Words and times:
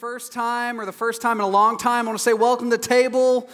first 0.00 0.32
time 0.32 0.80
or 0.80 0.86
the 0.86 0.92
first 0.92 1.20
time 1.20 1.40
in 1.40 1.44
a 1.44 1.46
long 1.46 1.76
time, 1.76 2.06
I 2.06 2.08
want 2.08 2.18
to 2.18 2.22
say 2.22 2.32
welcome 2.32 2.70
to 2.70 2.78
the 2.78 2.82
table 2.82 3.50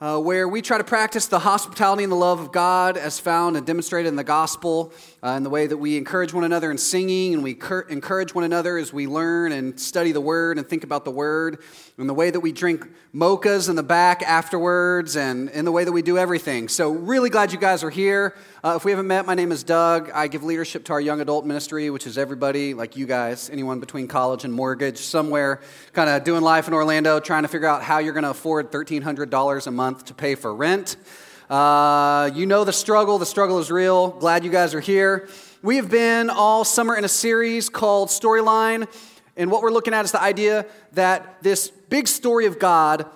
uh, 0.00 0.18
where 0.18 0.48
we 0.48 0.62
try 0.62 0.78
to 0.78 0.84
practice 0.84 1.26
the 1.26 1.38
hospitality 1.38 2.02
and 2.02 2.10
the 2.10 2.16
love 2.16 2.40
of 2.40 2.52
God 2.52 2.96
as 2.96 3.20
found 3.20 3.58
and 3.58 3.66
demonstrated 3.66 4.08
in 4.08 4.16
the 4.16 4.24
gospel, 4.24 4.94
uh, 5.22 5.32
in 5.32 5.42
the 5.42 5.50
way 5.50 5.66
that 5.66 5.76
we 5.76 5.98
encourage 5.98 6.32
one 6.32 6.44
another 6.44 6.70
in 6.70 6.78
singing 6.78 7.34
and 7.34 7.42
we 7.42 7.52
cur- 7.52 7.82
encourage 7.82 8.34
one 8.34 8.44
another 8.44 8.78
as 8.78 8.94
we 8.94 9.06
learn 9.06 9.52
and 9.52 9.78
study 9.78 10.12
the 10.12 10.20
word 10.20 10.56
and 10.56 10.66
think 10.66 10.84
about 10.84 11.04
the 11.04 11.10
word, 11.10 11.62
and 11.98 12.08
the 12.08 12.14
way 12.14 12.30
that 12.30 12.40
we 12.40 12.50
drink 12.50 12.88
mochas 13.14 13.68
in 13.68 13.76
the 13.76 13.82
back 13.82 14.22
afterwards, 14.22 15.16
and 15.16 15.50
in 15.50 15.66
the 15.66 15.72
way 15.72 15.84
that 15.84 15.92
we 15.92 16.00
do 16.00 16.16
everything. 16.16 16.68
So, 16.68 16.92
really 16.92 17.28
glad 17.28 17.52
you 17.52 17.58
guys 17.58 17.84
are 17.84 17.90
here. 17.90 18.34
Uh, 18.64 18.74
if 18.76 18.86
we 18.86 18.92
haven't 18.92 19.06
met, 19.06 19.26
my 19.26 19.34
name 19.34 19.52
is 19.52 19.62
Doug. 19.62 20.10
I 20.14 20.28
give 20.28 20.42
leadership 20.42 20.84
to 20.84 20.94
our 20.94 21.00
young 21.00 21.20
adult 21.20 21.44
ministry, 21.44 21.90
which 21.90 22.06
is 22.06 22.16
everybody 22.16 22.72
like 22.72 22.96
you 22.96 23.04
guys, 23.04 23.50
anyone 23.50 23.80
between 23.80 24.08
college 24.08 24.44
and 24.44 24.54
mortgage, 24.54 24.98
somewhere 24.98 25.60
kind 25.92 26.08
of 26.08 26.24
doing 26.24 26.40
life 26.40 26.68
in 26.68 26.72
Orlando, 26.72 27.20
trying 27.20 27.42
to 27.42 27.48
figure 27.48 27.68
out 27.68 27.82
how 27.82 27.98
you're 27.98 28.14
going 28.14 28.24
to 28.24 28.30
afford 28.30 28.72
$1,300 28.72 29.66
a 29.66 29.70
month 29.70 29.89
to 29.96 30.14
pay 30.14 30.34
for 30.34 30.54
rent. 30.54 30.96
Uh, 31.48 32.30
you 32.34 32.46
know 32.46 32.64
the 32.64 32.72
struggle. 32.72 33.18
The 33.18 33.26
struggle 33.26 33.58
is 33.58 33.70
real. 33.70 34.10
Glad 34.10 34.44
you 34.44 34.50
guys 34.50 34.74
are 34.74 34.80
here. 34.80 35.28
We 35.62 35.76
have 35.76 35.90
been 35.90 36.30
all 36.30 36.64
summer 36.64 36.96
in 36.96 37.04
a 37.04 37.08
series 37.08 37.68
called 37.68 38.08
Storyline. 38.08 38.86
And 39.36 39.50
what 39.50 39.62
we're 39.62 39.72
looking 39.72 39.94
at 39.94 40.04
is 40.04 40.12
the 40.12 40.22
idea 40.22 40.66
that 40.92 41.42
this 41.42 41.68
big 41.68 42.08
story 42.08 42.46
of 42.46 42.58
God 42.58 43.06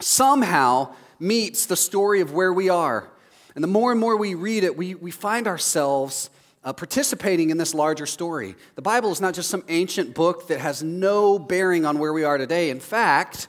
somehow 0.00 0.94
meets 1.18 1.66
the 1.66 1.76
story 1.76 2.20
of 2.20 2.32
where 2.32 2.52
we 2.52 2.68
are. 2.68 3.08
And 3.54 3.62
the 3.62 3.68
more 3.68 3.90
and 3.92 4.00
more 4.00 4.16
we 4.16 4.34
read 4.34 4.64
it, 4.64 4.76
we, 4.76 4.94
we 4.94 5.10
find 5.10 5.46
ourselves 5.46 6.30
uh, 6.64 6.72
participating 6.72 7.50
in 7.50 7.58
this 7.58 7.74
larger 7.74 8.06
story. 8.06 8.56
The 8.74 8.82
Bible 8.82 9.12
is 9.12 9.20
not 9.20 9.34
just 9.34 9.50
some 9.50 9.64
ancient 9.68 10.14
book 10.14 10.48
that 10.48 10.60
has 10.60 10.82
no 10.82 11.38
bearing 11.38 11.84
on 11.84 11.98
where 11.98 12.12
we 12.12 12.24
are 12.24 12.38
today. 12.38 12.70
In 12.70 12.80
fact, 12.80 13.48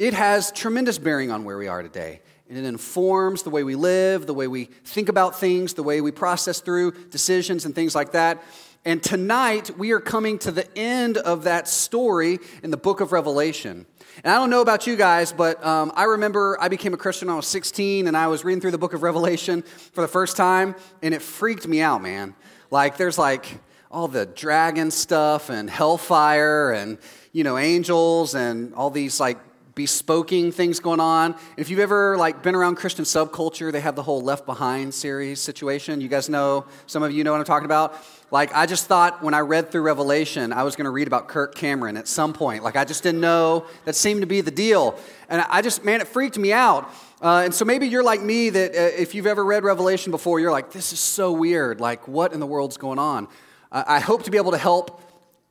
it 0.00 0.14
has 0.14 0.50
tremendous 0.50 0.98
bearing 0.98 1.30
on 1.30 1.44
where 1.44 1.58
we 1.58 1.68
are 1.68 1.82
today. 1.82 2.22
And 2.48 2.56
it 2.56 2.64
informs 2.64 3.42
the 3.42 3.50
way 3.50 3.62
we 3.62 3.74
live, 3.74 4.26
the 4.26 4.32
way 4.32 4.48
we 4.48 4.64
think 4.64 5.10
about 5.10 5.38
things, 5.38 5.74
the 5.74 5.82
way 5.82 6.00
we 6.00 6.10
process 6.10 6.60
through 6.60 6.92
decisions 7.10 7.66
and 7.66 7.74
things 7.74 7.94
like 7.94 8.12
that. 8.12 8.42
And 8.82 9.02
tonight, 9.02 9.76
we 9.76 9.92
are 9.92 10.00
coming 10.00 10.38
to 10.38 10.50
the 10.50 10.66
end 10.76 11.18
of 11.18 11.44
that 11.44 11.68
story 11.68 12.38
in 12.62 12.70
the 12.70 12.78
book 12.78 13.02
of 13.02 13.12
Revelation. 13.12 13.84
And 14.24 14.32
I 14.32 14.36
don't 14.36 14.48
know 14.48 14.62
about 14.62 14.86
you 14.86 14.96
guys, 14.96 15.34
but 15.34 15.62
um, 15.62 15.92
I 15.94 16.04
remember 16.04 16.56
I 16.58 16.68
became 16.68 16.94
a 16.94 16.96
Christian 16.96 17.28
when 17.28 17.34
I 17.34 17.36
was 17.36 17.46
16 17.48 18.08
and 18.08 18.16
I 18.16 18.28
was 18.28 18.42
reading 18.42 18.62
through 18.62 18.70
the 18.70 18.78
book 18.78 18.94
of 18.94 19.02
Revelation 19.02 19.60
for 19.92 20.00
the 20.00 20.08
first 20.08 20.34
time, 20.34 20.76
and 21.02 21.12
it 21.12 21.20
freaked 21.20 21.68
me 21.68 21.82
out, 21.82 22.00
man. 22.00 22.34
Like, 22.70 22.96
there's 22.96 23.18
like 23.18 23.60
all 23.90 24.08
the 24.08 24.24
dragon 24.24 24.90
stuff 24.90 25.50
and 25.50 25.68
hellfire 25.68 26.72
and, 26.72 26.96
you 27.32 27.44
know, 27.44 27.58
angels 27.58 28.34
and 28.34 28.72
all 28.72 28.88
these 28.88 29.20
like 29.20 29.36
bespoking 29.80 30.52
things 30.52 30.78
going 30.78 31.00
on. 31.00 31.34
If 31.56 31.70
you've 31.70 31.80
ever 31.80 32.18
like 32.18 32.42
been 32.42 32.54
around 32.54 32.76
Christian 32.76 33.06
subculture, 33.06 33.72
they 33.72 33.80
have 33.80 33.96
the 33.96 34.02
whole 34.02 34.20
Left 34.20 34.44
Behind 34.44 34.92
series 34.92 35.40
situation. 35.40 36.02
You 36.02 36.08
guys 36.08 36.28
know, 36.28 36.66
some 36.86 37.02
of 37.02 37.12
you 37.12 37.24
know 37.24 37.32
what 37.32 37.38
I'm 37.38 37.46
talking 37.46 37.64
about. 37.64 37.94
Like 38.30 38.54
I 38.54 38.66
just 38.66 38.86
thought 38.86 39.22
when 39.22 39.32
I 39.32 39.40
read 39.40 39.70
through 39.70 39.80
Revelation, 39.80 40.52
I 40.52 40.64
was 40.64 40.76
going 40.76 40.84
to 40.84 40.90
read 40.90 41.06
about 41.06 41.28
Kirk 41.28 41.54
Cameron 41.54 41.96
at 41.96 42.06
some 42.06 42.34
point. 42.34 42.62
Like 42.62 42.76
I 42.76 42.84
just 42.84 43.02
didn't 43.02 43.22
know 43.22 43.64
that 43.86 43.96
seemed 43.96 44.20
to 44.20 44.26
be 44.26 44.42
the 44.42 44.50
deal, 44.50 44.98
and 45.30 45.40
I 45.40 45.62
just 45.62 45.82
man, 45.82 46.02
it 46.02 46.08
freaked 46.08 46.36
me 46.36 46.52
out. 46.52 46.92
Uh, 47.22 47.42
and 47.44 47.54
so 47.54 47.64
maybe 47.64 47.88
you're 47.88 48.04
like 48.04 48.20
me 48.22 48.50
that 48.50 48.72
uh, 48.72 49.02
if 49.02 49.14
you've 49.14 49.26
ever 49.26 49.44
read 49.44 49.64
Revelation 49.64 50.10
before, 50.10 50.40
you're 50.40 50.52
like, 50.52 50.72
this 50.72 50.92
is 50.92 51.00
so 51.00 51.32
weird. 51.32 51.80
Like, 51.80 52.06
what 52.06 52.32
in 52.32 52.40
the 52.40 52.46
world's 52.46 52.76
going 52.76 52.98
on? 52.98 53.28
I 53.72 54.00
hope 54.00 54.24
to 54.24 54.32
be 54.32 54.36
able 54.36 54.50
to 54.50 54.58
help 54.58 55.00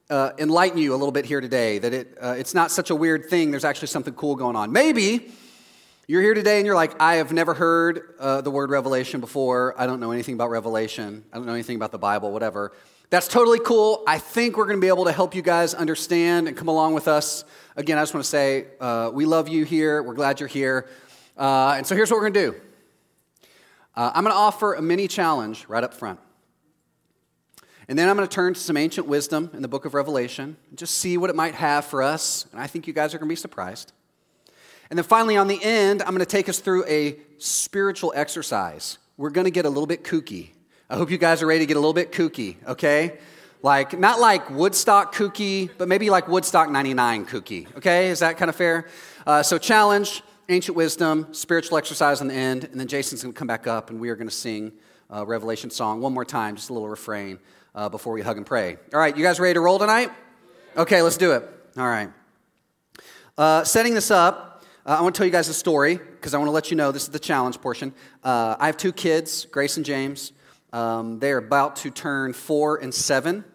uh, 0.10 0.32
enlighten 0.38 0.78
you 0.80 0.94
a 0.94 0.98
little 0.98 1.12
bit 1.12 1.26
here 1.26 1.42
today 1.42 1.80
that 1.80 1.94
it, 1.94 2.18
uh, 2.22 2.36
it's 2.38 2.54
not 2.54 2.72
such 2.72 2.90
a 2.90 2.96
weird 2.96 3.30
thing. 3.30 3.52
There's 3.52 3.66
actually 3.66 3.90
something 3.90 4.14
cool 4.14 4.36
going 4.36 4.56
on. 4.56 4.72
Maybe 4.72 5.32
you're 6.08 6.22
here 6.22 6.34
today 6.34 6.58
and 6.58 6.66
you're 6.66 6.76
like, 6.76 7.00
I 7.00 7.16
have 7.16 7.32
never 7.32 7.54
heard 7.54 8.16
uh, 8.20 8.42
the 8.42 8.50
word 8.50 8.72
revelation 8.72 9.20
before. 9.22 9.76
I 9.78 9.86
don't 9.86 10.00
know 10.00 10.12
anything 10.12 10.34
about 10.34 10.50
revelation. 10.50 11.24
I 11.32 11.38
don't 11.38 11.46
know 11.46 11.54
anything 11.54 11.76
about 11.76 11.92
the 11.92 12.00
Bible, 12.00 12.32
whatever. 12.32 12.72
That's 13.12 13.28
totally 13.28 13.60
cool. 13.60 14.04
I 14.08 14.18
think 14.20 14.58
we're 14.58 14.66
going 14.66 14.78
to 14.78 14.82
be 14.82 14.88
able 14.88 15.06
to 15.06 15.12
help 15.12 15.36
you 15.36 15.42
guys 15.42 15.74
understand 15.74 16.48
and 16.48 16.58
come 16.58 16.68
along 16.68 16.94
with 16.94 17.08
us. 17.08 17.44
Again, 17.76 17.98
I 17.98 18.02
just 18.02 18.14
want 18.14 18.24
to 18.24 18.30
say 18.30 18.68
uh, 18.80 19.12
we 19.14 19.26
love 19.26 19.50
you 19.50 19.66
here. 19.66 20.02
We're 20.02 20.14
glad 20.16 20.40
you're 20.40 20.50
here. 20.50 20.88
Uh, 21.38 21.76
and 21.78 21.86
so 21.86 21.96
here's 21.96 22.10
what 22.12 22.18
we're 22.18 22.30
going 22.30 22.34
to 22.34 22.52
do 22.52 22.62
uh, 23.96 24.12
I'm 24.14 24.24
going 24.24 24.34
to 24.34 24.40
offer 24.40 24.74
a 24.74 24.82
mini 24.82 25.08
challenge 25.08 25.66
right 25.68 25.84
up 25.84 25.94
front. 25.94 26.20
And 27.90 27.98
then 27.98 28.08
I'm 28.08 28.16
going 28.16 28.28
to 28.28 28.34
turn 28.34 28.54
to 28.54 28.60
some 28.60 28.78
ancient 28.78 29.08
wisdom 29.08 29.50
in 29.52 29.64
the 29.64 29.68
book 29.68 29.84
of 29.84 29.96
Revelation 29.96 30.56
and 30.70 30.78
just 30.78 31.00
see 31.00 31.18
what 31.18 31.32
it 31.32 31.36
might 31.36 31.56
have 31.56 31.86
for 31.86 32.04
us. 32.04 32.46
And 32.52 32.62
I 32.62 32.68
think 32.68 32.86
you 32.86 32.94
guys 32.94 33.16
are 33.16 33.18
going 33.18 33.28
to 33.28 33.32
be 33.32 33.36
surprised. 33.36 33.94
And 34.92 35.00
then 35.00 35.04
finally, 35.04 35.38
on 35.38 35.48
the 35.48 35.60
end, 35.64 36.04
I'm 36.04 36.10
going 36.10 36.20
to 36.20 36.26
take 36.28 36.48
us 36.50 36.60
through 36.60 36.86
a 36.86 37.18
spiritual 37.40 38.14
exercise. 38.16 39.00
We're 39.18 39.32
going 39.32 39.46
to 39.46 39.52
get 39.52 39.66
a 39.66 39.70
little 39.70 39.88
bit 39.88 40.04
kooky. 40.04 40.52
I 40.88 40.98
hope 40.98 41.10
you 41.10 41.18
guys 41.18 41.42
are 41.42 41.48
ready 41.48 41.62
to 41.62 41.66
get 41.66 41.78
a 41.78 41.80
little 41.80 41.96
bit 41.96 42.12
kooky, 42.12 42.58
okay? 42.68 43.18
Like, 43.64 43.98
not 43.98 44.20
like 44.20 44.52
Woodstock 44.52 45.16
kooky, 45.16 45.72
but 45.76 45.88
maybe 45.88 46.12
like 46.12 46.28
Woodstock 46.28 46.70
99 46.70 47.26
kooky, 47.26 47.76
okay? 47.76 48.10
Is 48.10 48.20
that 48.20 48.38
kind 48.38 48.50
of 48.50 48.56
fair? 48.56 48.88
Uh, 49.26 49.42
so, 49.42 49.58
challenge, 49.58 50.22
ancient 50.48 50.78
wisdom, 50.78 51.28
spiritual 51.32 51.80
exercise 51.80 52.22
on 52.22 52.28
the 52.28 52.36
end, 52.36 52.66
and 52.66 52.80
then 52.80 52.88
Jason's 52.88 53.24
going 53.24 53.34
to 53.34 53.38
come 53.38 53.48
back 53.48 53.66
up 53.66 53.90
and 53.90 54.00
we 54.00 54.10
are 54.10 54.16
going 54.16 54.30
to 54.30 54.36
sing 54.36 54.74
a 55.10 55.26
Revelation 55.26 55.72
song 55.72 56.02
one 56.02 56.14
more 56.14 56.24
time, 56.24 56.56
just 56.56 56.70
a 56.70 56.74
little 56.74 56.88
refrain 56.88 57.40
uh, 57.80 57.88
before 57.88 58.12
we 58.12 58.22
hug 58.22 58.36
and 58.36 58.46
pray. 58.46 58.76
All 58.94 59.00
right, 59.00 59.16
you 59.16 59.24
guys 59.24 59.40
ready 59.40 59.54
to 59.54 59.62
roll 59.62 59.80
tonight? 59.80 60.12
Okay, 60.76 61.02
let's 61.02 61.16
do 61.16 61.32
it. 61.32 61.50
All 61.78 61.88
right. 61.88 62.10
Uh, 63.38 63.64
setting 63.64 63.94
this 63.94 64.12
up, 64.12 64.66
uh, 64.86 64.98
I 65.00 65.02
want 65.02 65.16
to 65.16 65.20
tell 65.20 65.26
you 65.26 65.32
guys 65.32 65.48
a 65.48 65.54
story 65.54 65.96
because 65.96 66.34
I 66.34 66.40
want 66.40 66.50
to 66.50 66.52
let 66.52 66.72
you 66.72 66.76
know 66.76 66.92
this 66.92 67.04
is 67.04 67.10
the 67.10 67.20
challenge 67.20 67.62
portion. 67.62 67.94
Uh, 68.22 68.58
I 68.60 68.66
have 68.66 68.76
two 68.76 68.92
kids, 68.92 69.46
Grace 69.46 69.78
and 69.78 69.86
James. 69.86 70.34
Um, 70.74 71.20
they're 71.20 71.38
about 71.38 71.78
to 71.78 71.90
turn 71.90 72.34
four 72.34 72.76
and 72.76 72.94
seven. 72.94 73.46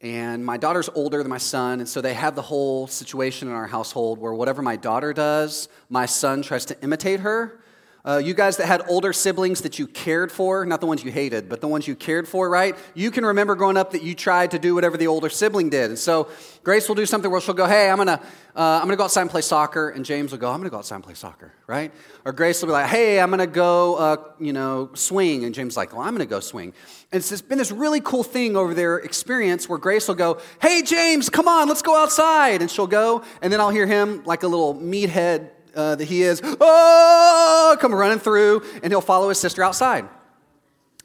And 0.00 0.42
my 0.42 0.56
daughter's 0.56 0.88
older 0.94 1.18
than 1.18 1.28
my 1.28 1.38
son, 1.38 1.80
and 1.80 1.88
so 1.88 2.00
they 2.00 2.14
have 2.14 2.34
the 2.34 2.42
whole 2.42 2.86
situation 2.86 3.48
in 3.48 3.54
our 3.54 3.66
household 3.66 4.18
where 4.18 4.32
whatever 4.32 4.62
my 4.62 4.76
daughter 4.76 5.12
does, 5.12 5.68
my 5.90 6.06
son 6.06 6.40
tries 6.40 6.64
to 6.66 6.82
imitate 6.82 7.20
her. 7.20 7.60
Uh, 8.06 8.18
you 8.18 8.34
guys 8.34 8.58
that 8.58 8.66
had 8.66 8.82
older 8.86 9.14
siblings 9.14 9.62
that 9.62 9.78
you 9.78 9.86
cared 9.86 10.30
for, 10.30 10.66
not 10.66 10.78
the 10.78 10.86
ones 10.86 11.02
you 11.02 11.10
hated, 11.10 11.48
but 11.48 11.62
the 11.62 11.68
ones 11.68 11.88
you 11.88 11.96
cared 11.96 12.28
for, 12.28 12.50
right? 12.50 12.76
You 12.92 13.10
can 13.10 13.24
remember 13.24 13.54
growing 13.54 13.78
up 13.78 13.92
that 13.92 14.02
you 14.02 14.14
tried 14.14 14.50
to 14.50 14.58
do 14.58 14.74
whatever 14.74 14.98
the 14.98 15.06
older 15.06 15.30
sibling 15.30 15.70
did. 15.70 15.88
And 15.88 15.98
so 15.98 16.28
Grace 16.62 16.86
will 16.86 16.96
do 16.96 17.06
something 17.06 17.30
where 17.30 17.40
she'll 17.40 17.54
go, 17.54 17.64
hey, 17.64 17.88
I'm 17.88 17.96
going 17.96 18.08
to 18.08 18.20
uh, 18.56 18.78
I'm 18.78 18.82
gonna 18.82 18.96
go 18.96 19.04
outside 19.04 19.22
and 19.22 19.30
play 19.30 19.40
soccer. 19.40 19.88
And 19.88 20.04
James 20.04 20.32
will 20.32 20.38
go, 20.38 20.48
I'm 20.50 20.58
going 20.58 20.64
to 20.64 20.70
go 20.70 20.76
outside 20.76 20.96
and 20.96 21.04
play 21.04 21.14
soccer, 21.14 21.52
right? 21.66 21.92
Or 22.26 22.32
Grace 22.32 22.60
will 22.60 22.68
be 22.68 22.72
like, 22.72 22.86
hey, 22.86 23.18
I'm 23.20 23.30
going 23.30 23.40
to 23.40 23.46
go, 23.46 23.96
uh, 23.96 24.16
you 24.38 24.52
know, 24.52 24.90
swing. 24.92 25.44
And 25.44 25.54
James 25.54 25.74
like, 25.74 25.92
well, 25.92 26.02
I'm 26.02 26.14
going 26.14 26.26
to 26.26 26.30
go 26.30 26.40
swing. 26.40 26.74
And 27.10 27.20
it's 27.20 27.40
been 27.40 27.58
this 27.58 27.72
really 27.72 28.00
cool 28.00 28.22
thing 28.22 28.54
over 28.54 28.74
their 28.74 28.98
experience 28.98 29.66
where 29.66 29.78
Grace 29.78 30.08
will 30.08 30.14
go, 30.14 30.40
hey, 30.60 30.82
James, 30.82 31.30
come 31.30 31.48
on, 31.48 31.68
let's 31.68 31.82
go 31.82 31.96
outside. 31.96 32.60
And 32.60 32.70
she'll 32.70 32.86
go, 32.86 33.24
and 33.40 33.50
then 33.50 33.60
I'll 33.60 33.70
hear 33.70 33.86
him 33.86 34.22
like 34.24 34.42
a 34.42 34.46
little 34.46 34.74
meathead 34.74 35.50
uh, 35.74 35.96
that 35.96 36.04
he 36.04 36.22
is, 36.22 36.40
oh, 36.44 37.76
come 37.80 37.94
running 37.94 38.18
through, 38.18 38.62
and 38.82 38.92
he'll 38.92 39.00
follow 39.00 39.28
his 39.28 39.38
sister 39.38 39.62
outside. 39.62 40.08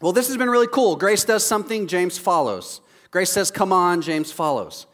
Well, 0.02 0.14
this 0.14 0.28
has 0.28 0.38
been 0.38 0.50
really 0.50 0.68
cool. 0.68 0.96
Grace 0.96 1.26
does 1.26 1.46
something, 1.46 1.88
James 1.88 2.18
follows. 2.18 2.82
Grace 3.12 3.32
says, 3.32 3.52
come 3.52 3.74
on, 3.74 4.02
James 4.02 4.32
follows. 4.32 4.86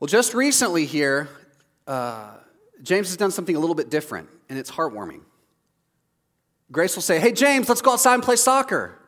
Well, 0.00 0.08
just 0.08 0.34
recently 0.34 0.84
here, 0.84 1.28
uh, 1.86 2.36
James 2.82 3.08
has 3.08 3.16
done 3.16 3.30
something 3.30 3.56
a 3.56 3.58
little 3.58 3.74
bit 3.74 3.90
different, 3.90 4.28
and 4.48 4.58
it's 4.58 4.70
heartwarming. 4.70 5.22
Grace 6.70 6.94
will 6.94 7.02
say, 7.02 7.18
Hey, 7.18 7.32
James, 7.32 7.68
let's 7.68 7.80
go 7.80 7.92
outside 7.92 8.14
and 8.14 8.22
play 8.22 8.36
soccer. 8.36 8.98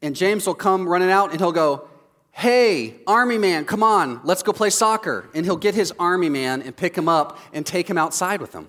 And 0.00 0.14
James 0.14 0.46
will 0.46 0.54
come 0.54 0.88
running 0.88 1.10
out 1.10 1.32
and 1.32 1.40
he'll 1.40 1.52
go, 1.52 1.87
Hey, 2.38 2.94
army 3.04 3.36
man, 3.36 3.64
come 3.64 3.82
on, 3.82 4.20
let's 4.22 4.44
go 4.44 4.52
play 4.52 4.70
soccer. 4.70 5.28
And 5.34 5.44
he'll 5.44 5.56
get 5.56 5.74
his 5.74 5.92
army 5.98 6.28
man 6.28 6.62
and 6.62 6.76
pick 6.76 6.94
him 6.96 7.08
up 7.08 7.36
and 7.52 7.66
take 7.66 7.90
him 7.90 7.98
outside 7.98 8.40
with 8.40 8.52
him. 8.52 8.68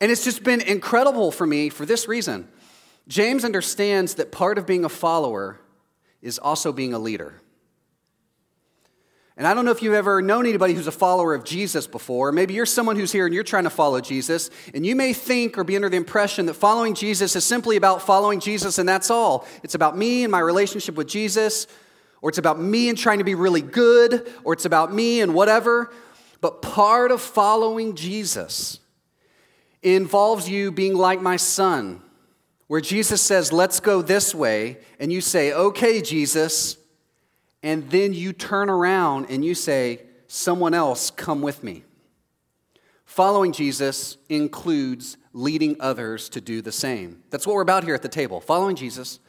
And 0.00 0.12
it's 0.12 0.22
just 0.22 0.44
been 0.44 0.60
incredible 0.60 1.32
for 1.32 1.44
me 1.44 1.70
for 1.70 1.84
this 1.84 2.06
reason. 2.06 2.46
James 3.08 3.44
understands 3.44 4.14
that 4.14 4.30
part 4.30 4.58
of 4.58 4.66
being 4.66 4.84
a 4.84 4.88
follower 4.88 5.58
is 6.20 6.38
also 6.38 6.72
being 6.72 6.94
a 6.94 7.00
leader. 7.00 7.34
And 9.36 9.44
I 9.44 9.54
don't 9.54 9.64
know 9.64 9.72
if 9.72 9.82
you've 9.82 9.94
ever 9.94 10.22
known 10.22 10.46
anybody 10.46 10.74
who's 10.74 10.86
a 10.86 10.92
follower 10.92 11.34
of 11.34 11.42
Jesus 11.42 11.88
before. 11.88 12.30
Maybe 12.30 12.54
you're 12.54 12.64
someone 12.64 12.94
who's 12.94 13.10
here 13.10 13.26
and 13.26 13.34
you're 13.34 13.42
trying 13.42 13.64
to 13.64 13.70
follow 13.70 14.00
Jesus, 14.00 14.50
and 14.72 14.86
you 14.86 14.94
may 14.94 15.14
think 15.14 15.58
or 15.58 15.64
be 15.64 15.74
under 15.74 15.88
the 15.88 15.96
impression 15.96 16.46
that 16.46 16.54
following 16.54 16.94
Jesus 16.94 17.34
is 17.34 17.44
simply 17.44 17.74
about 17.76 18.02
following 18.02 18.38
Jesus 18.38 18.78
and 18.78 18.88
that's 18.88 19.10
all. 19.10 19.48
It's 19.64 19.74
about 19.74 19.98
me 19.98 20.22
and 20.22 20.30
my 20.30 20.38
relationship 20.38 20.94
with 20.94 21.08
Jesus, 21.08 21.66
or 22.22 22.30
it's 22.30 22.38
about 22.38 22.58
me 22.58 22.88
and 22.88 22.96
trying 22.96 23.18
to 23.18 23.24
be 23.24 23.34
really 23.34 23.60
good, 23.60 24.32
or 24.44 24.54
it's 24.54 24.64
about 24.64 24.94
me 24.94 25.20
and 25.20 25.34
whatever. 25.34 25.92
But 26.40 26.62
part 26.62 27.10
of 27.10 27.20
following 27.20 27.94
Jesus 27.94 28.80
involves 29.82 30.48
you 30.48 30.72
being 30.72 30.94
like 30.94 31.20
my 31.20 31.36
son, 31.36 32.00
where 32.68 32.80
Jesus 32.80 33.20
says, 33.20 33.52
Let's 33.52 33.80
go 33.80 34.00
this 34.00 34.34
way, 34.34 34.78
and 34.98 35.12
you 35.12 35.20
say, 35.20 35.52
Okay, 35.52 36.00
Jesus, 36.00 36.78
and 37.62 37.90
then 37.90 38.14
you 38.14 38.32
turn 38.32 38.70
around 38.70 39.26
and 39.28 39.44
you 39.44 39.54
say, 39.54 40.00
someone 40.32 40.72
else 40.72 41.10
come 41.10 41.42
with 41.42 41.62
me. 41.62 41.84
Following 43.04 43.52
Jesus 43.52 44.16
includes 44.30 45.18
leading 45.34 45.76
others 45.78 46.30
to 46.30 46.40
do 46.40 46.62
the 46.62 46.72
same. 46.72 47.22
That's 47.28 47.46
what 47.46 47.54
we're 47.54 47.62
about 47.62 47.84
here 47.84 47.94
at 47.94 48.02
the 48.02 48.08
table 48.08 48.40
following 48.40 48.74
Jesus 48.74 49.20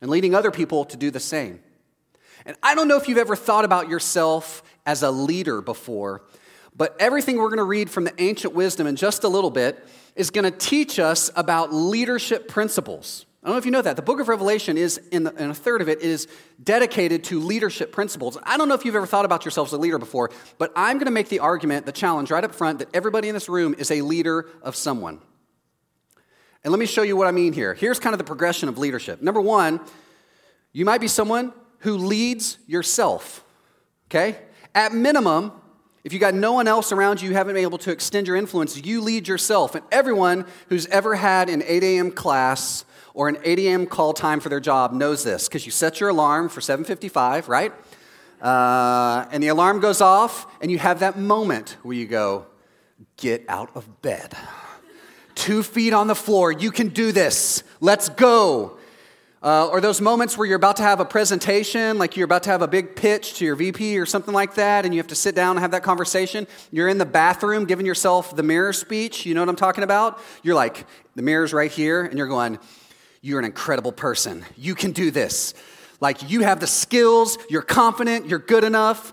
and 0.00 0.10
leading 0.10 0.34
other 0.34 0.52
people 0.52 0.84
to 0.84 0.96
do 0.96 1.10
the 1.10 1.20
same. 1.20 1.60
And 2.46 2.56
I 2.62 2.74
don't 2.74 2.88
know 2.88 2.96
if 2.96 3.08
you've 3.08 3.18
ever 3.18 3.36
thought 3.36 3.64
about 3.64 3.88
yourself 3.88 4.62
as 4.84 5.02
a 5.02 5.10
leader 5.10 5.60
before, 5.60 6.22
but 6.76 6.96
everything 6.98 7.36
we're 7.36 7.48
going 7.48 7.58
to 7.58 7.64
read 7.64 7.90
from 7.90 8.04
the 8.04 8.14
ancient 8.22 8.54
wisdom 8.54 8.86
in 8.86 8.96
just 8.96 9.24
a 9.24 9.28
little 9.28 9.50
bit 9.50 9.86
is 10.16 10.30
going 10.30 10.44
to 10.44 10.56
teach 10.56 10.98
us 10.98 11.30
about 11.36 11.72
leadership 11.72 12.48
principles. 12.48 13.26
I 13.42 13.48
don't 13.48 13.56
know 13.56 13.58
if 13.58 13.64
you 13.64 13.72
know 13.72 13.82
that. 13.82 13.96
The 13.96 14.02
book 14.02 14.20
of 14.20 14.28
Revelation 14.28 14.78
is, 14.78 14.98
in, 15.10 15.24
the, 15.24 15.34
in, 15.34 15.50
a 15.50 15.54
third 15.54 15.80
of 15.80 15.88
it, 15.88 16.00
is 16.00 16.28
dedicated 16.62 17.24
to 17.24 17.40
leadership 17.40 17.90
principles. 17.90 18.38
I 18.44 18.56
don't 18.56 18.68
know 18.68 18.74
if 18.74 18.84
you've 18.84 18.94
ever 18.94 19.06
thought 19.06 19.24
about 19.24 19.44
yourself 19.44 19.68
as 19.70 19.72
a 19.72 19.78
leader 19.78 19.98
before, 19.98 20.30
but 20.58 20.72
I'm 20.76 20.98
going 20.98 21.06
to 21.06 21.12
make 21.12 21.28
the 21.28 21.40
argument, 21.40 21.84
the 21.84 21.92
challenge 21.92 22.30
right 22.30 22.44
up 22.44 22.54
front, 22.54 22.78
that 22.78 22.88
everybody 22.94 23.28
in 23.28 23.34
this 23.34 23.48
room 23.48 23.74
is 23.76 23.90
a 23.90 24.02
leader 24.02 24.48
of 24.62 24.76
someone. 24.76 25.20
And 26.62 26.70
let 26.70 26.78
me 26.78 26.86
show 26.86 27.02
you 27.02 27.16
what 27.16 27.26
I 27.26 27.32
mean 27.32 27.52
here. 27.52 27.74
Here's 27.74 27.98
kind 27.98 28.14
of 28.14 28.18
the 28.18 28.24
progression 28.24 28.68
of 28.68 28.78
leadership. 28.78 29.20
Number 29.20 29.40
one, 29.40 29.80
you 30.72 30.84
might 30.84 31.00
be 31.00 31.08
someone 31.08 31.52
who 31.82 31.96
leads 31.96 32.58
yourself, 32.66 33.44
okay? 34.08 34.38
At 34.74 34.92
minimum, 34.94 35.52
if 36.04 36.12
you 36.12 36.18
got 36.18 36.34
no 36.34 36.52
one 36.52 36.66
else 36.66 36.90
around 36.90 37.22
you, 37.22 37.28
you 37.28 37.34
haven't 37.34 37.54
been 37.54 37.62
able 37.62 37.78
to 37.78 37.92
extend 37.92 38.26
your 38.26 38.36
influence, 38.36 38.76
you 38.76 39.00
lead 39.00 39.28
yourself. 39.28 39.74
And 39.74 39.84
everyone 39.92 40.46
who's 40.68 40.86
ever 40.86 41.14
had 41.14 41.48
an 41.48 41.62
8 41.64 41.82
a.m. 41.82 42.10
class 42.10 42.84
or 43.14 43.28
an 43.28 43.36
8 43.44 43.58
a.m. 43.60 43.86
call 43.86 44.12
time 44.12 44.40
for 44.40 44.48
their 44.48 44.60
job 44.60 44.92
knows 44.92 45.22
this 45.22 45.48
because 45.48 45.66
you 45.66 45.72
set 45.72 46.00
your 46.00 46.08
alarm 46.08 46.48
for 46.48 46.60
7:55, 46.60 47.48
right? 47.48 47.72
Uh, 48.40 49.26
and 49.30 49.42
the 49.42 49.48
alarm 49.48 49.78
goes 49.80 50.00
off, 50.00 50.46
and 50.60 50.70
you 50.70 50.78
have 50.78 51.00
that 51.00 51.18
moment 51.18 51.76
where 51.82 51.96
you 51.96 52.06
go, 52.06 52.46
"Get 53.16 53.44
out 53.48 53.70
of 53.76 54.02
bed." 54.02 54.34
Two 55.34 55.62
feet 55.62 55.92
on 55.92 56.08
the 56.08 56.14
floor. 56.14 56.52
You 56.52 56.70
can 56.70 56.88
do 56.88 57.12
this. 57.12 57.62
Let's 57.80 58.08
go. 58.08 58.78
Uh, 59.42 59.66
or 59.66 59.80
those 59.80 60.00
moments 60.00 60.38
where 60.38 60.46
you're 60.46 60.56
about 60.56 60.76
to 60.76 60.84
have 60.84 61.00
a 61.00 61.04
presentation, 61.04 61.98
like 61.98 62.16
you're 62.16 62.24
about 62.24 62.44
to 62.44 62.50
have 62.50 62.62
a 62.62 62.68
big 62.68 62.94
pitch 62.94 63.34
to 63.34 63.44
your 63.44 63.56
VP 63.56 63.98
or 63.98 64.06
something 64.06 64.32
like 64.32 64.54
that, 64.54 64.84
and 64.84 64.94
you 64.94 65.00
have 65.00 65.08
to 65.08 65.16
sit 65.16 65.34
down 65.34 65.56
and 65.56 65.60
have 65.60 65.72
that 65.72 65.82
conversation. 65.82 66.46
You're 66.70 66.86
in 66.86 66.98
the 66.98 67.04
bathroom 67.04 67.64
giving 67.64 67.84
yourself 67.84 68.36
the 68.36 68.44
mirror 68.44 68.72
speech. 68.72 69.26
You 69.26 69.34
know 69.34 69.40
what 69.40 69.48
I'm 69.48 69.56
talking 69.56 69.82
about? 69.82 70.20
You're 70.44 70.54
like, 70.54 70.86
the 71.16 71.22
mirror's 71.22 71.52
right 71.52 71.72
here, 71.72 72.04
and 72.04 72.16
you're 72.16 72.28
going, 72.28 72.60
you're 73.20 73.40
an 73.40 73.44
incredible 73.44 73.90
person. 73.90 74.44
You 74.56 74.76
can 74.76 74.92
do 74.92 75.10
this. 75.10 75.54
Like 76.00 76.30
you 76.30 76.42
have 76.42 76.60
the 76.60 76.68
skills, 76.68 77.36
you're 77.50 77.62
confident, 77.62 78.28
you're 78.28 78.38
good 78.38 78.62
enough. 78.62 79.12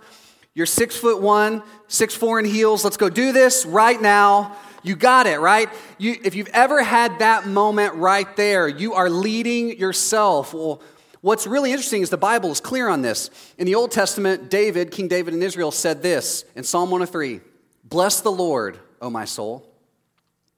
You're 0.54 0.66
six 0.66 0.96
foot 0.96 1.22
one, 1.22 1.64
six 1.88 2.14
four 2.14 2.40
in 2.40 2.46
heels. 2.46 2.84
Let's 2.84 2.98
go 2.98 3.10
do 3.10 3.31
this 3.31 3.66
right 3.66 4.00
now. 4.00 4.56
You 4.84 4.96
got 4.96 5.28
it, 5.28 5.40
right? 5.40 5.70
You, 5.98 6.18
if 6.24 6.36
you've 6.36 6.50
ever 6.50 6.81
had 6.84 7.20
that 7.20 7.48
moment 7.48 7.96
right 7.96 8.34
there, 8.36 8.68
you 8.68 8.94
are 8.94 9.10
leading 9.10 9.78
yourself. 9.78 10.54
Well, 10.54 10.81
what's 11.22 11.46
really 11.46 11.72
interesting 11.72 12.02
is 12.02 12.10
the 12.10 12.18
Bible 12.18 12.52
is 12.52 12.62
clear 12.62 12.88
on 12.88 13.02
this. 13.02 13.30
In 13.58 13.66
the 13.66 13.76
Old 13.76 13.92
Testament, 13.92 14.50
David, 14.50 14.92
King 14.92 15.08
David 15.08 15.34
in 15.34 15.44
Israel, 15.44 15.72
said 15.72 16.02
this 16.02 16.46
in 16.56 16.64
Psalm 16.64 16.92
103 16.92 17.42
Bless 17.84 18.22
the 18.22 18.31
Lord, 18.31 18.80
O 19.02 19.10
my 19.10 19.26
soul. 19.26 19.66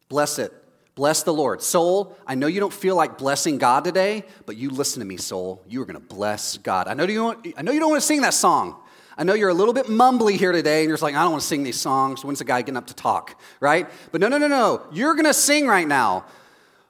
Bless 0.10 0.40
it. 0.40 0.54
Bless 0.94 1.24
the 1.24 1.34
Lord. 1.34 1.62
Soul, 1.62 2.18
I 2.28 2.36
know 2.36 2.48
you 2.48 2.60
don't 2.60 2.74
feel 2.74 2.96
like 2.98 3.18
blessing 3.18 3.58
God 3.58 3.86
today, 3.86 4.26
but 4.46 4.58
you 4.58 4.70
listen 4.70 5.00
to 5.00 5.06
me, 5.06 5.16
soul. 5.16 5.64
You 5.68 5.82
are 5.82 5.86
going 5.86 6.00
to 6.00 6.06
bless 6.06 6.58
God. 6.58 6.88
I 6.90 6.94
know, 6.94 7.06
you 7.06 7.30
I 7.56 7.62
know 7.62 7.72
you 7.72 7.80
don't 7.80 7.90
want 7.90 8.02
to 8.02 8.06
sing 8.06 8.22
that 8.22 8.34
song. 8.34 8.76
I 9.22 9.24
know 9.24 9.36
you're 9.36 9.50
a 9.50 9.54
little 9.54 9.76
bit 9.76 9.86
mumbly 9.86 10.36
here 10.36 10.52
today, 10.52 10.80
and 10.80 10.88
you're 10.88 10.96
just 10.96 11.04
like, 11.04 11.14
I 11.14 11.22
don't 11.22 11.34
want 11.34 11.44
to 11.44 11.48
sing 11.48 11.62
these 11.62 11.80
songs. 11.80 12.26
When's 12.26 12.40
the 12.40 12.44
guy 12.44 12.64
getting 12.64 12.76
up 12.76 12.88
to 12.88 12.96
talk, 12.96 13.40
right? 13.60 13.88
But 14.12 14.20
no, 14.20 14.28
no, 14.28 14.40
no, 14.40 14.48
no. 14.48 14.82
You're 14.92 15.14
going 15.14 15.28
to 15.28 15.34
sing 15.36 15.68
right 15.68 15.88
now. 15.88 16.26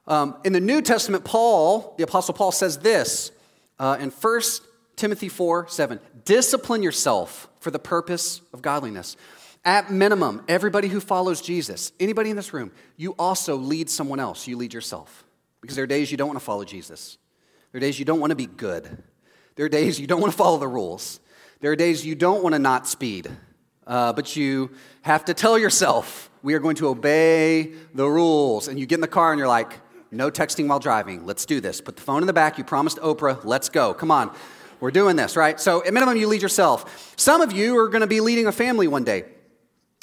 Um, 0.07 0.37
in 0.45 0.53
the 0.53 0.61
New 0.61 0.81
Testament, 0.81 1.25
Paul, 1.25 1.93
the 1.97 2.05
Apostle 2.05 2.33
Paul, 2.33 2.53
says 2.53 2.77
this 2.77 3.33
uh, 3.79 3.97
in 3.99 4.11
1 4.11 4.41
Timothy 4.95 5.27
4 5.27 5.67
7 5.67 5.99
Discipline 6.23 6.81
yourself 6.81 7.49
for 7.59 7.69
the 7.69 7.79
purpose 7.79 8.39
of 8.53 8.61
godliness. 8.61 9.17
At 9.65 9.91
minimum, 9.91 10.45
everybody 10.47 10.87
who 10.87 11.01
follows 11.01 11.41
Jesus, 11.41 11.91
anybody 11.99 12.29
in 12.29 12.37
this 12.37 12.53
room, 12.53 12.71
you 12.95 13.13
also 13.19 13.57
lead 13.57 13.89
someone 13.89 14.21
else. 14.21 14.47
You 14.47 14.55
lead 14.55 14.73
yourself. 14.73 15.25
Because 15.59 15.75
there 15.75 15.83
are 15.83 15.87
days 15.87 16.11
you 16.11 16.17
don't 16.17 16.29
want 16.29 16.39
to 16.39 16.45
follow 16.45 16.63
Jesus. 16.63 17.17
There 17.73 17.79
are 17.79 17.81
days 17.81 17.99
you 17.99 18.05
don't 18.05 18.21
want 18.21 18.31
to 18.31 18.37
be 18.37 18.45
good. 18.45 19.03
There 19.57 19.65
are 19.65 19.69
days 19.69 19.99
you 19.99 20.07
don't 20.07 20.21
want 20.21 20.31
to 20.31 20.37
follow 20.37 20.57
the 20.57 20.67
rules. 20.69 21.19
There 21.61 21.71
are 21.71 21.75
days 21.75 22.03
you 22.03 22.15
don't 22.15 22.41
want 22.41 22.53
to 22.53 22.59
not 22.59 22.87
speed. 22.87 23.29
Uh, 23.85 24.13
but 24.13 24.35
you 24.35 24.71
have 25.03 25.25
to 25.25 25.33
tell 25.33 25.57
yourself, 25.59 26.29
we 26.41 26.55
are 26.55 26.59
going 26.59 26.75
to 26.77 26.87
obey 26.87 27.73
the 27.93 28.07
rules. 28.07 28.67
And 28.67 28.79
you 28.79 28.85
get 28.87 28.95
in 28.95 29.01
the 29.01 29.07
car 29.07 29.31
and 29.31 29.37
you're 29.37 29.47
like, 29.47 29.79
no 30.09 30.31
texting 30.31 30.67
while 30.67 30.79
driving. 30.79 31.25
Let's 31.25 31.45
do 31.45 31.61
this. 31.61 31.79
Put 31.79 31.95
the 31.95 32.01
phone 32.01 32.21
in 32.21 32.27
the 32.27 32.33
back. 32.33 32.57
You 32.57 32.63
promised 32.63 32.97
Oprah. 32.97 33.45
Let's 33.45 33.69
go. 33.69 33.93
Come 33.93 34.11
on. 34.11 34.35
We're 34.79 34.91
doing 34.91 35.15
this, 35.15 35.35
right? 35.35 35.59
So, 35.59 35.85
at 35.85 35.93
minimum, 35.93 36.17
you 36.17 36.27
lead 36.27 36.41
yourself. 36.41 37.13
Some 37.15 37.41
of 37.41 37.51
you 37.51 37.77
are 37.77 37.87
going 37.87 38.01
to 38.01 38.07
be 38.07 38.19
leading 38.19 38.47
a 38.47 38.51
family 38.51 38.87
one 38.87 39.03
day. 39.03 39.25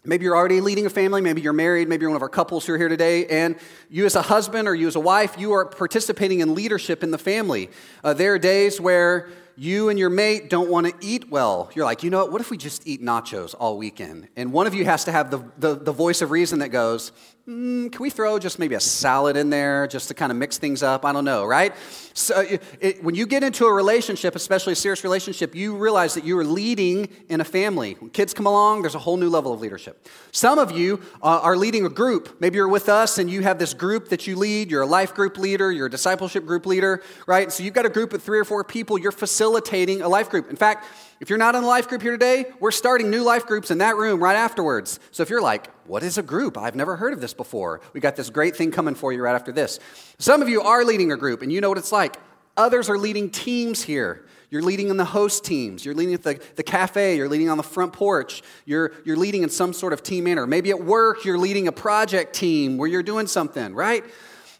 Maybe 0.04 0.24
you're 0.24 0.36
already 0.36 0.60
leading 0.60 0.86
a 0.86 0.90
family, 0.90 1.20
maybe 1.20 1.40
you're 1.42 1.52
married, 1.52 1.88
maybe 1.88 2.02
you're 2.02 2.10
one 2.10 2.16
of 2.16 2.22
our 2.22 2.28
couples 2.28 2.64
who 2.64 2.72
are 2.72 2.78
here 2.78 2.88
today, 2.88 3.26
and 3.26 3.56
you 3.90 4.06
as 4.06 4.14
a 4.14 4.22
husband 4.22 4.68
or 4.68 4.74
you 4.74 4.86
as 4.86 4.94
a 4.94 5.00
wife, 5.00 5.36
you 5.36 5.52
are 5.52 5.66
participating 5.66 6.38
in 6.38 6.54
leadership 6.54 7.02
in 7.02 7.10
the 7.10 7.18
family. 7.18 7.68
Uh, 8.04 8.14
there 8.14 8.34
are 8.34 8.38
days 8.38 8.80
where 8.80 9.28
you 9.58 9.88
and 9.88 9.98
your 9.98 10.08
mate 10.08 10.48
don't 10.48 10.70
want 10.70 10.86
to 10.86 10.94
eat 11.00 11.28
well. 11.30 11.68
You're 11.74 11.84
like, 11.84 12.04
you 12.04 12.10
know 12.10 12.18
what, 12.18 12.32
what 12.32 12.40
if 12.40 12.50
we 12.50 12.56
just 12.56 12.86
eat 12.86 13.02
nachos 13.02 13.56
all 13.58 13.76
weekend? 13.76 14.28
And 14.36 14.52
one 14.52 14.68
of 14.68 14.74
you 14.74 14.84
has 14.84 15.04
to 15.04 15.12
have 15.12 15.32
the, 15.32 15.42
the, 15.58 15.74
the 15.74 15.92
voice 15.92 16.22
of 16.22 16.30
reason 16.30 16.60
that 16.60 16.68
goes, 16.68 17.10
mm, 17.48 17.90
can 17.90 18.02
we 18.02 18.10
throw 18.10 18.38
just 18.38 18.58
maybe 18.58 18.74
a 18.74 18.80
salad 18.80 19.36
in 19.36 19.48
there 19.48 19.86
just 19.86 20.08
to 20.08 20.14
kind 20.14 20.30
of 20.30 20.36
mix 20.36 20.58
things 20.58 20.82
up? 20.82 21.04
I 21.04 21.12
don't 21.12 21.24
know, 21.24 21.46
right? 21.46 21.74
So 22.12 22.40
it, 22.40 22.62
it, 22.80 23.02
when 23.02 23.14
you 23.14 23.26
get 23.26 23.42
into 23.42 23.64
a 23.64 23.72
relationship, 23.72 24.36
especially 24.36 24.74
a 24.74 24.76
serious 24.76 25.02
relationship, 25.02 25.54
you 25.54 25.76
realize 25.76 26.14
that 26.14 26.24
you 26.24 26.38
are 26.38 26.44
leading 26.44 27.08
in 27.28 27.40
a 27.40 27.44
family. 27.44 27.94
When 27.98 28.10
kids 28.10 28.34
come 28.34 28.46
along, 28.46 28.82
there's 28.82 28.94
a 28.94 28.98
whole 28.98 29.16
new 29.16 29.30
level 29.30 29.52
of 29.52 29.60
leadership. 29.60 30.06
Some 30.32 30.58
of 30.58 30.72
you 30.72 31.00
uh, 31.22 31.40
are 31.42 31.56
leading 31.56 31.86
a 31.86 31.88
group. 31.88 32.36
Maybe 32.40 32.56
you're 32.56 32.68
with 32.68 32.88
us 32.88 33.18
and 33.18 33.30
you 33.30 33.42
have 33.42 33.58
this 33.58 33.72
group 33.72 34.08
that 34.10 34.26
you 34.26 34.36
lead. 34.36 34.70
You're 34.70 34.82
a 34.82 34.86
life 34.86 35.14
group 35.14 35.38
leader, 35.38 35.72
you're 35.72 35.86
a 35.86 35.90
discipleship 35.90 36.44
group 36.44 36.66
leader, 36.66 37.02
right? 37.26 37.50
So 37.50 37.62
you've 37.62 37.74
got 37.74 37.86
a 37.86 37.90
group 37.90 38.12
of 38.12 38.22
three 38.22 38.38
or 38.38 38.44
four 38.44 38.62
people. 38.64 38.98
You're 38.98 39.12
facilitating 39.12 40.02
a 40.02 40.08
life 40.08 40.28
group. 40.28 40.50
In 40.50 40.56
fact, 40.56 40.84
if 41.20 41.30
you're 41.30 41.38
not 41.38 41.54
in 41.56 41.64
a 41.64 41.66
life 41.66 41.88
group 41.88 42.02
here 42.02 42.12
today, 42.12 42.46
we're 42.60 42.70
starting 42.70 43.10
new 43.10 43.22
life 43.22 43.46
groups 43.46 43.70
in 43.70 43.78
that 43.78 43.96
room 43.96 44.22
right 44.22 44.36
afterwards. 44.36 45.00
So 45.10 45.22
if 45.22 45.30
you're 45.30 45.42
like, 45.42 45.68
what 45.86 46.02
is 46.02 46.16
a 46.16 46.22
group? 46.22 46.56
I've 46.56 46.76
never 46.76 46.96
heard 46.96 47.12
of 47.12 47.20
this 47.20 47.34
before. 47.34 47.80
We 47.92 48.00
got 48.00 48.14
this 48.14 48.30
great 48.30 48.54
thing 48.54 48.70
coming 48.70 48.94
for 48.94 49.12
you 49.12 49.22
right 49.22 49.34
after 49.34 49.50
this. 49.50 49.80
Some 50.18 50.42
of 50.42 50.48
you 50.48 50.62
are 50.62 50.84
leading 50.84 51.10
a 51.10 51.16
group 51.16 51.42
and 51.42 51.52
you 51.52 51.60
know 51.60 51.68
what 51.68 51.78
it's 51.78 51.92
like. 51.92 52.16
Others 52.56 52.88
are 52.88 52.98
leading 52.98 53.30
teams 53.30 53.82
here. 53.82 54.24
You're 54.50 54.62
leading 54.62 54.88
in 54.88 54.96
the 54.96 55.04
host 55.04 55.44
teams. 55.44 55.84
You're 55.84 55.94
leading 55.94 56.14
at 56.14 56.22
the, 56.22 56.40
the 56.56 56.62
cafe. 56.62 57.16
You're 57.16 57.28
leading 57.28 57.50
on 57.50 57.56
the 57.56 57.62
front 57.62 57.92
porch. 57.92 58.42
You're, 58.64 58.92
you're 59.04 59.16
leading 59.16 59.42
in 59.42 59.50
some 59.50 59.72
sort 59.72 59.92
of 59.92 60.02
team 60.02 60.24
manner. 60.24 60.46
Maybe 60.46 60.70
at 60.70 60.82
work, 60.82 61.24
you're 61.24 61.38
leading 61.38 61.68
a 61.68 61.72
project 61.72 62.34
team 62.34 62.78
where 62.78 62.88
you're 62.88 63.02
doing 63.02 63.26
something, 63.26 63.74
right? 63.74 64.04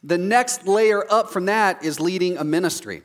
The 0.04 0.18
next 0.18 0.66
layer 0.66 1.04
up 1.10 1.30
from 1.30 1.46
that 1.46 1.82
is 1.82 2.00
leading 2.00 2.36
a 2.36 2.44
ministry. 2.44 3.02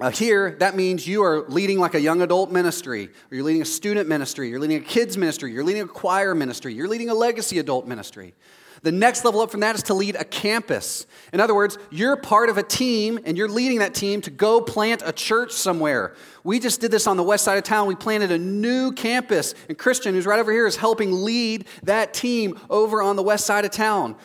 Uh, 0.00 0.10
here, 0.10 0.56
that 0.58 0.74
means 0.74 1.06
you 1.06 1.22
are 1.22 1.48
leading 1.48 1.78
like 1.78 1.94
a 1.94 2.00
young 2.00 2.20
adult 2.20 2.50
ministry, 2.50 3.06
or 3.30 3.36
you're 3.36 3.44
leading 3.44 3.62
a 3.62 3.66
student 3.66 4.08
ministry, 4.08 4.48
you're 4.48 4.58
leading 4.58 4.78
a 4.78 4.84
kids 4.84 5.16
ministry, 5.16 5.52
you're 5.52 5.62
leading 5.62 5.82
a 5.82 5.86
choir 5.86 6.34
ministry, 6.34 6.74
you're 6.74 6.88
leading 6.88 7.10
a 7.10 7.14
legacy 7.14 7.60
adult 7.60 7.86
ministry. 7.86 8.34
The 8.82 8.90
next 8.90 9.24
level 9.24 9.40
up 9.40 9.52
from 9.52 9.60
that 9.60 9.76
is 9.76 9.84
to 9.84 9.94
lead 9.94 10.16
a 10.16 10.24
campus. 10.24 11.06
In 11.32 11.38
other 11.38 11.54
words, 11.54 11.78
you're 11.90 12.16
part 12.16 12.48
of 12.48 12.58
a 12.58 12.62
team 12.62 13.20
and 13.24 13.38
you're 13.38 13.48
leading 13.48 13.78
that 13.78 13.94
team 13.94 14.20
to 14.22 14.30
go 14.30 14.60
plant 14.60 15.02
a 15.06 15.12
church 15.12 15.52
somewhere. 15.52 16.16
We 16.42 16.58
just 16.58 16.80
did 16.80 16.90
this 16.90 17.06
on 17.06 17.16
the 17.16 17.22
west 17.22 17.44
side 17.44 17.56
of 17.56 17.62
town. 17.62 17.86
We 17.86 17.94
planted 17.94 18.32
a 18.32 18.38
new 18.38 18.90
campus, 18.90 19.54
and 19.68 19.78
Christian, 19.78 20.14
who's 20.14 20.26
right 20.26 20.40
over 20.40 20.50
here, 20.50 20.66
is 20.66 20.76
helping 20.76 21.22
lead 21.22 21.66
that 21.84 22.12
team 22.12 22.58
over 22.68 23.00
on 23.00 23.14
the 23.14 23.22
west 23.22 23.46
side 23.46 23.64
of 23.64 23.70
town. 23.70 24.16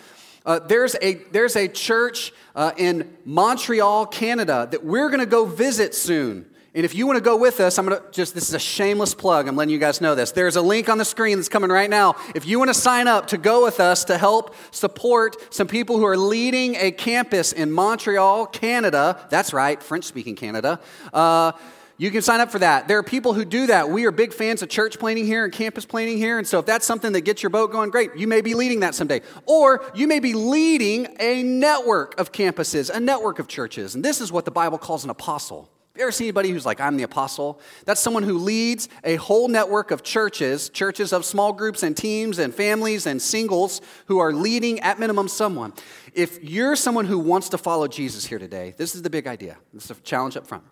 Uh, 0.49 0.57
there's, 0.57 0.95
a, 1.03 1.13
there's 1.31 1.55
a 1.55 1.67
church 1.67 2.33
uh, 2.55 2.71
in 2.75 3.15
Montreal, 3.23 4.07
Canada, 4.07 4.67
that 4.71 4.83
we're 4.83 5.09
going 5.09 5.19
to 5.19 5.27
go 5.27 5.45
visit 5.45 5.93
soon. 5.93 6.47
And 6.73 6.83
if 6.83 6.95
you 6.95 7.05
want 7.05 7.17
to 7.17 7.23
go 7.23 7.37
with 7.37 7.59
us, 7.59 7.77
I'm 7.77 7.85
going 7.85 8.01
to 8.01 8.11
just, 8.11 8.33
this 8.33 8.49
is 8.49 8.55
a 8.55 8.59
shameless 8.59 9.13
plug. 9.13 9.47
I'm 9.47 9.55
letting 9.55 9.71
you 9.71 9.77
guys 9.77 10.01
know 10.01 10.15
this. 10.15 10.31
There's 10.31 10.55
a 10.55 10.61
link 10.63 10.89
on 10.89 10.97
the 10.97 11.05
screen 11.05 11.37
that's 11.37 11.49
coming 11.49 11.69
right 11.69 11.89
now. 11.89 12.15
If 12.33 12.47
you 12.47 12.57
want 12.57 12.69
to 12.69 12.73
sign 12.73 13.07
up 13.07 13.27
to 13.27 13.37
go 13.37 13.63
with 13.63 13.79
us 13.79 14.05
to 14.05 14.17
help 14.17 14.55
support 14.71 15.53
some 15.53 15.67
people 15.67 15.97
who 15.97 16.05
are 16.05 16.17
leading 16.17 16.75
a 16.77 16.89
campus 16.89 17.53
in 17.53 17.71
Montreal, 17.71 18.47
Canada, 18.47 19.27
that's 19.29 19.53
right, 19.53 19.83
French 19.83 20.05
speaking 20.05 20.35
Canada. 20.35 20.79
Uh, 21.13 21.51
you 21.99 22.11
can 22.11 22.21
sign 22.21 22.39
up 22.39 22.49
for 22.49 22.59
that. 22.59 22.87
There 22.87 22.97
are 22.97 23.03
people 23.03 23.33
who 23.33 23.43
do 23.43 23.67
that. 23.67 23.89
We 23.89 24.05
are 24.05 24.11
big 24.11 24.31
fans 24.31 24.61
of 24.61 24.69
church 24.69 24.97
planting 24.97 25.25
here 25.25 25.43
and 25.43 25.51
campus 25.51 25.85
planting 25.85 26.17
here. 26.17 26.37
And 26.37 26.47
so 26.47 26.59
if 26.59 26.65
that's 26.65 26.85
something 26.85 27.11
that 27.11 27.21
gets 27.21 27.43
your 27.43 27.49
boat 27.49 27.73
going, 27.73 27.89
great. 27.89 28.15
You 28.15 28.25
may 28.25 28.39
be 28.39 28.53
leading 28.53 28.79
that 28.79 28.95
someday. 28.95 29.21
Or 29.45 29.83
you 29.93 30.07
may 30.07 30.21
be 30.21 30.33
leading 30.33 31.07
a 31.19 31.43
network 31.43 32.17
of 32.17 32.31
campuses, 32.31 32.89
a 32.89 33.01
network 33.01 33.39
of 33.39 33.49
churches. 33.49 33.95
And 33.95 34.05
this 34.05 34.21
is 34.21 34.31
what 34.31 34.45
the 34.45 34.51
Bible 34.51 34.77
calls 34.77 35.03
an 35.03 35.09
apostle. 35.09 35.63
Have 35.91 35.97
You 35.97 36.03
ever 36.03 36.13
see 36.13 36.23
anybody 36.23 36.51
who's 36.51 36.65
like, 36.65 36.79
I'm 36.79 36.95
the 36.95 37.03
apostle? 37.03 37.59
That's 37.83 37.99
someone 37.99 38.23
who 38.23 38.37
leads 38.37 38.87
a 39.03 39.17
whole 39.17 39.49
network 39.49 39.91
of 39.91 40.01
churches, 40.01 40.69
churches 40.69 41.11
of 41.11 41.25
small 41.25 41.51
groups 41.51 41.83
and 41.83 41.97
teams 41.97 42.39
and 42.39 42.55
families 42.55 43.07
and 43.07 43.21
singles 43.21 43.81
who 44.05 44.19
are 44.19 44.31
leading 44.31 44.79
at 44.79 44.99
minimum 44.99 45.27
someone. 45.27 45.73
If 46.13 46.41
you're 46.41 46.77
someone 46.77 47.07
who 47.07 47.19
wants 47.19 47.49
to 47.49 47.57
follow 47.57 47.89
Jesus 47.89 48.25
here 48.25 48.39
today, 48.39 48.73
this 48.77 48.95
is 48.95 49.01
the 49.01 49.09
big 49.09 49.27
idea. 49.27 49.57
This 49.73 49.83
is 49.83 49.91
a 49.91 49.95
challenge 49.95 50.37
up 50.37 50.47
front. 50.47 50.63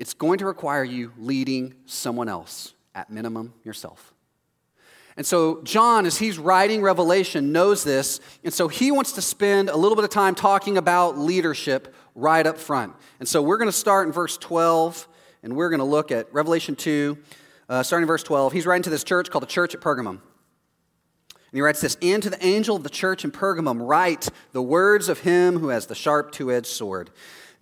It's 0.00 0.14
going 0.14 0.38
to 0.38 0.46
require 0.46 0.82
you 0.82 1.12
leading 1.18 1.74
someone 1.84 2.26
else, 2.26 2.72
at 2.94 3.10
minimum 3.10 3.52
yourself. 3.64 4.14
And 5.14 5.26
so, 5.26 5.60
John, 5.62 6.06
as 6.06 6.16
he's 6.16 6.38
writing 6.38 6.80
Revelation, 6.80 7.52
knows 7.52 7.84
this. 7.84 8.18
And 8.42 8.54
so, 8.54 8.66
he 8.68 8.90
wants 8.90 9.12
to 9.12 9.20
spend 9.20 9.68
a 9.68 9.76
little 9.76 9.96
bit 9.96 10.04
of 10.04 10.10
time 10.10 10.34
talking 10.34 10.78
about 10.78 11.18
leadership 11.18 11.94
right 12.14 12.46
up 12.46 12.56
front. 12.56 12.94
And 13.18 13.28
so, 13.28 13.42
we're 13.42 13.58
going 13.58 13.68
to 13.68 13.72
start 13.72 14.06
in 14.06 14.12
verse 14.14 14.38
12, 14.38 15.06
and 15.42 15.54
we're 15.54 15.68
going 15.68 15.80
to 15.80 15.84
look 15.84 16.10
at 16.10 16.32
Revelation 16.32 16.76
2, 16.76 17.18
uh, 17.68 17.82
starting 17.82 18.04
in 18.04 18.08
verse 18.08 18.22
12. 18.22 18.54
He's 18.54 18.64
writing 18.64 18.84
to 18.84 18.90
this 18.90 19.04
church 19.04 19.28
called 19.28 19.42
the 19.42 19.48
Church 19.48 19.74
at 19.74 19.82
Pergamum. 19.82 20.08
And 20.08 20.20
he 21.52 21.60
writes 21.60 21.82
this 21.82 21.98
And 22.00 22.22
to 22.22 22.30
the 22.30 22.42
angel 22.42 22.74
of 22.74 22.84
the 22.84 22.90
church 22.90 23.22
in 23.22 23.32
Pergamum, 23.32 23.86
write 23.86 24.30
the 24.52 24.62
words 24.62 25.10
of 25.10 25.20
him 25.20 25.58
who 25.58 25.68
has 25.68 25.88
the 25.88 25.94
sharp 25.94 26.32
two 26.32 26.50
edged 26.50 26.68
sword. 26.68 27.10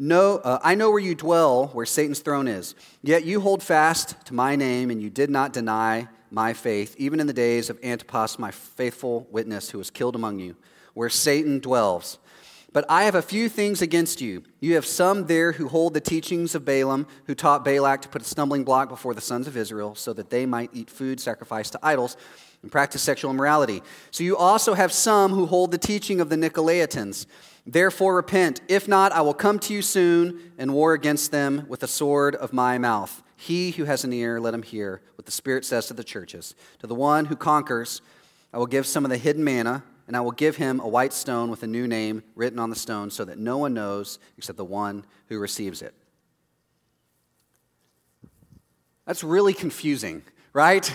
No, 0.00 0.36
uh, 0.38 0.60
I 0.62 0.76
know 0.76 0.90
where 0.90 1.00
you 1.00 1.16
dwell, 1.16 1.68
where 1.68 1.84
Satan's 1.84 2.20
throne 2.20 2.46
is. 2.46 2.76
Yet 3.02 3.24
you 3.24 3.40
hold 3.40 3.64
fast 3.64 4.14
to 4.26 4.34
my 4.34 4.54
name, 4.54 4.90
and 4.90 5.02
you 5.02 5.10
did 5.10 5.28
not 5.28 5.52
deny 5.52 6.06
my 6.30 6.52
faith, 6.52 6.94
even 6.98 7.18
in 7.18 7.26
the 7.26 7.32
days 7.32 7.68
of 7.68 7.82
Antipas, 7.82 8.38
my 8.38 8.52
faithful 8.52 9.26
witness, 9.32 9.70
who 9.70 9.78
was 9.78 9.90
killed 9.90 10.14
among 10.14 10.38
you, 10.38 10.54
where 10.94 11.08
Satan 11.08 11.58
dwells. 11.58 12.18
But 12.72 12.84
I 12.88 13.04
have 13.04 13.16
a 13.16 13.22
few 13.22 13.48
things 13.48 13.82
against 13.82 14.20
you. 14.20 14.44
You 14.60 14.74
have 14.74 14.86
some 14.86 15.26
there 15.26 15.52
who 15.52 15.66
hold 15.66 15.94
the 15.94 16.00
teachings 16.00 16.54
of 16.54 16.64
Balaam, 16.64 17.08
who 17.24 17.34
taught 17.34 17.64
Balak 17.64 18.02
to 18.02 18.08
put 18.08 18.22
a 18.22 18.24
stumbling 18.24 18.62
block 18.62 18.88
before 18.88 19.14
the 19.14 19.20
sons 19.20 19.48
of 19.48 19.56
Israel, 19.56 19.96
so 19.96 20.12
that 20.12 20.30
they 20.30 20.46
might 20.46 20.70
eat 20.72 20.90
food 20.90 21.18
sacrificed 21.18 21.72
to 21.72 21.80
idols 21.82 22.16
and 22.62 22.70
practice 22.70 23.02
sexual 23.02 23.30
immorality. 23.30 23.82
So 24.12 24.22
you 24.22 24.36
also 24.36 24.74
have 24.74 24.92
some 24.92 25.32
who 25.32 25.46
hold 25.46 25.72
the 25.72 25.78
teaching 25.78 26.20
of 26.20 26.28
the 26.28 26.36
Nicolaitans. 26.36 27.26
Therefore, 27.70 28.16
repent. 28.16 28.62
If 28.66 28.88
not, 28.88 29.12
I 29.12 29.20
will 29.20 29.34
come 29.34 29.58
to 29.58 29.74
you 29.74 29.82
soon 29.82 30.52
and 30.56 30.72
war 30.72 30.94
against 30.94 31.30
them 31.30 31.66
with 31.68 31.80
the 31.80 31.86
sword 31.86 32.34
of 32.34 32.54
my 32.54 32.78
mouth. 32.78 33.22
He 33.36 33.72
who 33.72 33.84
has 33.84 34.04
an 34.04 34.12
ear, 34.14 34.40
let 34.40 34.54
him 34.54 34.62
hear 34.62 35.02
what 35.16 35.26
the 35.26 35.32
Spirit 35.32 35.66
says 35.66 35.86
to 35.86 35.94
the 35.94 36.02
churches. 36.02 36.54
To 36.78 36.86
the 36.86 36.94
one 36.94 37.26
who 37.26 37.36
conquers, 37.36 38.00
I 38.54 38.58
will 38.58 38.66
give 38.66 38.86
some 38.86 39.04
of 39.04 39.10
the 39.10 39.18
hidden 39.18 39.44
manna, 39.44 39.84
and 40.06 40.16
I 40.16 40.22
will 40.22 40.30
give 40.32 40.56
him 40.56 40.80
a 40.80 40.88
white 40.88 41.12
stone 41.12 41.50
with 41.50 41.62
a 41.62 41.66
new 41.66 41.86
name 41.86 42.22
written 42.34 42.58
on 42.58 42.70
the 42.70 42.76
stone, 42.76 43.10
so 43.10 43.26
that 43.26 43.36
no 43.36 43.58
one 43.58 43.74
knows 43.74 44.18
except 44.38 44.56
the 44.56 44.64
one 44.64 45.04
who 45.26 45.38
receives 45.38 45.82
it. 45.82 45.92
That's 49.04 49.22
really 49.22 49.52
confusing, 49.52 50.22
right? 50.54 50.90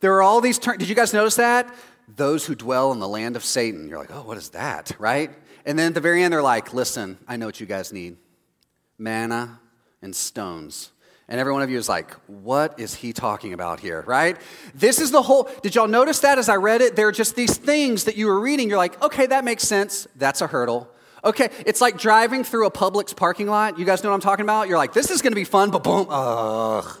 There 0.00 0.14
are 0.14 0.22
all 0.22 0.40
these 0.40 0.58
terms. 0.58 0.78
Did 0.78 0.88
you 0.88 0.96
guys 0.96 1.14
notice 1.14 1.36
that? 1.36 1.72
Those 2.16 2.44
who 2.44 2.56
dwell 2.56 2.90
in 2.90 2.98
the 2.98 3.06
land 3.06 3.36
of 3.36 3.44
Satan. 3.44 3.88
You're 3.88 4.00
like, 4.00 4.12
oh, 4.12 4.22
what 4.22 4.38
is 4.38 4.50
that, 4.50 4.90
right? 4.98 5.30
And 5.66 5.78
then 5.78 5.88
at 5.88 5.94
the 5.94 6.00
very 6.00 6.22
end, 6.22 6.32
they're 6.32 6.42
like, 6.42 6.72
listen, 6.72 7.18
I 7.28 7.36
know 7.36 7.46
what 7.46 7.60
you 7.60 7.66
guys 7.66 7.92
need 7.92 8.16
manna 8.98 9.60
and 10.02 10.14
stones. 10.14 10.90
And 11.28 11.38
every 11.38 11.52
one 11.52 11.62
of 11.62 11.70
you 11.70 11.78
is 11.78 11.88
like, 11.88 12.12
what 12.26 12.80
is 12.80 12.94
he 12.94 13.12
talking 13.12 13.52
about 13.52 13.78
here, 13.78 14.02
right? 14.06 14.36
This 14.74 15.00
is 15.00 15.12
the 15.12 15.22
whole. 15.22 15.48
Did 15.62 15.76
y'all 15.76 15.86
notice 15.86 16.18
that 16.20 16.38
as 16.38 16.48
I 16.48 16.56
read 16.56 16.80
it? 16.80 16.96
There 16.96 17.06
are 17.06 17.12
just 17.12 17.36
these 17.36 17.56
things 17.56 18.04
that 18.04 18.16
you 18.16 18.26
were 18.26 18.40
reading. 18.40 18.68
You're 18.68 18.78
like, 18.78 19.00
okay, 19.00 19.26
that 19.26 19.44
makes 19.44 19.62
sense. 19.62 20.08
That's 20.16 20.40
a 20.40 20.48
hurdle. 20.48 20.90
Okay, 21.22 21.50
it's 21.66 21.80
like 21.80 21.98
driving 21.98 22.44
through 22.44 22.66
a 22.66 22.70
Publix 22.70 23.14
parking 23.14 23.46
lot. 23.46 23.78
You 23.78 23.84
guys 23.84 24.02
know 24.02 24.10
what 24.10 24.14
I'm 24.14 24.22
talking 24.22 24.44
about? 24.44 24.68
You're 24.68 24.78
like, 24.78 24.92
this 24.92 25.10
is 25.10 25.22
gonna 25.22 25.36
be 25.36 25.44
fun, 25.44 25.70
but 25.70 25.84
boom, 25.84 26.06
ugh. 26.08 26.98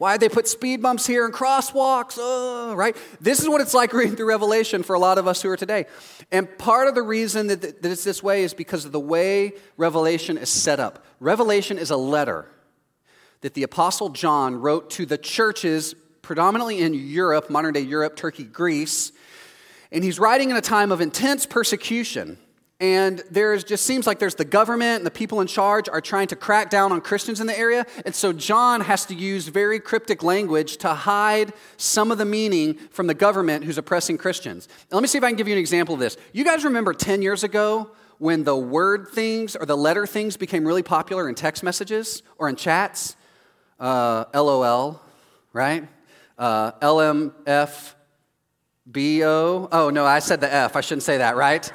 Why 0.00 0.16
they 0.16 0.30
put 0.30 0.48
speed 0.48 0.80
bumps 0.80 1.06
here 1.06 1.26
and 1.26 1.34
crosswalks? 1.34 2.16
Ugh, 2.18 2.74
right? 2.74 2.96
This 3.20 3.38
is 3.38 3.50
what 3.50 3.60
it's 3.60 3.74
like 3.74 3.92
reading 3.92 4.16
through 4.16 4.30
Revelation 4.30 4.82
for 4.82 4.94
a 4.94 4.98
lot 4.98 5.18
of 5.18 5.26
us 5.26 5.42
who 5.42 5.50
are 5.50 5.58
today. 5.58 5.84
And 6.32 6.48
part 6.56 6.88
of 6.88 6.94
the 6.94 7.02
reason 7.02 7.48
that, 7.48 7.60
that 7.60 7.84
it's 7.84 8.02
this 8.02 8.22
way 8.22 8.42
is 8.42 8.54
because 8.54 8.86
of 8.86 8.92
the 8.92 8.98
way 8.98 9.52
Revelation 9.76 10.38
is 10.38 10.48
set 10.48 10.80
up. 10.80 11.04
Revelation 11.20 11.76
is 11.76 11.90
a 11.90 11.98
letter 11.98 12.46
that 13.42 13.52
the 13.52 13.62
Apostle 13.62 14.08
John 14.08 14.54
wrote 14.62 14.88
to 14.92 15.04
the 15.04 15.18
churches, 15.18 15.94
predominantly 16.22 16.80
in 16.80 16.94
Europe, 16.94 17.50
modern 17.50 17.74
day 17.74 17.80
Europe, 17.80 18.16
Turkey, 18.16 18.44
Greece. 18.44 19.12
And 19.92 20.02
he's 20.02 20.18
writing 20.18 20.48
in 20.48 20.56
a 20.56 20.62
time 20.62 20.92
of 20.92 21.02
intense 21.02 21.44
persecution. 21.44 22.38
And 22.80 23.22
there 23.30 23.56
just 23.58 23.84
seems 23.84 24.06
like 24.06 24.18
there's 24.18 24.34
the 24.34 24.44
government 24.44 24.96
and 24.98 25.06
the 25.06 25.10
people 25.10 25.40
in 25.40 25.46
charge 25.46 25.88
are 25.88 26.00
trying 26.00 26.28
to 26.28 26.36
crack 26.36 26.70
down 26.70 26.92
on 26.92 27.02
Christians 27.02 27.40
in 27.40 27.46
the 27.46 27.58
area. 27.58 27.86
And 28.06 28.14
so 28.14 28.32
John 28.32 28.80
has 28.80 29.04
to 29.06 29.14
use 29.14 29.48
very 29.48 29.78
cryptic 29.78 30.22
language 30.22 30.78
to 30.78 30.88
hide 30.88 31.52
some 31.76 32.10
of 32.10 32.18
the 32.18 32.24
meaning 32.24 32.74
from 32.90 33.06
the 33.06 33.14
government 33.14 33.64
who's 33.64 33.76
oppressing 33.76 34.16
Christians. 34.16 34.66
Now, 34.90 34.96
let 34.96 35.02
me 35.02 35.08
see 35.08 35.18
if 35.18 35.24
I 35.24 35.28
can 35.28 35.36
give 35.36 35.46
you 35.46 35.54
an 35.54 35.60
example 35.60 35.94
of 35.94 36.00
this. 36.00 36.16
You 36.32 36.44
guys 36.44 36.64
remember 36.64 36.94
10 36.94 37.20
years 37.20 37.44
ago 37.44 37.90
when 38.18 38.44
the 38.44 38.56
word 38.56 39.08
things 39.08 39.56
or 39.56 39.66
the 39.66 39.76
letter 39.76 40.06
things 40.06 40.36
became 40.36 40.66
really 40.66 40.82
popular 40.82 41.28
in 41.28 41.34
text 41.34 41.62
messages 41.62 42.22
or 42.38 42.48
in 42.48 42.56
chats? 42.56 43.16
uh, 43.80 44.24
LOL, 44.34 45.00
right? 45.52 45.88
Uh, 46.38 46.72
LMFBO. 46.72 47.94
Oh, 49.72 49.90
no, 49.90 50.04
I 50.04 50.18
said 50.20 50.40
the 50.40 50.52
F. 50.52 50.76
I 50.76 50.80
shouldn't 50.82 51.02
say 51.02 51.18
that, 51.18 51.36
right? 51.36 51.72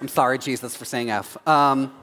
I'm 0.00 0.08
sorry, 0.08 0.38
Jesus, 0.38 0.76
for 0.76 0.84
saying 0.84 1.10
F. 1.10 1.36
Um, 1.48 1.94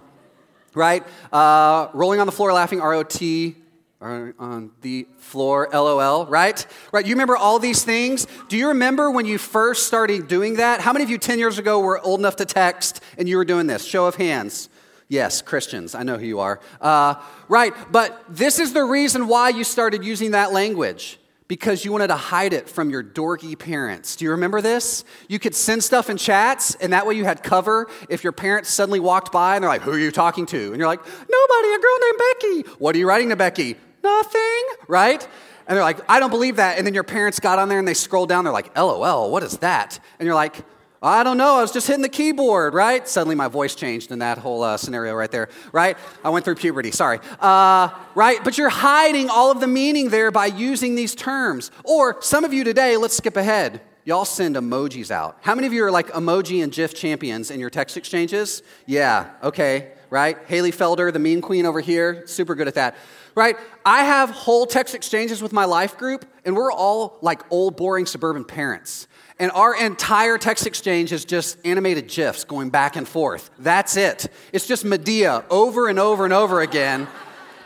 right? 0.73 1.03
Uh, 1.31 1.89
rolling 1.93 2.19
on 2.19 2.25
the 2.25 2.31
floor, 2.31 2.51
laughing, 2.51 2.81
R 2.81 2.93
O 2.93 3.03
T, 3.03 3.55
on 4.01 4.71
the 4.81 5.07
floor, 5.17 5.69
LOL, 5.71 6.25
right? 6.25 6.65
Right, 6.91 7.05
you 7.05 7.13
remember 7.13 7.37
all 7.37 7.59
these 7.59 7.83
things? 7.83 8.27
Do 8.49 8.57
you 8.57 8.69
remember 8.69 9.09
when 9.09 9.25
you 9.25 9.37
first 9.37 9.87
started 9.87 10.27
doing 10.27 10.55
that? 10.55 10.81
How 10.81 10.91
many 10.91 11.03
of 11.03 11.09
you 11.09 11.17
10 11.17 11.39
years 11.39 11.57
ago 11.57 11.79
were 11.79 11.99
old 12.01 12.19
enough 12.19 12.35
to 12.37 12.45
text 12.45 13.01
and 13.17 13.29
you 13.29 13.37
were 13.37 13.45
doing 13.45 13.67
this? 13.67 13.85
Show 13.85 14.05
of 14.05 14.15
hands. 14.15 14.67
Yes, 15.07 15.41
Christians. 15.41 15.95
I 15.95 16.03
know 16.03 16.17
who 16.17 16.25
you 16.25 16.39
are. 16.39 16.59
Uh, 16.81 17.15
right, 17.47 17.73
but 17.91 18.23
this 18.27 18.59
is 18.59 18.73
the 18.73 18.83
reason 18.83 19.27
why 19.27 19.49
you 19.49 19.63
started 19.63 20.03
using 20.03 20.31
that 20.31 20.51
language 20.51 21.19
because 21.53 21.85
you 21.85 21.91
wanted 21.91 22.07
to 22.07 22.15
hide 22.15 22.51
it 22.51 22.67
from 22.67 22.89
your 22.89 23.03
dorky 23.03 23.55
parents. 23.55 24.15
Do 24.15 24.25
you 24.25 24.31
remember 24.31 24.59
this? 24.59 25.05
You 25.27 25.37
could 25.37 25.53
send 25.53 25.83
stuff 25.83 26.09
in 26.09 26.17
chats, 26.17 26.73
and 26.73 26.93
that 26.93 27.05
way 27.05 27.13
you 27.13 27.25
had 27.25 27.43
cover 27.43 27.91
if 28.09 28.23
your 28.23 28.33
parents 28.33 28.71
suddenly 28.71 28.99
walked 28.99 29.31
by 29.31 29.53
and 29.53 29.61
they're 29.61 29.69
like, 29.69 29.83
Who 29.83 29.91
are 29.91 29.99
you 29.99 30.09
talking 30.09 30.47
to? 30.47 30.57
And 30.57 30.77
you're 30.77 30.87
like, 30.87 31.05
Nobody, 31.05 31.73
a 31.75 31.77
girl 31.77 31.97
named 32.01 32.17
Becky. 32.17 32.75
What 32.79 32.95
are 32.95 32.97
you 32.97 33.07
writing 33.07 33.29
to 33.29 33.35
Becky? 33.35 33.75
Nothing, 34.03 34.63
right? 34.87 35.27
And 35.67 35.77
they're 35.77 35.83
like, 35.83 35.99
I 36.09 36.19
don't 36.19 36.31
believe 36.31 36.55
that. 36.55 36.79
And 36.79 36.87
then 36.87 36.95
your 36.95 37.03
parents 37.03 37.39
got 37.39 37.59
on 37.59 37.69
there 37.69 37.77
and 37.77 37.87
they 37.87 37.93
scrolled 37.93 38.29
down, 38.29 38.45
they're 38.45 38.51
like, 38.51 38.75
LOL, 38.75 39.29
what 39.29 39.43
is 39.43 39.59
that? 39.59 39.99
And 40.17 40.25
you're 40.25 40.33
like, 40.33 40.55
I 41.03 41.23
don't 41.23 41.37
know. 41.37 41.57
I 41.57 41.61
was 41.61 41.73
just 41.73 41.85
hitting 41.85 42.01
the 42.01 42.07
keyboard, 42.07 42.73
right? 42.73 43.05
Suddenly 43.05 43.35
my 43.35 43.49
voice 43.49 43.75
changed 43.75 44.13
in 44.13 44.19
that 44.19 44.37
whole 44.37 44.63
uh, 44.63 44.77
scenario 44.77 45.13
right 45.13 45.29
there, 45.29 45.49
right? 45.73 45.97
I 46.23 46.29
went 46.29 46.45
through 46.45 46.55
puberty, 46.55 46.91
sorry. 46.91 47.19
Uh, 47.41 47.89
right? 48.15 48.41
But 48.41 48.57
you're 48.57 48.69
hiding 48.69 49.29
all 49.29 49.51
of 49.51 49.59
the 49.59 49.67
meaning 49.67 50.09
there 50.09 50.31
by 50.31 50.45
using 50.45 50.95
these 50.95 51.13
terms. 51.13 51.71
Or 51.83 52.21
some 52.21 52.45
of 52.45 52.53
you 52.53 52.63
today, 52.63 52.95
let's 52.95 53.17
skip 53.17 53.35
ahead. 53.35 53.81
Y'all 54.05 54.23
send 54.23 54.55
emojis 54.55 55.11
out. 55.11 55.37
How 55.41 55.55
many 55.55 55.67
of 55.67 55.73
you 55.73 55.83
are 55.83 55.91
like 55.91 56.07
emoji 56.11 56.63
and 56.63 56.71
GIF 56.71 56.93
champions 56.93 57.51
in 57.51 57.59
your 57.59 57.69
text 57.69 57.97
exchanges? 57.97 58.63
Yeah, 58.85 59.29
okay, 59.43 59.91
right? 60.09 60.37
Haley 60.47 60.71
Felder, 60.71 61.11
the 61.11 61.19
meme 61.19 61.41
queen 61.41 61.65
over 61.65 61.81
here, 61.81 62.25
super 62.27 62.55
good 62.55 62.69
at 62.69 62.75
that 62.75 62.95
right? 63.35 63.57
I 63.85 64.03
have 64.03 64.29
whole 64.29 64.65
text 64.65 64.95
exchanges 64.95 65.41
with 65.41 65.53
my 65.53 65.65
life 65.65 65.97
group, 65.97 66.25
and 66.45 66.55
we're 66.55 66.71
all 66.71 67.17
like 67.21 67.41
old, 67.51 67.75
boring 67.75 68.05
suburban 68.05 68.45
parents. 68.45 69.07
And 69.39 69.51
our 69.51 69.75
entire 69.75 70.37
text 70.37 70.67
exchange 70.67 71.11
is 71.11 71.25
just 71.25 71.57
animated 71.65 72.07
GIFs 72.07 72.43
going 72.43 72.69
back 72.69 72.95
and 72.95 73.07
forth. 73.07 73.49
That's 73.57 73.97
it. 73.97 74.27
It's 74.51 74.67
just 74.67 74.85
Madea 74.85 75.43
over 75.49 75.87
and 75.87 75.99
over 75.99 76.23
and 76.23 76.33
over 76.33 76.61
again, 76.61 77.07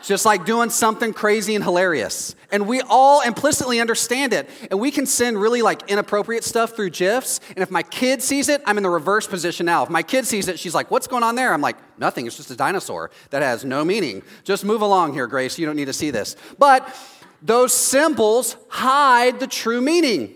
just 0.02 0.24
like 0.24 0.46
doing 0.46 0.70
something 0.70 1.12
crazy 1.12 1.54
and 1.54 1.62
hilarious. 1.62 2.34
And 2.50 2.66
we 2.66 2.80
all 2.80 3.20
implicitly 3.20 3.80
understand 3.80 4.32
it. 4.32 4.48
And 4.70 4.80
we 4.80 4.90
can 4.90 5.04
send 5.04 5.38
really 5.38 5.60
like 5.60 5.90
inappropriate 5.90 6.42
stuff 6.42 6.74
through 6.74 6.90
GIFs. 6.90 7.40
And 7.50 7.58
if 7.58 7.70
my 7.70 7.82
kid 7.82 8.22
sees 8.22 8.48
it, 8.48 8.62
I'm 8.64 8.78
in 8.78 8.82
the 8.82 8.90
reverse 8.90 9.26
position 9.26 9.66
now. 9.66 9.82
If 9.82 9.90
my 9.90 10.02
kid 10.02 10.26
sees 10.26 10.48
it, 10.48 10.58
she's 10.58 10.74
like, 10.74 10.90
What's 10.90 11.06
going 11.06 11.22
on 11.22 11.34
there? 11.34 11.52
I'm 11.52 11.60
like, 11.60 11.76
Nothing. 11.98 12.26
It's 12.26 12.36
just 12.36 12.50
a 12.50 12.56
dinosaur 12.56 13.10
that 13.30 13.42
has 13.42 13.66
no 13.66 13.84
meaning. 13.84 14.22
Just 14.44 14.64
move 14.64 14.80
along 14.80 15.12
here, 15.12 15.26
Grace. 15.26 15.58
You 15.58 15.66
don't 15.66 15.76
need 15.76 15.86
to 15.86 15.92
see 15.92 16.10
this. 16.10 16.36
But 16.58 16.96
those 17.42 17.74
symbols 17.74 18.56
hide 18.68 19.38
the 19.40 19.46
true 19.46 19.82
meaning. 19.82 20.34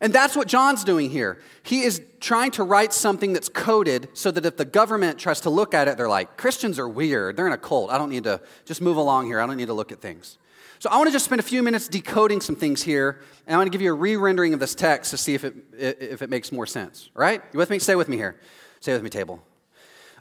And 0.00 0.12
that's 0.12 0.34
what 0.34 0.48
John's 0.48 0.82
doing 0.82 1.10
here. 1.10 1.38
He 1.62 1.82
is 1.82 2.00
trying 2.20 2.52
to 2.52 2.62
write 2.62 2.92
something 2.92 3.32
that's 3.32 3.48
coded 3.48 4.08
so 4.14 4.30
that 4.30 4.46
if 4.46 4.56
the 4.56 4.64
government 4.64 5.18
tries 5.18 5.40
to 5.42 5.50
look 5.50 5.74
at 5.74 5.88
it, 5.88 5.96
they're 5.98 6.08
like, 6.08 6.36
Christians 6.38 6.78
are 6.78 6.88
weird. 6.88 7.36
They're 7.36 7.46
in 7.46 7.52
a 7.52 7.58
cult. 7.58 7.90
I 7.90 7.98
don't 7.98 8.10
need 8.10 8.24
to 8.24 8.40
just 8.64 8.80
move 8.80 8.96
along 8.96 9.26
here. 9.26 9.40
I 9.40 9.46
don't 9.46 9.58
need 9.58 9.66
to 9.66 9.74
look 9.74 9.92
at 9.92 10.00
things. 10.00 10.38
So 10.78 10.88
I 10.88 10.96
want 10.96 11.08
to 11.08 11.12
just 11.12 11.26
spend 11.26 11.40
a 11.40 11.44
few 11.44 11.62
minutes 11.62 11.88
decoding 11.88 12.40
some 12.40 12.56
things 12.56 12.82
here, 12.82 13.20
and 13.46 13.54
I 13.54 13.58
want 13.58 13.66
to 13.66 13.70
give 13.70 13.82
you 13.82 13.90
a 13.90 13.94
re 13.94 14.16
rendering 14.16 14.54
of 14.54 14.60
this 14.60 14.74
text 14.74 15.10
to 15.10 15.18
see 15.18 15.34
if 15.34 15.44
it, 15.44 15.54
if 15.76 16.22
it 16.22 16.30
makes 16.30 16.50
more 16.50 16.64
sense. 16.64 17.10
All 17.14 17.20
right? 17.20 17.42
You 17.52 17.58
with 17.58 17.68
me? 17.68 17.78
Stay 17.78 17.96
with 17.96 18.08
me 18.08 18.16
here. 18.16 18.40
Stay 18.80 18.94
with 18.94 19.02
me, 19.02 19.10
table. 19.10 19.42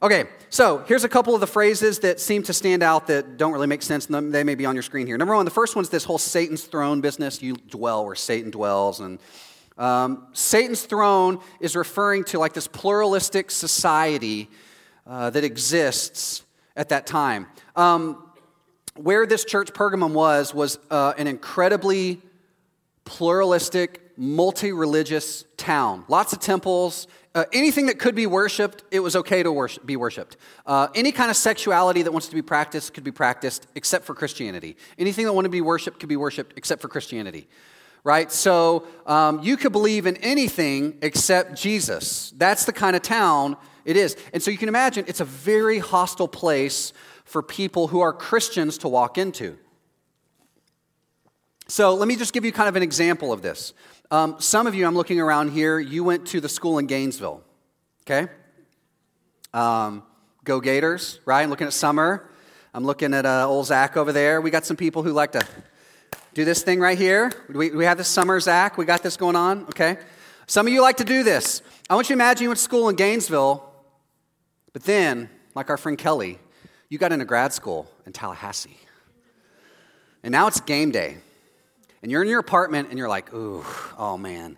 Okay, 0.01 0.25
so 0.49 0.79
here's 0.87 1.05
a 1.05 1.09
couple 1.09 1.33
of 1.33 1.39
the 1.39 1.47
phrases 1.47 1.99
that 1.99 2.19
seem 2.19 2.43
to 2.43 2.53
stand 2.53 2.83
out 2.83 3.07
that 3.07 3.37
don't 3.37 3.53
really 3.53 3.67
make 3.67 3.81
sense. 3.81 4.05
They 4.05 4.43
may 4.43 4.55
be 4.55 4.65
on 4.65 4.75
your 4.75 4.83
screen 4.83 5.07
here. 5.07 5.17
Number 5.17 5.33
one, 5.33 5.45
the 5.45 5.51
first 5.51 5.77
one's 5.77 5.89
this 5.89 6.03
whole 6.03 6.17
Satan's 6.17 6.63
throne 6.63 6.99
business. 6.99 7.41
You 7.41 7.55
dwell 7.55 8.05
where 8.05 8.15
Satan 8.15 8.51
dwells. 8.51 8.99
And 8.99 9.19
um, 9.79 10.27
Satan's 10.33 10.83
throne 10.83 11.39
is 11.59 11.75
referring 11.75 12.25
to 12.25 12.37
like 12.37 12.53
this 12.53 12.67
pluralistic 12.67 13.49
society 13.49 14.49
uh, 15.07 15.29
that 15.31 15.43
exists 15.43 16.43
at 16.75 16.89
that 16.89 17.07
time. 17.07 17.47
Um, 17.75 18.23
where 18.95 19.25
this 19.25 19.45
church, 19.45 19.71
Pergamum, 19.71 20.11
was, 20.11 20.53
was 20.53 20.77
uh, 20.91 21.13
an 21.17 21.27
incredibly 21.27 22.21
pluralistic, 23.05 24.11
multi 24.17 24.73
religious 24.73 25.45
town. 25.55 26.03
Lots 26.09 26.33
of 26.33 26.39
temples. 26.39 27.07
Uh, 27.33 27.45
anything 27.53 27.85
that 27.85 27.99
could 27.99 28.15
be 28.15 28.27
worshiped, 28.27 28.83
it 28.91 28.99
was 28.99 29.15
okay 29.15 29.43
to 29.43 29.51
worship, 29.51 29.85
be 29.85 29.95
worshiped. 29.95 30.35
Uh, 30.65 30.87
any 30.93 31.11
kind 31.11 31.31
of 31.31 31.37
sexuality 31.37 32.01
that 32.01 32.11
wants 32.11 32.27
to 32.27 32.35
be 32.35 32.41
practiced 32.41 32.93
could 32.93 33.03
be 33.03 33.11
practiced, 33.11 33.67
except 33.75 34.03
for 34.03 34.13
Christianity. 34.13 34.75
Anything 34.97 35.25
that 35.25 35.33
wanted 35.33 35.47
to 35.47 35.51
be 35.51 35.61
worshiped 35.61 35.99
could 35.99 36.09
be 36.09 36.17
worshiped, 36.17 36.53
except 36.57 36.81
for 36.81 36.89
Christianity. 36.89 37.47
Right? 38.09 38.31
So 38.31 38.87
um, 39.05 39.43
you 39.43 39.55
could 39.55 39.71
believe 39.71 40.07
in 40.07 40.17
anything 40.17 40.97
except 41.03 41.53
Jesus. 41.53 42.33
That's 42.35 42.65
the 42.65 42.73
kind 42.73 42.95
of 42.95 43.03
town 43.03 43.55
it 43.85 43.95
is. 43.95 44.17
And 44.33 44.41
so 44.41 44.49
you 44.49 44.57
can 44.57 44.67
imagine 44.67 45.05
it's 45.07 45.19
a 45.19 45.25
very 45.25 45.77
hostile 45.77 46.27
place 46.27 46.91
for 47.23 47.43
people 47.43 47.89
who 47.89 47.99
are 47.99 48.11
Christians 48.11 48.79
to 48.79 48.87
walk 48.87 49.19
into. 49.19 49.59
So 51.67 51.93
let 51.93 52.07
me 52.07 52.15
just 52.15 52.33
give 52.33 52.43
you 52.43 52.51
kind 52.51 52.67
of 52.67 52.75
an 52.75 52.81
example 52.81 53.31
of 53.31 53.43
this. 53.43 53.75
Um, 54.09 54.37
some 54.39 54.65
of 54.65 54.73
you, 54.73 54.87
I'm 54.87 54.95
looking 54.95 55.19
around 55.19 55.51
here, 55.51 55.77
you 55.77 56.03
went 56.03 56.25
to 56.29 56.41
the 56.41 56.49
school 56.49 56.79
in 56.79 56.87
Gainesville, 56.87 57.43
okay? 58.07 58.27
Um, 59.53 60.01
go 60.43 60.59
Gators, 60.59 61.19
right? 61.25 61.43
I'm 61.43 61.51
looking 61.51 61.67
at 61.67 61.73
Summer. 61.73 62.27
I'm 62.73 62.85
looking 62.85 63.13
at 63.13 63.27
uh, 63.27 63.47
old 63.47 63.67
Zach 63.67 63.97
over 63.97 64.11
there. 64.11 64.41
We 64.41 64.49
got 64.49 64.65
some 64.65 64.77
people 64.77 65.03
who 65.03 65.11
like 65.11 65.33
to 65.33 65.45
do 66.33 66.45
this 66.45 66.63
thing 66.63 66.79
right 66.79 66.97
here. 66.97 67.31
We, 67.49 67.71
we 67.71 67.85
have 67.85 67.97
this 67.97 68.07
Summer, 68.07 68.39
Zach. 68.39 68.77
We 68.77 68.85
got 68.85 69.03
this 69.03 69.17
going 69.17 69.35
on, 69.35 69.63
okay? 69.65 69.97
Some 70.47 70.67
of 70.67 70.73
you 70.73 70.81
like 70.81 70.97
to 70.97 71.03
do 71.03 71.23
this. 71.23 71.61
I 71.89 71.95
want 71.95 72.09
you 72.09 72.15
to 72.15 72.17
imagine 72.17 72.43
you 72.43 72.49
went 72.49 72.57
to 72.57 72.63
school 72.63 72.89
in 72.89 72.95
Gainesville, 72.95 73.63
but 74.73 74.83
then, 74.83 75.29
like 75.55 75.69
our 75.69 75.77
friend 75.77 75.97
Kelly, 75.97 76.39
you 76.89 76.97
got 76.97 77.11
into 77.11 77.25
grad 77.25 77.53
school 77.53 77.89
in 78.05 78.13
Tallahassee. 78.13 78.77
And 80.23 80.31
now 80.31 80.47
it's 80.47 80.59
game 80.59 80.91
day. 80.91 81.17
And 82.01 82.11
you're 82.11 82.21
in 82.21 82.29
your 82.29 82.39
apartment 82.39 82.89
and 82.89 82.97
you're 82.97 83.09
like, 83.09 83.33
ooh, 83.33 83.65
oh 83.97 84.17
man, 84.17 84.57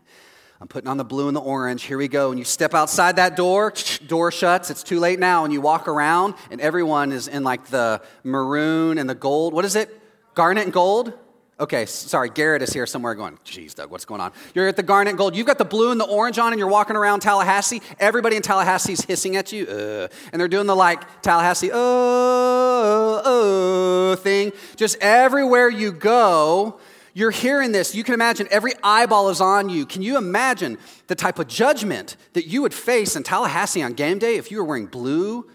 I'm 0.59 0.67
putting 0.67 0.87
on 0.87 0.97
the 0.97 1.03
blue 1.03 1.27
and 1.27 1.35
the 1.35 1.41
orange. 1.41 1.83
Here 1.83 1.97
we 1.97 2.07
go. 2.07 2.29
And 2.29 2.37
you 2.37 2.45
step 2.45 2.73
outside 2.73 3.15
that 3.15 3.35
door, 3.35 3.73
door 4.07 4.31
shuts. 4.31 4.69
It's 4.69 4.83
too 4.83 4.99
late 4.99 5.19
now. 5.19 5.43
And 5.43 5.51
you 5.51 5.59
walk 5.59 5.87
around, 5.87 6.35
and 6.51 6.61
everyone 6.61 7.11
is 7.11 7.27
in 7.27 7.43
like 7.43 7.65
the 7.67 8.01
maroon 8.23 8.97
and 8.97 9.09
the 9.09 9.15
gold. 9.15 9.53
What 9.53 9.65
is 9.65 9.75
it? 9.75 10.01
Garnet 10.35 10.65
and 10.65 10.73
gold? 10.73 11.13
Okay, 11.61 11.85
sorry, 11.85 12.31
Garrett 12.31 12.63
is 12.63 12.73
here 12.73 12.87
somewhere 12.87 13.13
going, 13.13 13.37
geez, 13.43 13.75
Doug, 13.75 13.91
what's 13.91 14.03
going 14.03 14.19
on? 14.19 14.31
You're 14.55 14.67
at 14.67 14.77
the 14.77 14.81
Garnet 14.81 15.15
Gold. 15.15 15.35
You've 15.35 15.45
got 15.45 15.59
the 15.59 15.63
blue 15.63 15.91
and 15.91 16.01
the 16.01 16.05
orange 16.05 16.39
on, 16.39 16.51
and 16.51 16.57
you're 16.57 16.67
walking 16.67 16.95
around 16.95 17.19
Tallahassee. 17.19 17.83
Everybody 17.99 18.35
in 18.35 18.41
Tallahassee 18.41 18.93
is 18.93 19.01
hissing 19.01 19.35
at 19.35 19.51
you, 19.51 19.67
uh, 19.67 20.07
and 20.33 20.39
they're 20.39 20.47
doing 20.47 20.65
the 20.65 20.75
like 20.75 21.21
Tallahassee, 21.21 21.69
oh, 21.71 23.21
oh 23.23 24.15
thing. 24.15 24.53
Just 24.75 24.97
everywhere 25.01 25.69
you 25.69 25.91
go, 25.91 26.79
you're 27.13 27.29
hearing 27.29 27.71
this. 27.71 27.93
You 27.93 28.03
can 28.03 28.15
imagine 28.15 28.47
every 28.49 28.73
eyeball 28.81 29.29
is 29.29 29.39
on 29.39 29.69
you. 29.69 29.85
Can 29.85 30.01
you 30.01 30.17
imagine 30.17 30.79
the 31.05 31.15
type 31.15 31.37
of 31.37 31.47
judgment 31.47 32.17
that 32.33 32.47
you 32.47 32.63
would 32.63 32.73
face 32.73 33.15
in 33.15 33.21
Tallahassee 33.21 33.83
on 33.83 33.93
game 33.93 34.17
day 34.17 34.37
if 34.37 34.49
you 34.49 34.57
were 34.57 34.63
wearing 34.63 34.87
blue 34.87 35.47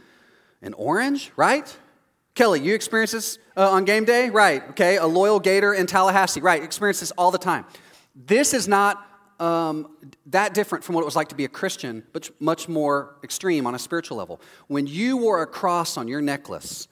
and 0.63 0.73
orange, 0.79 1.33
right? 1.35 1.77
Kelly, 2.37 2.61
you 2.61 2.75
experience 2.75 3.13
this 3.13 3.39
uh, 3.57 3.71
on 3.71 3.87
game 3.87 4.05
day? 4.05 4.29
Right, 4.29 4.63
okay. 4.71 4.99
A 4.99 5.07
loyal 5.07 5.41
gator 5.41 5.73
in 5.73 5.87
Tallahassee, 5.87 6.43
right. 6.43 6.63
Experience 6.63 7.01
this 7.01 7.11
all 7.13 7.31
the 7.31 7.39
time. 7.39 7.65
This 8.15 8.53
is 8.53 8.69
not 8.69 9.03
um, 9.41 9.97
that 10.27 10.53
different 10.53 10.85
from 10.85 10.95
what 10.95 11.01
it 11.01 11.07
was 11.07 11.17
like 11.17 11.29
to 11.29 11.35
be 11.35 11.47
a 11.47 11.49
Christian, 11.49 12.03
but 12.13 12.29
much 12.39 12.69
more 12.69 13.17
extreme 13.25 13.67
on 13.67 13.75
a 13.75 13.79
spiritual 13.79 14.19
level. 14.19 14.39
When 14.69 14.87
you 14.87 15.17
wore 15.17 15.41
a 15.41 15.47
cross 15.47 15.97
on 15.97 16.09
your 16.09 16.21
necklace 16.21 16.89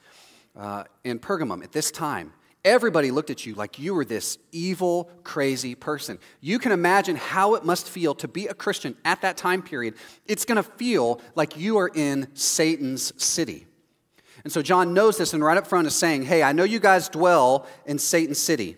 uh, 0.57 0.85
in 1.03 1.19
Pergamum 1.19 1.63
at 1.63 1.71
this 1.71 1.91
time, 1.91 2.33
everybody 2.63 3.11
looked 3.11 3.29
at 3.29 3.45
you 3.45 3.53
like 3.53 3.77
you 3.77 3.93
were 3.93 4.03
this 4.03 4.39
evil, 4.51 5.11
crazy 5.23 5.75
person. 5.75 6.17
You 6.41 6.57
can 6.57 6.71
imagine 6.71 7.17
how 7.17 7.53
it 7.53 7.63
must 7.63 7.87
feel 7.87 8.15
to 8.15 8.27
be 8.27 8.47
a 8.47 8.55
Christian 8.55 8.97
at 9.05 9.21
that 9.21 9.37
time 9.37 9.61
period. 9.61 9.93
It's 10.25 10.43
going 10.43 10.57
to 10.57 10.63
feel 10.63 11.21
like 11.35 11.55
you 11.55 11.77
are 11.77 11.91
in 11.93 12.29
Satan's 12.33 13.13
city. 13.23 13.67
And 14.45 14.53
so 14.53 14.61
John 14.61 14.93
knows 14.93 15.17
this 15.17 15.33
and 15.33 15.43
right 15.43 15.57
up 15.57 15.65
front 15.65 15.87
is 15.87 15.95
saying, 15.95 16.23
Hey, 16.23 16.43
I 16.43 16.53
know 16.53 16.63
you 16.63 16.79
guys 16.79 17.09
dwell 17.09 17.67
in 17.87 17.97
Satan's 17.97 18.39
city. 18.39 18.77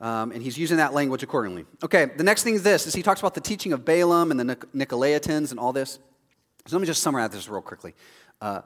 Um, 0.00 0.30
and 0.30 0.42
he's 0.42 0.56
using 0.56 0.76
that 0.76 0.94
language 0.94 1.22
accordingly. 1.22 1.64
Okay, 1.82 2.04
the 2.04 2.22
next 2.22 2.44
thing 2.44 2.54
is 2.54 2.62
this, 2.62 2.86
is 2.86 2.94
he 2.94 3.02
talks 3.02 3.18
about 3.20 3.34
the 3.34 3.40
teaching 3.40 3.72
of 3.72 3.84
Balaam 3.84 4.30
and 4.30 4.38
the 4.38 4.56
Nicolaitans 4.74 5.50
and 5.50 5.58
all 5.58 5.72
this. 5.72 5.98
So 6.66 6.76
let 6.76 6.80
me 6.80 6.86
just 6.86 7.02
summarize 7.02 7.30
this 7.30 7.48
real 7.48 7.62
quickly. 7.62 7.94
Uh, 8.40 8.60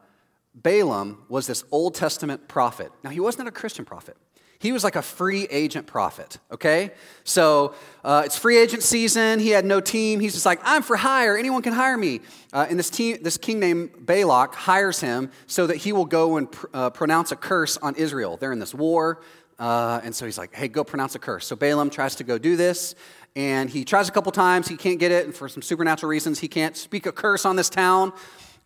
Balaam 0.54 1.24
was 1.28 1.46
this 1.46 1.64
Old 1.70 1.94
Testament 1.94 2.48
prophet. 2.48 2.92
Now, 3.02 3.10
he 3.10 3.20
wasn't 3.20 3.48
a 3.48 3.52
Christian 3.52 3.84
prophet. 3.84 4.16
He 4.60 4.72
was 4.72 4.84
like 4.84 4.94
a 4.94 5.00
free 5.00 5.46
agent 5.50 5.86
prophet, 5.86 6.36
okay? 6.52 6.90
So 7.24 7.74
uh, 8.04 8.24
it's 8.26 8.36
free 8.36 8.58
agent 8.58 8.82
season. 8.82 9.38
He 9.38 9.48
had 9.48 9.64
no 9.64 9.80
team. 9.80 10.20
He's 10.20 10.34
just 10.34 10.44
like, 10.44 10.60
I'm 10.62 10.82
for 10.82 10.96
hire. 10.96 11.34
Anyone 11.34 11.62
can 11.62 11.72
hire 11.72 11.96
me. 11.96 12.20
Uh, 12.52 12.66
and 12.68 12.78
this, 12.78 12.90
team, 12.90 13.22
this 13.22 13.38
king 13.38 13.58
named 13.58 14.04
Balak 14.04 14.54
hires 14.54 15.00
him 15.00 15.30
so 15.46 15.66
that 15.66 15.78
he 15.78 15.94
will 15.94 16.04
go 16.04 16.36
and 16.36 16.52
pr- 16.52 16.66
uh, 16.74 16.90
pronounce 16.90 17.32
a 17.32 17.36
curse 17.36 17.78
on 17.78 17.94
Israel. 17.94 18.36
They're 18.36 18.52
in 18.52 18.58
this 18.58 18.74
war. 18.74 19.22
Uh, 19.58 20.02
and 20.04 20.14
so 20.14 20.26
he's 20.26 20.36
like, 20.36 20.54
hey, 20.54 20.68
go 20.68 20.84
pronounce 20.84 21.14
a 21.14 21.18
curse. 21.18 21.46
So 21.46 21.56
Balaam 21.56 21.88
tries 21.88 22.16
to 22.16 22.24
go 22.24 22.36
do 22.36 22.54
this. 22.54 22.94
And 23.34 23.70
he 23.70 23.86
tries 23.86 24.10
a 24.10 24.12
couple 24.12 24.30
times. 24.30 24.68
He 24.68 24.76
can't 24.76 24.98
get 25.00 25.10
it. 25.10 25.24
And 25.24 25.34
for 25.34 25.48
some 25.48 25.62
supernatural 25.62 26.10
reasons, 26.10 26.38
he 26.38 26.48
can't 26.48 26.76
speak 26.76 27.06
a 27.06 27.12
curse 27.12 27.46
on 27.46 27.56
this 27.56 27.70
town. 27.70 28.12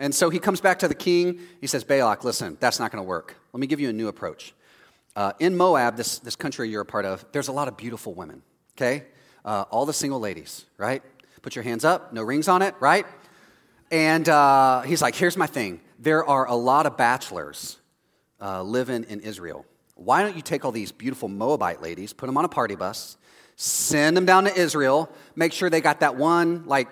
And 0.00 0.12
so 0.12 0.28
he 0.28 0.40
comes 0.40 0.60
back 0.60 0.80
to 0.80 0.88
the 0.88 0.94
king. 0.94 1.38
He 1.60 1.68
says, 1.68 1.84
Balak, 1.84 2.24
listen, 2.24 2.56
that's 2.58 2.80
not 2.80 2.90
going 2.90 3.02
to 3.02 3.08
work. 3.08 3.36
Let 3.52 3.60
me 3.60 3.68
give 3.68 3.78
you 3.78 3.90
a 3.90 3.92
new 3.92 4.08
approach. 4.08 4.54
Uh, 5.16 5.32
in 5.38 5.56
Moab, 5.56 5.96
this, 5.96 6.18
this 6.18 6.34
country 6.34 6.68
you're 6.68 6.82
a 6.82 6.86
part 6.86 7.04
of, 7.04 7.24
there's 7.32 7.48
a 7.48 7.52
lot 7.52 7.68
of 7.68 7.76
beautiful 7.76 8.14
women, 8.14 8.42
okay? 8.76 9.04
Uh, 9.44 9.64
all 9.70 9.86
the 9.86 9.92
single 9.92 10.18
ladies, 10.18 10.64
right? 10.76 11.02
Put 11.42 11.54
your 11.54 11.62
hands 11.62 11.84
up, 11.84 12.12
no 12.12 12.22
rings 12.22 12.48
on 12.48 12.62
it, 12.62 12.74
right? 12.80 13.06
And 13.90 14.28
uh, 14.28 14.80
he's 14.80 15.02
like, 15.02 15.14
here's 15.14 15.36
my 15.36 15.46
thing. 15.46 15.80
There 15.98 16.24
are 16.24 16.48
a 16.48 16.54
lot 16.54 16.86
of 16.86 16.96
bachelors 16.96 17.78
uh, 18.40 18.62
living 18.62 19.04
in 19.04 19.20
Israel. 19.20 19.64
Why 19.94 20.22
don't 20.22 20.34
you 20.34 20.42
take 20.42 20.64
all 20.64 20.72
these 20.72 20.90
beautiful 20.90 21.28
Moabite 21.28 21.80
ladies, 21.80 22.12
put 22.12 22.26
them 22.26 22.36
on 22.36 22.44
a 22.44 22.48
party 22.48 22.74
bus, 22.74 23.16
send 23.54 24.16
them 24.16 24.26
down 24.26 24.44
to 24.44 24.54
Israel, 24.58 25.08
make 25.36 25.52
sure 25.52 25.70
they 25.70 25.80
got 25.80 26.00
that 26.00 26.16
one, 26.16 26.64
like, 26.66 26.88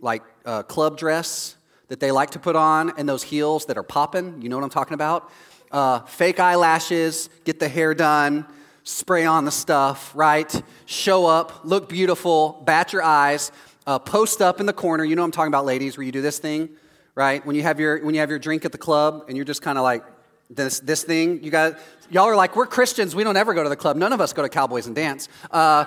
like 0.00 0.22
uh, 0.46 0.62
club 0.62 0.96
dress 0.96 1.56
that 1.88 2.00
they 2.00 2.10
like 2.10 2.30
to 2.30 2.38
put 2.38 2.56
on 2.56 2.92
and 2.96 3.08
those 3.08 3.22
heels 3.22 3.66
that 3.66 3.76
are 3.76 3.82
popping. 3.82 4.40
You 4.40 4.48
know 4.48 4.56
what 4.56 4.64
I'm 4.64 4.70
talking 4.70 4.94
about? 4.94 5.30
Uh, 5.72 6.00
fake 6.00 6.40
eyelashes, 6.40 7.28
get 7.44 7.58
the 7.60 7.68
hair 7.68 7.94
done, 7.94 8.46
spray 8.84 9.24
on 9.24 9.44
the 9.44 9.50
stuff, 9.50 10.12
right? 10.14 10.62
Show 10.86 11.26
up, 11.26 11.64
look 11.64 11.88
beautiful, 11.88 12.62
bat 12.64 12.92
your 12.92 13.02
eyes, 13.02 13.50
uh, 13.86 13.98
post 13.98 14.40
up 14.40 14.60
in 14.60 14.66
the 14.66 14.72
corner. 14.72 15.04
You 15.04 15.16
know 15.16 15.24
I'm 15.24 15.30
talking 15.30 15.48
about, 15.48 15.64
ladies, 15.64 15.96
where 15.96 16.04
you 16.04 16.12
do 16.12 16.22
this 16.22 16.38
thing, 16.38 16.68
right? 17.14 17.44
When 17.44 17.56
you 17.56 17.62
have 17.62 17.80
your 17.80 18.04
when 18.04 18.14
you 18.14 18.20
have 18.20 18.30
your 18.30 18.38
drink 18.38 18.64
at 18.64 18.72
the 18.72 18.78
club 18.78 19.24
and 19.28 19.36
you're 19.36 19.44
just 19.44 19.62
kind 19.62 19.78
of 19.78 19.84
like 19.84 20.04
this 20.50 20.80
this 20.80 21.02
thing. 21.02 21.42
You 21.42 21.50
got 21.50 21.78
y'all 22.10 22.24
are 22.24 22.36
like 22.36 22.56
we're 22.56 22.66
Christians. 22.66 23.14
We 23.14 23.24
don't 23.24 23.36
ever 23.36 23.54
go 23.54 23.62
to 23.62 23.68
the 23.68 23.76
club. 23.76 23.96
None 23.96 24.12
of 24.12 24.20
us 24.20 24.32
go 24.32 24.42
to 24.42 24.48
Cowboys 24.48 24.86
and 24.86 24.94
dance, 24.94 25.28
uh, 25.50 25.86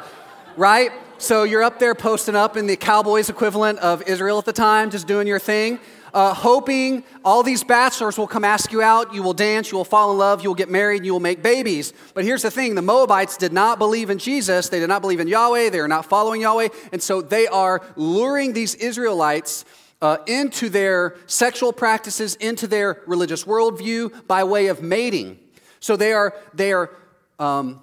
right? 0.57 0.91
So 1.17 1.43
you're 1.43 1.63
up 1.63 1.79
there 1.79 1.95
posting 1.95 2.35
up 2.35 2.57
in 2.57 2.67
the 2.67 2.75
Cowboys 2.75 3.29
equivalent 3.29 3.79
of 3.79 4.01
Israel 4.03 4.39
at 4.39 4.45
the 4.45 4.53
time, 4.53 4.89
just 4.89 5.07
doing 5.07 5.27
your 5.27 5.39
thing 5.39 5.79
uh, 6.13 6.33
hoping 6.33 7.03
all 7.23 7.43
these 7.43 7.63
bachelors 7.63 8.17
will 8.17 8.27
come 8.27 8.43
ask 8.43 8.71
you 8.71 8.81
out. 8.81 9.13
You 9.13 9.23
will 9.23 9.33
dance, 9.33 9.71
you 9.71 9.77
will 9.77 9.85
fall 9.85 10.11
in 10.11 10.17
love, 10.17 10.43
you 10.43 10.49
will 10.49 10.55
get 10.55 10.69
married, 10.69 11.05
you 11.05 11.13
will 11.13 11.19
make 11.19 11.41
babies. 11.41 11.93
But 12.13 12.23
here's 12.23 12.41
the 12.41 12.51
thing 12.51 12.75
the 12.75 12.81
Moabites 12.81 13.37
did 13.37 13.53
not 13.53 13.79
believe 13.79 14.09
in 14.09 14.17
Jesus, 14.17 14.69
they 14.69 14.79
did 14.79 14.89
not 14.89 15.01
believe 15.01 15.19
in 15.19 15.27
Yahweh, 15.27 15.69
they 15.69 15.79
are 15.79 15.87
not 15.87 16.05
following 16.05 16.41
Yahweh. 16.41 16.69
And 16.91 17.01
so 17.01 17.21
they 17.21 17.47
are 17.47 17.81
luring 17.95 18.53
these 18.53 18.75
Israelites. 18.75 19.65
Uh, 20.01 20.15
into 20.27 20.69
their 20.69 21.17
sexual 21.25 21.73
practices, 21.73 22.35
into 22.35 22.67
their 22.67 23.01
religious 23.05 23.43
worldview 23.43 24.25
by 24.27 24.45
way 24.45 24.67
of 24.67 24.81
mating. 24.81 25.37
So 25.81 25.97
they 25.97 26.13
are, 26.13 26.33
they 26.53 26.71
are 26.71 26.89
um, 27.37 27.81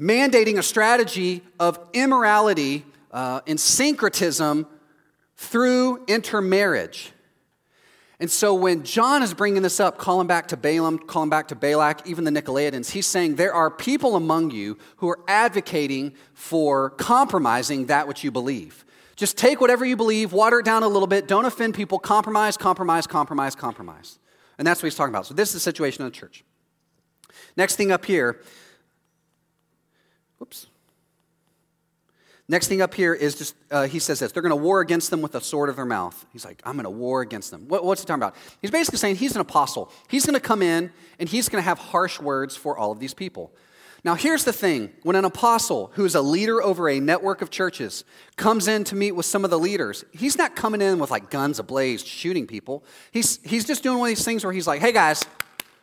mandating 0.00 0.58
a 0.58 0.62
strategy 0.62 1.42
of 1.60 1.78
immorality 1.92 2.86
uh, 3.10 3.40
and 3.46 3.60
syncretism 3.60 4.66
through 5.36 6.04
intermarriage. 6.06 7.11
And 8.22 8.30
so 8.30 8.54
when 8.54 8.84
John 8.84 9.24
is 9.24 9.34
bringing 9.34 9.62
this 9.62 9.80
up, 9.80 9.98
calling 9.98 10.28
back 10.28 10.46
to 10.46 10.56
Balaam, 10.56 10.96
calling 10.96 11.28
back 11.28 11.48
to 11.48 11.56
Balak, 11.56 12.06
even 12.06 12.22
the 12.22 12.30
Nicolaitans, 12.30 12.90
he's 12.90 13.04
saying 13.04 13.34
there 13.34 13.52
are 13.52 13.68
people 13.68 14.14
among 14.14 14.52
you 14.52 14.78
who 14.98 15.08
are 15.08 15.18
advocating 15.26 16.14
for 16.32 16.90
compromising 16.90 17.86
that 17.86 18.06
which 18.06 18.22
you 18.22 18.30
believe. 18.30 18.84
Just 19.16 19.36
take 19.36 19.60
whatever 19.60 19.84
you 19.84 19.96
believe, 19.96 20.32
water 20.32 20.60
it 20.60 20.64
down 20.64 20.84
a 20.84 20.88
little 20.88 21.08
bit, 21.08 21.26
don't 21.26 21.46
offend 21.46 21.74
people, 21.74 21.98
compromise, 21.98 22.56
compromise, 22.56 23.08
compromise, 23.08 23.56
compromise. 23.56 24.20
And 24.56 24.64
that's 24.64 24.84
what 24.84 24.86
he's 24.86 24.94
talking 24.94 25.12
about. 25.12 25.26
So 25.26 25.34
this 25.34 25.48
is 25.48 25.54
the 25.54 25.60
situation 25.60 26.04
of 26.04 26.12
the 26.12 26.16
church. 26.16 26.44
Next 27.56 27.74
thing 27.74 27.90
up 27.90 28.04
here, 28.04 28.40
whoops. 30.38 30.68
Next 32.52 32.68
thing 32.68 32.82
up 32.82 32.92
here 32.92 33.14
is 33.14 33.34
just, 33.34 33.54
uh, 33.70 33.86
he 33.86 33.98
says 33.98 34.18
this 34.18 34.30
they're 34.30 34.42
going 34.42 34.50
to 34.50 34.56
war 34.56 34.82
against 34.82 35.08
them 35.08 35.22
with 35.22 35.32
the 35.32 35.40
sword 35.40 35.70
of 35.70 35.76
their 35.76 35.86
mouth. 35.86 36.26
He's 36.34 36.44
like, 36.44 36.60
I'm 36.66 36.74
going 36.74 36.84
to 36.84 36.90
war 36.90 37.22
against 37.22 37.50
them. 37.50 37.66
What, 37.66 37.82
what's 37.82 38.02
he 38.02 38.06
talking 38.06 38.22
about? 38.22 38.36
He's 38.60 38.70
basically 38.70 38.98
saying 38.98 39.16
he's 39.16 39.34
an 39.34 39.40
apostle. 39.40 39.90
He's 40.06 40.26
going 40.26 40.34
to 40.34 40.40
come 40.40 40.60
in 40.60 40.92
and 41.18 41.30
he's 41.30 41.48
going 41.48 41.62
to 41.62 41.64
have 41.64 41.78
harsh 41.78 42.20
words 42.20 42.54
for 42.54 42.76
all 42.76 42.92
of 42.92 43.00
these 43.00 43.14
people. 43.14 43.54
Now, 44.04 44.16
here's 44.16 44.44
the 44.44 44.52
thing 44.52 44.92
when 45.02 45.16
an 45.16 45.24
apostle 45.24 45.92
who 45.94 46.04
is 46.04 46.14
a 46.14 46.20
leader 46.20 46.62
over 46.62 46.90
a 46.90 47.00
network 47.00 47.40
of 47.40 47.48
churches 47.48 48.04
comes 48.36 48.68
in 48.68 48.84
to 48.84 48.96
meet 48.96 49.12
with 49.12 49.24
some 49.24 49.44
of 49.44 49.50
the 49.50 49.58
leaders, 49.58 50.04
he's 50.12 50.36
not 50.36 50.54
coming 50.54 50.82
in 50.82 50.98
with 50.98 51.10
like 51.10 51.30
guns 51.30 51.58
ablaze 51.58 52.04
shooting 52.04 52.46
people. 52.46 52.84
He's, 53.12 53.40
he's 53.44 53.64
just 53.64 53.82
doing 53.82 53.98
one 53.98 54.10
of 54.10 54.16
these 54.16 54.26
things 54.26 54.44
where 54.44 54.52
he's 54.52 54.66
like, 54.66 54.82
hey 54.82 54.92
guys, 54.92 55.24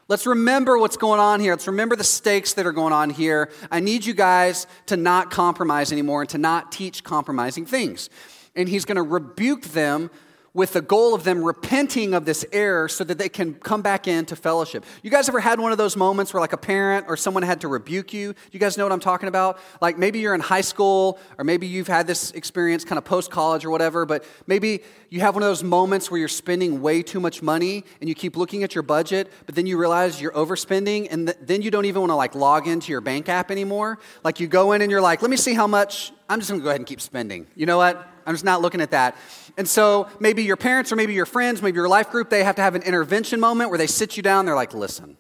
let's 0.10 0.26
remember 0.26 0.78
what's 0.78 0.98
going 0.98 1.22
on 1.22 1.40
here. 1.40 1.54
Let's 1.54 1.68
remember 1.68 1.96
the 1.96 2.04
stakes 2.04 2.54
that 2.56 2.66
are 2.66 2.74
going 2.74 2.92
on 2.92 3.10
here. 3.10 3.50
I 3.72 3.80
need 3.80 4.06
you 4.06 4.14
guys 4.14 4.68
to 4.88 4.98
not 4.98 5.32
compromise 5.32 5.94
anymore 5.94 6.22
and 6.22 6.30
to 6.32 6.38
not 6.38 6.74
teach 6.74 7.04
compromising 7.06 7.66
things. 7.66 8.10
And 8.56 8.68
he's 8.68 8.84
going 8.84 8.98
to 8.98 9.04
rebuke 9.04 9.62
them 9.68 10.10
with 10.54 10.74
the 10.74 10.82
goal 10.82 11.14
of 11.14 11.24
them 11.24 11.44
repenting 11.44 12.14
of 12.14 12.26
this 12.26 12.46
error 12.52 12.88
so 12.90 13.04
that 13.04 13.18
they 13.18 13.30
can 13.30 13.54
come 13.54 13.82
back 13.82 14.08
into 14.08 14.36
fellowship. 14.36 14.84
You 15.04 15.10
guys 15.12 15.30
ever 15.30 15.40
had 15.40 15.60
one 15.60 15.72
of 15.72 15.78
those 15.78 15.96
moments 15.96 16.34
where, 16.34 16.42
like, 16.42 16.54
a 16.54 16.58
parent 16.58 17.06
or 17.08 17.16
someone 17.18 17.44
had 17.44 17.62
to 17.62 17.68
rebuke 17.68 18.14
you? 18.14 18.34
You 18.52 18.60
guys 18.60 18.78
know 18.78 18.86
what 18.86 18.92
I'm 18.92 19.00
talking 19.00 19.30
about? 19.30 19.60
Like, 19.82 19.98
maybe 19.98 20.20
you're 20.20 20.34
in 20.34 20.42
high 20.42 20.62
school, 20.62 21.20
or 21.38 21.44
maybe 21.44 21.68
you've 21.68 21.88
had 21.88 22.08
this 22.08 22.32
experience 22.32 22.84
kind 22.84 22.98
of 22.98 23.06
post 23.06 23.32
college 23.32 23.64
or 23.66 23.70
whatever, 23.70 24.06
but 24.06 24.24
maybe 24.48 24.82
you 25.10 25.20
have 25.22 25.36
one 25.36 25.44
of 25.44 25.50
those 25.50 25.64
moments 25.64 26.10
where 26.10 26.20
you're 26.20 26.28
spending 26.28 26.82
way 26.82 27.02
too 27.02 27.20
much 27.20 27.42
money 27.42 27.84
and 28.00 28.10
you 28.10 28.16
keep 28.16 28.36
looking 28.36 28.64
at 28.64 28.76
your 28.76 28.84
budget, 28.84 29.32
but 29.46 29.56
then 29.56 29.66
you 29.66 29.78
realize 29.78 30.22
you're 30.22 30.32
overspending, 30.32 31.08
and 31.12 31.28
th- 31.28 31.38
then 31.42 31.62
you 31.62 31.72
don't 31.72 31.86
even 31.86 32.02
want 32.02 32.12
to, 32.12 32.16
like, 32.16 32.36
log 32.36 32.68
into 32.68 32.92
your 32.92 33.02
bank 33.02 33.30
app 33.30 33.52
anymore. 33.52 34.00
Like, 34.24 34.40
you 34.40 34.48
go 34.48 34.72
in 34.72 34.82
and 34.82 34.92
you're 34.92 35.02
like, 35.02 35.22
let 35.22 35.32
me 35.32 35.38
see 35.38 35.54
how 35.54 35.68
much, 35.68 36.12
I'm 36.28 36.40
just 36.40 36.52
gonna 36.52 36.62
go 36.62 36.70
ahead 36.70 36.80
and 36.80 36.88
keep 36.88 37.02
spending. 37.02 37.48
You 37.56 37.66
know 37.66 37.78
what? 37.78 38.08
I'm 38.30 38.36
just 38.36 38.46
not 38.46 38.62
looking 38.62 38.80
at 38.80 38.92
that. 38.92 39.18
And 39.58 39.68
so 39.68 40.08
maybe 40.20 40.44
your 40.44 40.56
parents 40.56 40.92
or 40.92 40.96
maybe 40.96 41.16
your 41.16 41.26
friends, 41.26 41.64
maybe 41.64 41.78
your 41.78 41.90
life 41.90 42.12
group, 42.12 42.30
they 42.30 42.44
have 42.44 42.58
to 42.58 42.62
have 42.62 42.76
an 42.76 42.84
intervention 42.84 43.40
moment 43.40 43.72
where 43.72 43.80
they 43.80 43.88
sit 43.88 44.18
you 44.18 44.22
down. 44.22 44.46
They're 44.46 44.54
like, 44.54 44.72
listen, 44.76 45.18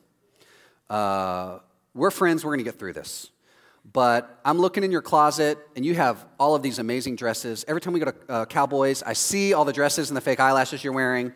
uh, 0.92 1.58
we're 1.96 2.12
friends. 2.12 2.46
We're 2.46 2.52
going 2.52 2.60
to 2.60 2.66
get 2.66 2.78
through 2.78 2.94
this. 2.94 3.32
But 3.92 4.40
I'm 4.46 4.60
looking 4.60 4.84
in 4.84 4.92
your 4.92 5.02
closet 5.02 5.58
and 5.76 5.84
you 5.84 5.96
have 5.96 6.24
all 6.40 6.54
of 6.54 6.62
these 6.62 6.78
amazing 6.78 7.16
dresses. 7.16 7.66
Every 7.68 7.82
time 7.82 7.94
we 7.94 8.00
go 8.00 8.12
to 8.12 8.16
uh, 8.30 8.46
Cowboys, 8.46 9.02
I 9.02 9.14
see 9.14 9.54
all 9.56 9.66
the 9.66 9.74
dresses 9.74 10.12
and 10.12 10.18
the 10.18 10.22
fake 10.22 10.40
eyelashes 10.40 10.84
you're 10.84 10.94
wearing. 10.94 11.34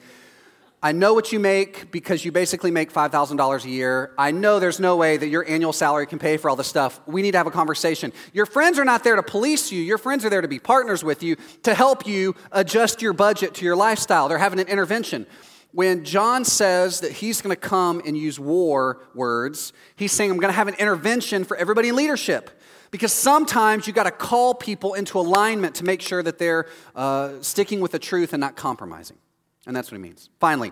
I 0.86 0.91
know 0.91 1.13
what 1.13 1.32
you 1.32 1.39
make 1.39 1.91
because 1.91 2.26
you 2.26 2.34
basically 2.34 2.69
make 2.69 2.91
$5,000 2.91 3.63
a 3.63 3.69
year. 3.69 4.12
I 4.17 4.32
know 4.32 4.60
there's 4.60 4.82
no 4.82 4.98
way 4.98 5.15
that 5.15 5.30
your 5.30 5.48
annual 5.48 5.72
salary 5.72 6.06
can 6.06 6.19
pay 6.19 6.36
for 6.36 6.50
all 6.50 6.58
this 6.58 6.67
stuff. 6.67 7.00
We 7.06 7.22
need 7.22 7.32
to 7.32 7.38
have 7.38 7.48
a 7.48 7.52
conversation. 7.52 8.12
Your 8.34 8.46
friends 8.46 8.78
are 8.78 8.84
not 8.84 9.02
there 9.06 9.15
to 9.15 9.24
police 9.24 9.72
you. 9.72 9.82
Your 9.82 9.98
friends 9.98 10.26
are 10.26 10.30
there 10.30 10.41
to 10.41 10.48
be 10.50 10.60
partners 10.60 11.02
with 11.02 11.24
you 11.24 11.38
to 11.63 11.74
help 11.74 12.06
you 12.06 12.36
adjust 12.52 13.02
your 13.02 13.13
budget 13.13 13.54
to 13.56 13.65
your 13.65 13.78
lifestyle. 13.78 14.28
They're 14.28 14.38
having 14.38 14.60
an 14.60 14.67
intervention. 14.67 15.26
When 15.72 16.04
John 16.04 16.43
says 16.43 17.00
that 17.00 17.13
he's 17.13 17.41
going 17.41 17.56
to 17.56 17.62
come 17.62 18.02
and 18.06 18.17
use 18.17 18.38
war 18.38 19.08
words, 19.15 19.72
he's 19.96 20.12
saying, 20.12 20.32
I'm 20.32 20.38
going 20.38 20.52
to 20.52 20.58
have 20.58 20.67
an 20.67 20.76
intervention 20.76 21.46
for 21.46 21.56
everybody 21.56 21.88
in 21.88 21.96
leadership. 21.96 22.60
Because 22.91 23.13
sometimes 23.13 23.88
you 23.88 23.93
got 23.93 24.04
to 24.04 24.12
call 24.12 24.54
people 24.54 24.96
into 24.96 25.17
alignment 25.17 25.76
to 25.76 25.86
make 25.86 26.02
sure 26.02 26.22
that 26.22 26.39
they're 26.39 26.67
uh, 26.93 27.36
sticking 27.39 27.80
with 27.80 27.93
the 27.93 28.00
truth 28.00 28.34
and 28.34 28.41
not 28.41 28.58
compromising. 28.58 29.17
And 29.65 29.76
that's 29.76 29.91
what 29.91 29.97
he 29.97 30.02
means. 30.02 30.30
Finally, 30.39 30.71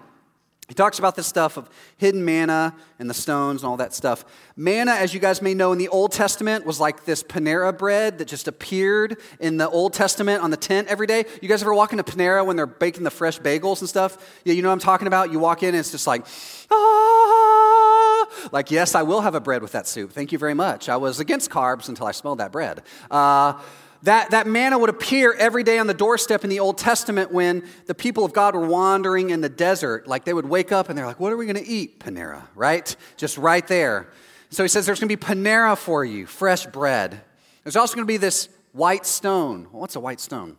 he 0.71 0.73
talks 0.73 0.99
about 0.99 1.17
this 1.17 1.27
stuff 1.27 1.57
of 1.57 1.69
hidden 1.97 2.23
manna 2.23 2.73
and 2.97 3.09
the 3.09 3.13
stones 3.13 3.61
and 3.61 3.69
all 3.69 3.75
that 3.75 3.93
stuff. 3.93 4.23
Manna, 4.55 4.91
as 4.91 5.13
you 5.13 5.19
guys 5.19 5.41
may 5.41 5.53
know 5.53 5.73
in 5.73 5.77
the 5.77 5.89
Old 5.89 6.13
Testament, 6.13 6.65
was 6.65 6.79
like 6.79 7.03
this 7.03 7.23
Panera 7.23 7.77
bread 7.77 8.19
that 8.19 8.29
just 8.29 8.47
appeared 8.47 9.17
in 9.41 9.57
the 9.57 9.67
Old 9.69 9.91
Testament 9.91 10.41
on 10.41 10.49
the 10.49 10.55
tent 10.55 10.87
every 10.87 11.07
day. 11.07 11.25
You 11.41 11.49
guys 11.49 11.61
ever 11.61 11.73
walk 11.73 11.91
into 11.91 12.05
Panera 12.05 12.45
when 12.45 12.55
they're 12.55 12.65
baking 12.65 13.03
the 13.03 13.11
fresh 13.11 13.37
bagels 13.37 13.81
and 13.81 13.89
stuff? 13.89 14.39
Yeah, 14.45 14.53
you 14.53 14.61
know 14.61 14.69
what 14.69 14.75
I'm 14.75 14.79
talking 14.79 15.07
about? 15.07 15.29
You 15.29 15.39
walk 15.39 15.61
in 15.61 15.69
and 15.69 15.77
it's 15.77 15.91
just 15.91 16.07
like, 16.07 16.25
ah, 16.71 18.27
like, 18.53 18.71
yes, 18.71 18.95
I 18.95 19.03
will 19.03 19.19
have 19.19 19.35
a 19.35 19.41
bread 19.41 19.61
with 19.61 19.73
that 19.73 19.87
soup. 19.87 20.13
Thank 20.13 20.31
you 20.31 20.37
very 20.37 20.53
much. 20.53 20.87
I 20.87 20.95
was 20.95 21.19
against 21.19 21.49
carbs 21.49 21.89
until 21.89 22.05
I 22.05 22.13
smelled 22.13 22.37
that 22.37 22.53
bread. 22.53 22.81
Uh, 23.09 23.59
that, 24.03 24.31
that 24.31 24.47
manna 24.47 24.79
would 24.79 24.89
appear 24.89 25.33
every 25.33 25.63
day 25.63 25.77
on 25.77 25.87
the 25.87 25.93
doorstep 25.93 26.43
in 26.43 26.49
the 26.49 26.59
Old 26.59 26.77
Testament 26.77 27.31
when 27.31 27.63
the 27.85 27.93
people 27.93 28.25
of 28.25 28.33
God 28.33 28.55
were 28.55 28.65
wandering 28.65 29.29
in 29.29 29.41
the 29.41 29.49
desert. 29.49 30.07
Like 30.07 30.25
they 30.25 30.33
would 30.33 30.47
wake 30.47 30.71
up 30.71 30.89
and 30.89 30.97
they're 30.97 31.05
like, 31.05 31.19
What 31.19 31.31
are 31.31 31.37
we 31.37 31.45
going 31.45 31.63
to 31.63 31.67
eat? 31.67 31.99
Panera, 31.99 32.47
right? 32.55 32.95
Just 33.17 33.37
right 33.37 33.65
there. 33.67 34.09
So 34.49 34.63
he 34.63 34.69
says, 34.69 34.85
There's 34.85 34.99
going 34.99 35.09
to 35.09 35.15
be 35.15 35.21
Panera 35.21 35.77
for 35.77 36.03
you, 36.03 36.25
fresh 36.25 36.65
bread. 36.65 37.21
There's 37.63 37.75
also 37.75 37.95
going 37.95 38.05
to 38.05 38.11
be 38.11 38.17
this 38.17 38.49
white 38.71 39.05
stone. 39.05 39.67
What's 39.71 39.95
a 39.95 39.99
white 39.99 40.19
stone? 40.19 40.57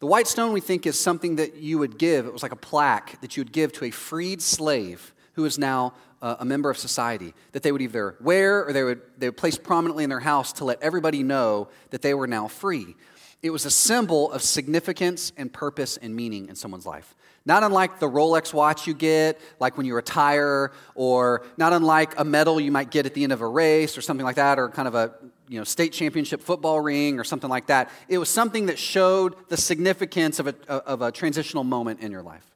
The 0.00 0.06
white 0.06 0.26
stone, 0.26 0.52
we 0.52 0.60
think, 0.60 0.86
is 0.86 0.98
something 0.98 1.36
that 1.36 1.56
you 1.56 1.78
would 1.78 1.98
give. 1.98 2.26
It 2.26 2.32
was 2.32 2.42
like 2.42 2.52
a 2.52 2.56
plaque 2.56 3.20
that 3.22 3.36
you 3.36 3.42
would 3.42 3.52
give 3.52 3.72
to 3.74 3.84
a 3.84 3.90
freed 3.90 4.42
slave 4.42 5.14
who 5.36 5.44
is 5.44 5.58
now 5.58 5.92
uh, 6.22 6.36
a 6.40 6.44
member 6.44 6.70
of 6.70 6.78
society 6.78 7.34
that 7.52 7.62
they 7.62 7.70
would 7.70 7.82
either 7.82 8.16
wear 8.20 8.64
or 8.64 8.72
they 8.72 8.82
would, 8.82 9.02
they 9.18 9.28
would 9.28 9.36
place 9.36 9.58
prominently 9.58 10.02
in 10.02 10.10
their 10.10 10.20
house 10.20 10.52
to 10.54 10.64
let 10.64 10.82
everybody 10.82 11.22
know 11.22 11.68
that 11.90 12.02
they 12.02 12.14
were 12.14 12.26
now 12.26 12.48
free. 12.48 12.96
It 13.42 13.50
was 13.50 13.66
a 13.66 13.70
symbol 13.70 14.32
of 14.32 14.42
significance 14.42 15.30
and 15.36 15.52
purpose 15.52 15.98
and 15.98 16.16
meaning 16.16 16.48
in 16.48 16.56
someone's 16.56 16.86
life. 16.86 17.14
Not 17.44 17.62
unlike 17.62 18.00
the 18.00 18.08
Rolex 18.08 18.52
watch 18.52 18.86
you 18.86 18.94
get, 18.94 19.38
like 19.60 19.76
when 19.76 19.86
you 19.86 19.94
retire, 19.94 20.72
or 20.94 21.46
not 21.56 21.72
unlike 21.72 22.18
a 22.18 22.24
medal 22.24 22.58
you 22.58 22.72
might 22.72 22.90
get 22.90 23.06
at 23.06 23.14
the 23.14 23.22
end 23.22 23.32
of 23.32 23.42
a 23.42 23.46
race 23.46 23.96
or 23.96 24.00
something 24.00 24.24
like 24.24 24.36
that, 24.36 24.58
or 24.58 24.68
kind 24.70 24.88
of 24.88 24.96
a 24.96 25.14
you 25.48 25.58
know, 25.58 25.64
state 25.64 25.92
championship 25.92 26.40
football 26.40 26.80
ring 26.80 27.20
or 27.20 27.24
something 27.24 27.50
like 27.50 27.66
that. 27.66 27.90
It 28.08 28.18
was 28.18 28.28
something 28.28 28.66
that 28.66 28.78
showed 28.78 29.36
the 29.48 29.56
significance 29.56 30.40
of 30.40 30.48
a, 30.48 30.72
of 30.72 31.02
a 31.02 31.12
transitional 31.12 31.62
moment 31.62 32.00
in 32.00 32.10
your 32.10 32.22
life. 32.22 32.55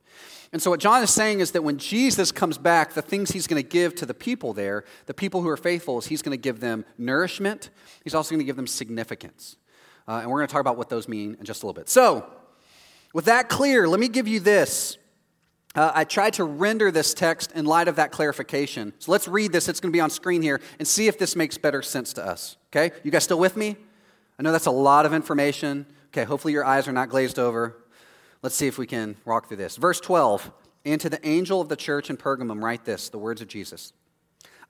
And 0.52 0.60
so, 0.60 0.70
what 0.70 0.80
John 0.80 1.02
is 1.02 1.10
saying 1.10 1.40
is 1.40 1.52
that 1.52 1.62
when 1.62 1.78
Jesus 1.78 2.32
comes 2.32 2.58
back, 2.58 2.94
the 2.94 3.02
things 3.02 3.30
he's 3.30 3.46
going 3.46 3.62
to 3.62 3.68
give 3.68 3.94
to 3.96 4.06
the 4.06 4.14
people 4.14 4.52
there, 4.52 4.84
the 5.06 5.14
people 5.14 5.42
who 5.42 5.48
are 5.48 5.56
faithful, 5.56 5.98
is 5.98 6.06
he's 6.06 6.22
going 6.22 6.36
to 6.36 6.42
give 6.42 6.58
them 6.58 6.84
nourishment. 6.98 7.70
He's 8.02 8.14
also 8.14 8.30
going 8.30 8.40
to 8.40 8.44
give 8.44 8.56
them 8.56 8.66
significance. 8.66 9.56
Uh, 10.08 10.20
and 10.22 10.30
we're 10.30 10.38
going 10.38 10.48
to 10.48 10.52
talk 10.52 10.60
about 10.60 10.76
what 10.76 10.88
those 10.88 11.06
mean 11.06 11.36
in 11.38 11.44
just 11.44 11.62
a 11.62 11.66
little 11.66 11.78
bit. 11.78 11.88
So, 11.88 12.28
with 13.12 13.26
that 13.26 13.48
clear, 13.48 13.86
let 13.86 14.00
me 14.00 14.08
give 14.08 14.26
you 14.26 14.40
this. 14.40 14.98
Uh, 15.76 15.92
I 15.94 16.02
tried 16.02 16.32
to 16.34 16.44
render 16.44 16.90
this 16.90 17.14
text 17.14 17.52
in 17.52 17.64
light 17.64 17.86
of 17.86 17.96
that 17.96 18.10
clarification. 18.10 18.92
So 18.98 19.12
let's 19.12 19.28
read 19.28 19.52
this. 19.52 19.68
It's 19.68 19.78
going 19.78 19.92
to 19.92 19.96
be 19.96 20.00
on 20.00 20.10
screen 20.10 20.42
here 20.42 20.60
and 20.80 20.88
see 20.88 21.06
if 21.06 21.16
this 21.16 21.36
makes 21.36 21.58
better 21.58 21.80
sense 21.80 22.12
to 22.14 22.26
us. 22.26 22.56
Okay? 22.72 22.92
You 23.04 23.12
guys 23.12 23.22
still 23.22 23.38
with 23.38 23.56
me? 23.56 23.76
I 24.36 24.42
know 24.42 24.50
that's 24.50 24.66
a 24.66 24.72
lot 24.72 25.06
of 25.06 25.14
information. 25.14 25.86
Okay, 26.08 26.24
hopefully 26.24 26.52
your 26.52 26.64
eyes 26.64 26.88
are 26.88 26.92
not 26.92 27.08
glazed 27.08 27.38
over. 27.38 27.76
Let's 28.42 28.54
see 28.54 28.66
if 28.66 28.78
we 28.78 28.86
can 28.86 29.16
walk 29.24 29.48
through 29.48 29.58
this. 29.58 29.76
Verse 29.76 30.00
12 30.00 30.50
And 30.84 31.00
to 31.00 31.10
the 31.10 31.26
angel 31.26 31.60
of 31.60 31.68
the 31.68 31.76
church 31.76 32.10
in 32.10 32.16
Pergamum, 32.16 32.62
write 32.62 32.84
this 32.84 33.08
the 33.08 33.18
words 33.18 33.40
of 33.40 33.48
Jesus 33.48 33.92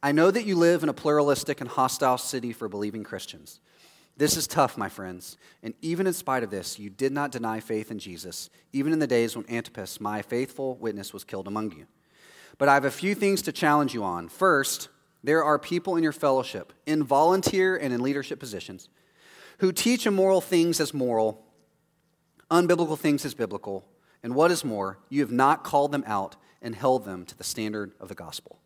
I 0.03 0.13
know 0.13 0.31
that 0.31 0.47
you 0.47 0.57
live 0.57 0.83
in 0.83 0.89
a 0.89 0.95
pluralistic 0.95 1.61
and 1.61 1.69
hostile 1.69 2.19
city 2.19 2.53
for 2.53 2.69
believing 2.69 3.05
Christians. 3.05 3.61
This 4.17 4.37
is 4.37 4.47
tough, 4.47 4.77
my 4.77 4.89
friends. 4.89 5.37
And 5.63 5.75
even 5.81 6.07
in 6.07 6.13
spite 6.13 6.43
of 6.43 6.51
this, 6.51 6.79
you 6.79 6.91
did 6.91 7.13
not 7.13 7.33
deny 7.33 7.61
faith 7.61 7.91
in 7.91 7.99
Jesus, 7.99 8.51
even 8.73 8.93
in 8.93 8.99
the 8.99 9.07
days 9.07 9.37
when 9.37 9.49
Antipas, 9.49 10.01
my 10.01 10.21
faithful 10.21 10.77
witness, 10.77 11.13
was 11.13 11.25
killed 11.25 11.47
among 11.47 11.73
you. 11.73 11.87
But 12.59 12.69
I 12.69 12.75
have 12.75 12.85
a 12.85 12.91
few 12.91 13.15
things 13.15 13.41
to 13.43 13.53
challenge 13.53 13.95
you 13.95 14.05
on. 14.05 14.29
First, 14.29 14.89
there 15.23 15.45
are 15.45 15.59
people 15.59 15.97
in 15.97 16.03
your 16.03 16.13
fellowship, 16.13 16.73
in 16.87 17.05
volunteer 17.05 17.77
and 17.77 17.95
in 17.95 18.03
leadership 18.03 18.39
positions, 18.39 18.89
who 19.59 19.73
teach 19.73 20.07
immoral 20.07 20.41
things 20.41 20.81
as 20.81 20.93
moral 20.93 21.43
unbiblical 22.51 22.99
things 22.99 23.25
as 23.25 23.35
biblical, 23.35 23.85
and 24.23 24.35
what 24.35 24.51
is 24.51 24.65
more, 24.65 24.99
you 25.09 25.21
have 25.21 25.33
not 25.33 25.65
called 25.65 25.93
them 25.93 26.05
out 26.07 26.37
and 26.61 26.75
held 26.75 27.05
them 27.05 27.25
to 27.25 27.37
the 27.37 27.45
standard 27.45 27.93
of 28.01 28.09
the 28.09 28.15
gospel. 28.15 28.59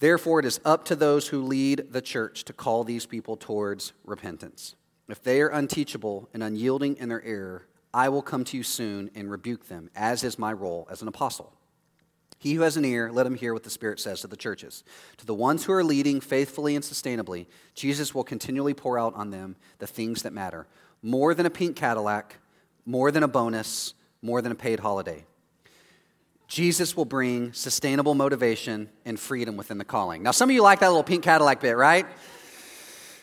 Therefore, 0.00 0.38
it 0.38 0.44
is 0.44 0.60
up 0.64 0.84
to 0.84 0.96
those 0.96 1.28
who 1.28 1.42
lead 1.42 1.88
the 1.90 2.00
church 2.00 2.44
to 2.44 2.52
call 2.52 2.84
these 2.84 3.04
people 3.04 3.36
towards 3.36 3.92
repentance. 4.04 4.76
If 5.08 5.22
they 5.22 5.40
are 5.40 5.48
unteachable 5.48 6.28
and 6.32 6.42
unyielding 6.42 6.96
in 6.98 7.08
their 7.08 7.24
error, 7.24 7.66
I 7.92 8.08
will 8.10 8.22
come 8.22 8.44
to 8.44 8.56
you 8.56 8.62
soon 8.62 9.10
and 9.14 9.30
rebuke 9.30 9.66
them, 9.66 9.90
as 9.96 10.22
is 10.22 10.38
my 10.38 10.52
role 10.52 10.86
as 10.90 11.02
an 11.02 11.08
apostle. 11.08 11.52
He 12.38 12.54
who 12.54 12.62
has 12.62 12.76
an 12.76 12.84
ear, 12.84 13.10
let 13.10 13.26
him 13.26 13.34
hear 13.34 13.52
what 13.52 13.64
the 13.64 13.70
Spirit 13.70 13.98
says 13.98 14.20
to 14.20 14.28
the 14.28 14.36
churches. 14.36 14.84
To 15.16 15.26
the 15.26 15.34
ones 15.34 15.64
who 15.64 15.72
are 15.72 15.82
leading 15.82 16.20
faithfully 16.20 16.76
and 16.76 16.84
sustainably, 16.84 17.46
Jesus 17.74 18.14
will 18.14 18.22
continually 18.22 18.74
pour 18.74 18.98
out 18.98 19.14
on 19.14 19.30
them 19.30 19.56
the 19.78 19.88
things 19.88 20.22
that 20.22 20.32
matter, 20.32 20.68
more 21.02 21.34
than 21.34 21.46
a 21.46 21.50
pink 21.50 21.74
Cadillac 21.74 22.36
more 22.88 23.10
than 23.10 23.22
a 23.22 23.28
bonus, 23.28 23.92
more 24.22 24.40
than 24.40 24.50
a 24.50 24.54
paid 24.54 24.80
holiday. 24.80 25.22
Jesus 26.46 26.96
will 26.96 27.04
bring 27.04 27.52
sustainable 27.52 28.14
motivation 28.14 28.88
and 29.04 29.20
freedom 29.20 29.58
within 29.58 29.76
the 29.76 29.84
calling. 29.84 30.22
Now, 30.22 30.30
some 30.30 30.48
of 30.48 30.54
you 30.54 30.62
like 30.62 30.80
that 30.80 30.88
little 30.88 31.04
pink 31.04 31.22
Cadillac 31.22 31.60
bit, 31.60 31.76
right? 31.76 32.06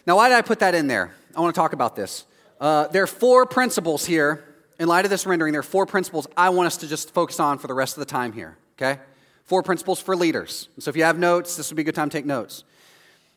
Now, 0.06 0.18
why 0.18 0.30
did 0.30 0.36
I 0.36 0.44
put 0.44 0.60
that 0.60 0.76
in 0.76 0.86
there? 0.86 1.16
I 1.36 1.42
want 1.42 1.56
to 1.56 1.60
talk 1.60 1.74
about 1.74 1.96
this. 1.96 2.26
Uh, 2.62 2.88
there 2.90 3.02
are 3.02 3.08
four 3.08 3.48
principles 3.48 4.06
here. 4.06 4.46
In 4.80 4.88
light 4.88 5.04
of 5.04 5.10
this 5.10 5.26
rendering, 5.26 5.52
there 5.52 5.62
are 5.62 5.64
four 5.64 5.88
principles 5.88 6.28
I 6.38 6.50
want 6.50 6.68
us 6.68 6.78
to 6.78 6.88
just 6.88 7.12
focus 7.12 7.40
on 7.40 7.58
for 7.58 7.66
the 7.66 7.74
rest 7.74 7.98
of 7.98 8.02
the 8.02 8.12
time 8.12 8.34
here, 8.34 8.58
okay? 8.78 9.02
Four 9.46 9.64
principles 9.64 10.00
for 10.00 10.16
leaders. 10.16 10.70
So 10.78 10.90
if 10.90 10.96
you 10.96 11.06
have 11.06 11.18
notes, 11.18 11.58
this 11.58 11.72
would 11.72 11.76
be 11.76 11.82
a 11.82 11.86
good 11.86 11.96
time 11.96 12.10
to 12.12 12.18
take 12.18 12.26
notes. 12.26 12.64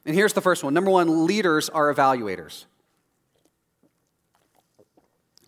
And 0.05 0.15
here's 0.15 0.35
the 0.35 0.43
first 0.43 0.63
one. 0.63 0.75
Number 0.75 0.91
one, 0.91 1.27
leaders 1.27 1.71
are 1.71 1.93
evaluators. 1.95 2.67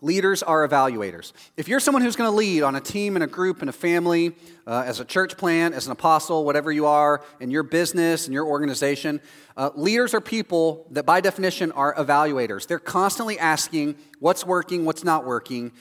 Leaders 0.03 0.41
are 0.41 0.67
evaluators. 0.67 1.31
If 1.57 1.67
you're 1.67 1.79
someone 1.79 2.01
who's 2.01 2.15
going 2.15 2.29
to 2.29 2.35
lead 2.35 2.63
on 2.63 2.75
a 2.75 2.81
team, 2.81 3.15
and 3.15 3.23
a 3.23 3.27
group, 3.27 3.61
and 3.61 3.69
a 3.69 3.73
family, 3.73 4.35
uh, 4.65 4.83
as 4.83 4.99
a 4.99 5.05
church 5.05 5.37
plant, 5.37 5.75
as 5.75 5.85
an 5.85 5.91
apostle, 5.91 6.43
whatever 6.43 6.71
you 6.71 6.87
are, 6.87 7.23
in 7.39 7.51
your 7.51 7.61
business, 7.61 8.25
in 8.25 8.33
your 8.33 8.47
organization, 8.47 9.21
uh, 9.55 9.69
leaders 9.75 10.15
are 10.15 10.21
people 10.21 10.87
that, 10.89 11.05
by 11.05 11.21
definition, 11.21 11.71
are 11.73 11.93
evaluators. 11.93 12.65
They're 12.65 12.79
constantly 12.79 13.37
asking 13.37 13.95
what's 14.19 14.43
working, 14.43 14.85
what's 14.85 15.03
not 15.03 15.23
working 15.23 15.71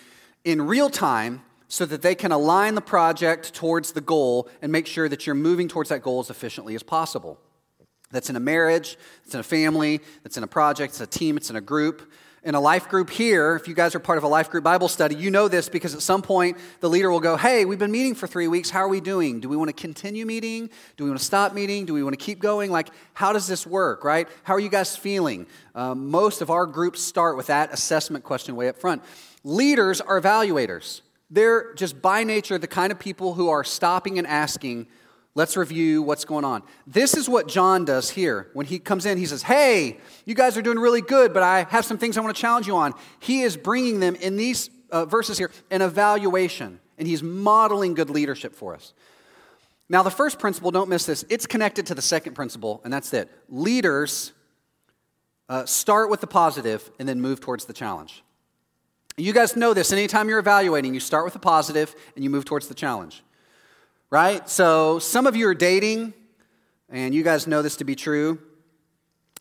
in 0.45 0.61
real 0.61 0.91
time 0.91 1.41
so 1.69 1.87
that 1.87 2.03
they 2.03 2.15
can 2.15 2.31
align 2.31 2.75
the 2.75 2.83
project 2.83 3.55
towards 3.55 3.93
the 3.93 4.03
goal 4.03 4.51
and 4.61 4.71
make 4.71 4.87
sure 4.87 5.09
that 5.09 5.27
you're 5.27 5.35
moving 5.35 5.67
towards 5.67 5.89
that 5.89 6.03
goal 6.03 6.21
as 6.21 6.29
efficiently 6.29 6.75
as 6.75 6.83
possible. 6.83 7.39
That's 8.11 8.29
in 8.29 8.37
a 8.37 8.41
marriage, 8.41 8.99
it's 9.25 9.33
in 9.33 9.41
a 9.41 9.45
family, 9.45 10.01
it's 10.27 10.37
in 10.37 10.43
a 10.43 10.49
project, 10.49 10.93
it's 10.93 11.01
a 11.01 11.07
team, 11.07 11.39
it's 11.39 11.49
in 11.49 11.57
a 11.57 11.61
group 11.63 12.13
in 12.43 12.55
a 12.55 12.61
life 12.61 12.89
group 12.89 13.11
here, 13.11 13.55
if 13.55 13.69
you 13.69 13.75
guys 13.75 13.95
are 13.95 13.99
part 13.99 14.17
of 14.17 14.25
a 14.25 14.29
life 14.29 14.51
group 14.51 14.65
Bible 14.65 14.89
study, 14.89 15.15
you 15.15 15.31
know 15.31 15.47
this 15.49 15.69
because 15.69 15.95
at 15.95 16.01
some 16.01 16.23
point 16.23 16.57
the 16.81 16.89
leader 16.89 17.11
will 17.11 17.21
go, 17.21 17.37
Hey, 17.37 17.65
we've 17.65 17.79
been 17.79 17.93
meeting 17.93 18.15
for 18.15 18.27
three 18.27 18.49
weeks. 18.49 18.71
How 18.71 18.81
are 18.81 18.89
we 18.89 19.01
doing? 19.01 19.41
Do 19.41 19.49
we 19.49 19.57
want 19.57 19.69
to 19.69 19.75
continue 19.75 20.25
meeting? 20.25 20.71
Do 20.97 21.05
we 21.05 21.11
want 21.11 21.21
to 21.21 21.27
stop 21.27 21.53
meeting? 21.53 21.85
Do 21.85 21.93
we 21.93 22.03
want 22.03 22.19
to 22.19 22.25
keep 22.25 22.39
going? 22.39 22.71
Like, 22.71 22.89
how 23.13 23.33
does 23.33 23.47
this 23.47 23.67
work, 23.67 24.05
right? 24.05 24.27
How 24.43 24.55
are 24.55 24.61
you 24.61 24.71
guys 24.71 24.97
feeling? 24.97 25.47
Um, 25.75 26.11
most 26.11 26.41
of 26.41 26.51
our 26.51 26.67
groups 26.67 27.03
start 27.03 27.37
with 27.37 27.49
that 27.49 27.73
assessment 27.73 28.25
question 28.25 28.57
way 28.57 28.69
up 28.69 28.79
front. 28.79 29.03
Leaders 29.45 30.01
are 30.01 30.21
evaluators. 30.21 31.03
They're 31.31 31.75
just 31.75 32.01
by 32.03 32.25
nature 32.25 32.59
the 32.59 32.67
kind 32.67 32.91
of 32.91 32.99
people 32.99 33.35
who 33.35 33.51
are 33.51 33.65
stopping 33.65 34.19
and 34.19 34.27
asking, 34.27 34.87
Let's 35.35 35.57
review 35.57 36.03
what's 36.03 36.25
going 36.25 36.45
on. 36.45 36.63
This 36.87 37.15
is 37.15 37.29
what 37.29 37.47
John 37.47 37.85
does 37.85 38.11
here. 38.11 38.49
When 38.53 38.67
he 38.67 38.81
comes 38.81 39.07
in, 39.07 39.17
he 39.17 39.27
says, 39.27 39.43
Hey, 39.43 39.99
you 40.25 40.35
guys 40.35 40.57
are 40.57 40.63
doing 40.63 40.79
really 40.79 41.03
good, 41.03 41.33
but 41.33 41.43
I 41.43 41.67
have 41.71 41.85
some 41.85 41.99
things 41.99 42.19
I 42.19 42.21
want 42.21 42.35
to 42.35 42.41
challenge 42.41 42.67
you 42.67 42.77
on. 42.77 42.95
He 43.21 43.43
is 43.43 43.57
bringing 43.57 44.01
them 44.01 44.17
in 44.17 44.37
these 44.37 44.71
uh, 44.91 45.05
verses 45.05 45.39
here 45.39 45.53
an 45.71 45.83
evaluation, 45.83 46.81
and 46.99 47.07
he's 47.07 47.23
modeling 47.23 47.95
good 47.95 48.11
leadership 48.11 48.57
for 48.57 48.75
us. 48.75 48.93
Now, 49.89 50.03
the 50.03 50.11
first 50.11 50.39
principle, 50.39 50.71
don't 50.71 50.89
miss 50.89 51.07
this, 51.07 51.25
it's 51.29 51.47
connected 51.47 51.87
to 51.87 51.95
the 51.95 52.03
second 52.03 52.35
principle, 52.35 52.81
and 52.85 52.93
that's 52.93 53.13
it. 53.13 53.31
Leaders 53.49 54.33
uh, 55.49 55.65
start 55.65 56.11
with 56.11 56.21
the 56.21 56.27
positive 56.27 56.91
and 56.99 57.09
then 57.09 57.21
move 57.21 57.41
towards 57.41 57.65
the 57.67 57.73
challenge. 57.73 58.23
You 59.17 59.33
guys 59.33 59.57
know 59.57 59.75
this. 59.75 59.93
Anytime 59.93 60.29
you're 60.29 60.39
evaluating, 60.39 60.95
you 60.95 61.01
start 61.01 61.25
with 61.25 61.35
the 61.35 61.41
positive 61.41 61.95
and 62.15 62.25
you 62.25 62.31
move 62.31 62.45
towards 62.45 62.69
the 62.69 62.75
challenge 62.75 63.23
right? 64.11 64.49
So 64.49 64.99
some 64.99 65.27
of 65.27 65.37
you 65.37 65.47
are 65.49 65.55
dating, 65.55 66.13
and 66.89 67.15
you 67.15 67.23
guys 67.23 67.47
know 67.47 67.63
this 67.63 67.77
to 67.77 67.85
be 67.85 67.95
true. 67.95 68.39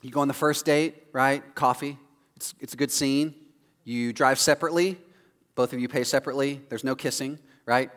You 0.02 0.12
go 0.12 0.22
on 0.22 0.28
the 0.28 0.34
first 0.34 0.66
date, 0.66 1.08
right? 1.12 1.44
Coffee. 1.56 1.98
It's, 2.36 2.54
it's 2.60 2.74
a 2.74 2.78
good 2.78 2.92
scene. 2.92 3.34
You 3.84 4.14
drive 4.14 4.40
separately. 4.40 4.98
Both 5.56 5.74
of 5.74 5.80
you 5.80 5.90
pay 5.90 6.04
separately. 6.04 6.62
There's 6.70 6.84
no 6.84 6.96
kissing, 6.96 7.40
right? 7.66 7.90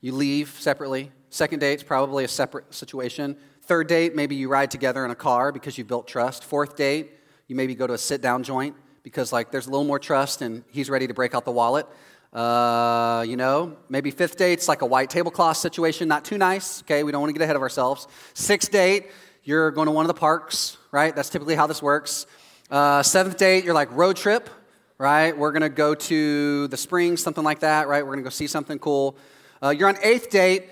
You 0.00 0.12
leave 0.12 0.50
separately. 0.58 1.12
Second 1.30 1.60
date's 1.60 1.82
probably 1.82 2.24
a 2.24 2.28
separate 2.28 2.74
situation. 2.74 3.36
Third 3.62 3.86
date, 3.86 4.14
maybe 4.14 4.34
you 4.34 4.48
ride 4.48 4.70
together 4.70 5.04
in 5.04 5.10
a 5.10 5.16
car 5.16 5.52
because 5.52 5.78
you've 5.78 5.88
built 5.88 6.06
trust. 6.06 6.44
Fourth 6.44 6.76
date, 6.76 7.12
you 7.46 7.56
maybe 7.56 7.74
go 7.74 7.86
to 7.86 7.94
a 7.94 7.98
sit 7.98 8.20
down 8.20 8.42
joint 8.42 8.76
because 9.02 9.32
like 9.32 9.50
there's 9.50 9.66
a 9.66 9.70
little 9.70 9.86
more 9.86 9.98
trust 9.98 10.42
and 10.42 10.64
he's 10.68 10.90
ready 10.90 11.06
to 11.06 11.14
break 11.14 11.34
out 11.34 11.44
the 11.44 11.52
wallet. 11.52 11.86
Uh, 12.36 13.24
you 13.26 13.34
know, 13.34 13.74
maybe 13.88 14.10
fifth 14.10 14.36
date's 14.36 14.68
like 14.68 14.82
a 14.82 14.86
white 14.86 15.08
tablecloth 15.08 15.56
situation, 15.56 16.06
not 16.06 16.22
too 16.22 16.36
nice. 16.36 16.82
Okay, 16.82 17.02
we 17.02 17.10
don't 17.10 17.22
want 17.22 17.30
to 17.30 17.32
get 17.32 17.42
ahead 17.42 17.56
of 17.56 17.62
ourselves. 17.62 18.06
Sixth 18.34 18.70
date, 18.70 19.06
you're 19.42 19.70
going 19.70 19.86
to 19.86 19.92
one 19.92 20.04
of 20.04 20.08
the 20.08 20.20
parks, 20.20 20.76
right? 20.92 21.16
That's 21.16 21.30
typically 21.30 21.54
how 21.54 21.66
this 21.66 21.80
works. 21.80 22.26
Uh, 22.70 23.02
seventh 23.02 23.38
date, 23.38 23.64
you're 23.64 23.72
like 23.72 23.90
road 23.92 24.16
trip, 24.16 24.50
right? 24.98 25.34
We're 25.34 25.50
going 25.50 25.62
to 25.62 25.70
go 25.70 25.94
to 25.94 26.68
the 26.68 26.76
springs, 26.76 27.22
something 27.22 27.42
like 27.42 27.60
that, 27.60 27.88
right? 27.88 28.04
We're 28.04 28.12
going 28.12 28.22
to 28.22 28.24
go 28.24 28.28
see 28.28 28.48
something 28.48 28.78
cool. 28.78 29.16
Uh, 29.62 29.70
you're 29.70 29.88
on 29.88 29.96
eighth 30.02 30.28
date. 30.28 30.64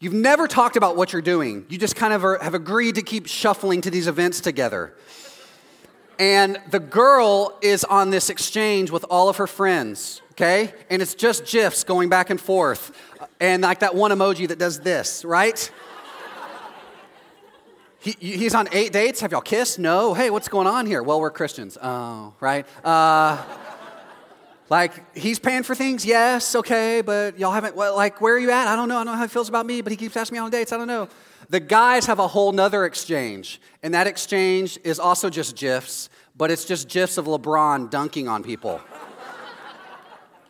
You've 0.00 0.14
never 0.14 0.48
talked 0.48 0.76
about 0.76 0.96
what 0.96 1.12
you're 1.12 1.20
doing. 1.20 1.66
You 1.68 1.76
just 1.76 1.94
kind 1.94 2.14
of 2.14 2.24
are, 2.24 2.38
have 2.38 2.54
agreed 2.54 2.94
to 2.94 3.02
keep 3.02 3.26
shuffling 3.26 3.82
to 3.82 3.90
these 3.90 4.06
events 4.06 4.40
together. 4.40 4.94
And 6.18 6.58
the 6.70 6.80
girl 6.80 7.58
is 7.60 7.84
on 7.84 8.08
this 8.08 8.30
exchange 8.30 8.90
with 8.90 9.04
all 9.10 9.28
of 9.28 9.36
her 9.36 9.46
friends 9.46 10.21
okay? 10.32 10.72
And 10.90 11.00
it's 11.00 11.14
just 11.14 11.46
GIFs 11.46 11.84
going 11.84 12.08
back 12.08 12.30
and 12.30 12.40
forth. 12.40 12.92
And 13.40 13.62
like 13.62 13.80
that 13.80 13.94
one 13.94 14.10
emoji 14.10 14.48
that 14.48 14.58
does 14.58 14.80
this, 14.80 15.24
right? 15.24 15.70
He, 18.00 18.16
he's 18.18 18.54
on 18.54 18.68
eight 18.72 18.92
dates. 18.92 19.20
Have 19.20 19.30
y'all 19.30 19.40
kissed? 19.40 19.78
No. 19.78 20.12
Hey, 20.12 20.28
what's 20.30 20.48
going 20.48 20.66
on 20.66 20.86
here? 20.86 21.04
Well, 21.04 21.20
we're 21.20 21.30
Christians. 21.30 21.78
Oh, 21.80 22.34
right? 22.40 22.66
Uh, 22.84 23.40
like, 24.68 25.16
he's 25.16 25.38
paying 25.38 25.62
for 25.62 25.74
things? 25.74 26.04
Yes, 26.04 26.56
okay, 26.56 27.02
but 27.02 27.38
y'all 27.38 27.52
haven't, 27.52 27.76
well, 27.76 27.94
like, 27.94 28.20
where 28.20 28.34
are 28.34 28.38
you 28.38 28.50
at? 28.50 28.66
I 28.66 28.74
don't 28.74 28.88
know. 28.88 28.96
I 28.96 29.04
don't 29.04 29.12
know 29.12 29.18
how 29.18 29.22
he 29.22 29.28
feels 29.28 29.48
about 29.48 29.66
me, 29.66 29.82
but 29.82 29.92
he 29.92 29.96
keeps 29.96 30.16
asking 30.16 30.36
me 30.36 30.40
on 30.40 30.50
dates. 30.50 30.72
I 30.72 30.78
don't 30.78 30.88
know. 30.88 31.08
The 31.48 31.60
guys 31.60 32.06
have 32.06 32.18
a 32.18 32.26
whole 32.26 32.50
nother 32.52 32.86
exchange, 32.86 33.60
and 33.82 33.92
that 33.94 34.06
exchange 34.06 34.78
is 34.82 34.98
also 34.98 35.28
just 35.28 35.56
GIFs, 35.56 36.08
but 36.36 36.50
it's 36.50 36.64
just 36.64 36.88
GIFs 36.88 37.18
of 37.18 37.26
LeBron 37.26 37.90
dunking 37.90 38.28
on 38.28 38.42
people. 38.42 38.80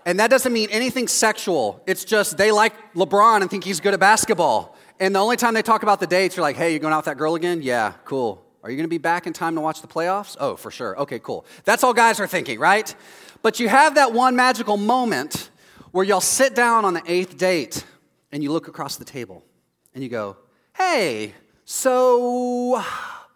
And 0.04 0.18
that 0.18 0.30
doesn't 0.30 0.52
mean 0.52 0.68
anything 0.70 1.08
sexual. 1.08 1.82
It's 1.86 2.04
just 2.04 2.36
they 2.36 2.50
like 2.50 2.94
LeBron 2.94 3.42
and 3.42 3.50
think 3.50 3.64
he's 3.64 3.80
good 3.80 3.94
at 3.94 4.00
basketball. 4.00 4.76
And 4.98 5.14
the 5.14 5.20
only 5.20 5.36
time 5.36 5.54
they 5.54 5.62
talk 5.62 5.82
about 5.82 6.00
the 6.00 6.06
dates, 6.06 6.36
you're 6.36 6.42
like, 6.42 6.56
hey, 6.56 6.72
you 6.72 6.78
going 6.78 6.92
out 6.92 6.98
with 6.98 7.06
that 7.06 7.18
girl 7.18 7.34
again? 7.34 7.62
Yeah, 7.62 7.92
cool. 8.04 8.44
Are 8.62 8.70
you 8.70 8.76
going 8.76 8.84
to 8.84 8.90
be 8.90 8.98
back 8.98 9.26
in 9.26 9.32
time 9.32 9.56
to 9.56 9.60
watch 9.60 9.80
the 9.80 9.88
playoffs? 9.88 10.36
Oh, 10.38 10.54
for 10.54 10.70
sure. 10.70 10.96
Okay, 11.00 11.18
cool. 11.18 11.44
That's 11.64 11.82
all 11.82 11.92
guys 11.92 12.20
are 12.20 12.28
thinking, 12.28 12.60
right? 12.60 12.94
But 13.42 13.58
you 13.58 13.68
have 13.68 13.96
that 13.96 14.12
one 14.12 14.36
magical 14.36 14.76
moment 14.76 15.50
where 15.90 16.04
y'all 16.04 16.20
sit 16.20 16.54
down 16.54 16.84
on 16.84 16.94
the 16.94 17.02
eighth 17.06 17.36
date 17.36 17.84
and 18.30 18.42
you 18.42 18.52
look 18.52 18.68
across 18.68 18.96
the 18.96 19.04
table 19.04 19.44
and 19.94 20.02
you 20.02 20.08
go, 20.08 20.36
hey, 20.76 21.34
so 21.64 22.82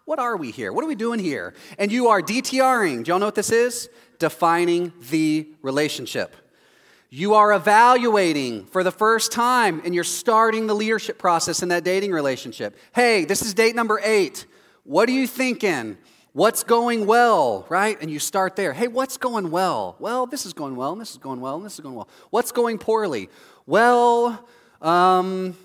what 0.05 0.20
are 0.20 0.37
we 0.37 0.52
here? 0.52 0.72
What 0.72 0.85
are 0.85 0.88
we 0.88 0.94
doing 0.94 1.18
here? 1.18 1.55
And 1.79 1.90
you 1.90 2.09
are 2.09 2.22
DTRing. 2.22 3.05
Do 3.05 3.11
y'all 3.11 3.18
know 3.18 3.26
what 3.26 3.35
this 3.35 3.50
is? 3.50 3.88
Defining 4.20 4.92
the 5.11 5.48
relationship. 5.62 6.37
You 7.16 7.33
are 7.33 7.55
evaluating 7.55 8.66
for 8.66 8.85
the 8.85 8.90
first 8.90 9.33
time 9.33 9.81
and 9.87 9.94
you're 9.94 10.05
starting 10.05 10.66
the 10.66 10.74
leadership 10.74 11.16
process 11.16 11.62
in 11.62 11.70
that 11.70 11.83
dating 11.83 12.12
relationship. 12.12 12.76
Hey, 12.94 13.24
this 13.24 13.40
is 13.40 13.55
date 13.55 13.74
number 13.74 13.98
eight. 14.05 14.44
What 14.85 15.09
are 15.09 15.12
you 15.12 15.26
thinking? 15.26 15.96
What's 16.35 16.62
going 16.62 17.07
well, 17.07 17.64
right? 17.70 17.98
And 18.02 18.11
you 18.11 18.18
start 18.18 18.55
there. 18.55 18.74
Hey, 18.74 18.87
what's 18.87 19.16
going 19.16 19.50
well? 19.50 19.96
Well, 19.98 20.26
this 20.26 20.44
is 20.44 20.52
going 20.52 20.76
well, 20.76 20.92
and 20.92 21.00
this 21.00 21.12
is 21.12 21.16
going 21.16 21.40
well, 21.40 21.57
and 21.57 21.64
this 21.64 21.72
is 21.72 21.81
going 21.81 21.94
well. 21.94 22.07
What's 22.29 22.52
going 22.52 22.76
poorly? 22.76 23.31
Well, 23.64 24.46
um, 24.83 25.57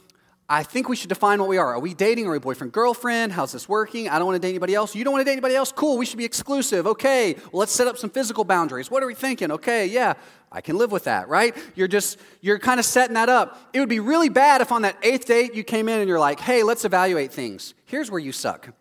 I 0.51 0.63
think 0.63 0.89
we 0.89 0.97
should 0.97 1.07
define 1.07 1.39
what 1.39 1.47
we 1.47 1.57
are. 1.57 1.75
Are 1.75 1.79
we 1.79 1.93
dating? 1.93 2.27
Are 2.27 2.31
we 2.31 2.37
boyfriend, 2.37 2.73
girlfriend? 2.73 3.31
How's 3.31 3.53
this 3.53 3.69
working? 3.69 4.09
I 4.09 4.19
don't 4.19 4.25
want 4.25 4.35
to 4.35 4.45
date 4.45 4.49
anybody 4.49 4.75
else. 4.75 4.93
You 4.93 5.05
don't 5.05 5.13
want 5.13 5.21
to 5.21 5.23
date 5.25 5.31
anybody 5.31 5.55
else? 5.55 5.71
Cool, 5.71 5.97
we 5.97 6.05
should 6.05 6.17
be 6.17 6.25
exclusive. 6.25 6.85
Okay, 6.85 7.35
well, 7.53 7.61
let's 7.61 7.71
set 7.71 7.87
up 7.87 7.97
some 7.97 8.09
physical 8.09 8.43
boundaries. 8.43 8.91
What 8.91 9.01
are 9.01 9.07
we 9.07 9.15
thinking? 9.15 9.49
Okay, 9.49 9.85
yeah, 9.87 10.15
I 10.51 10.59
can 10.59 10.77
live 10.77 10.91
with 10.91 11.05
that, 11.05 11.29
right? 11.29 11.55
You're 11.73 11.87
just, 11.87 12.19
you're 12.41 12.59
kind 12.59 12.81
of 12.81 12.85
setting 12.85 13.13
that 13.13 13.29
up. 13.29 13.61
It 13.71 13.79
would 13.79 13.87
be 13.87 14.01
really 14.01 14.27
bad 14.27 14.59
if 14.59 14.73
on 14.73 14.81
that 14.81 14.97
eighth 15.03 15.25
date 15.25 15.55
you 15.55 15.63
came 15.63 15.87
in 15.87 16.01
and 16.01 16.09
you're 16.09 16.19
like, 16.19 16.41
hey, 16.41 16.63
let's 16.63 16.83
evaluate 16.83 17.31
things. 17.31 17.73
Here's 17.85 18.11
where 18.11 18.19
you 18.19 18.33
suck. 18.33 18.73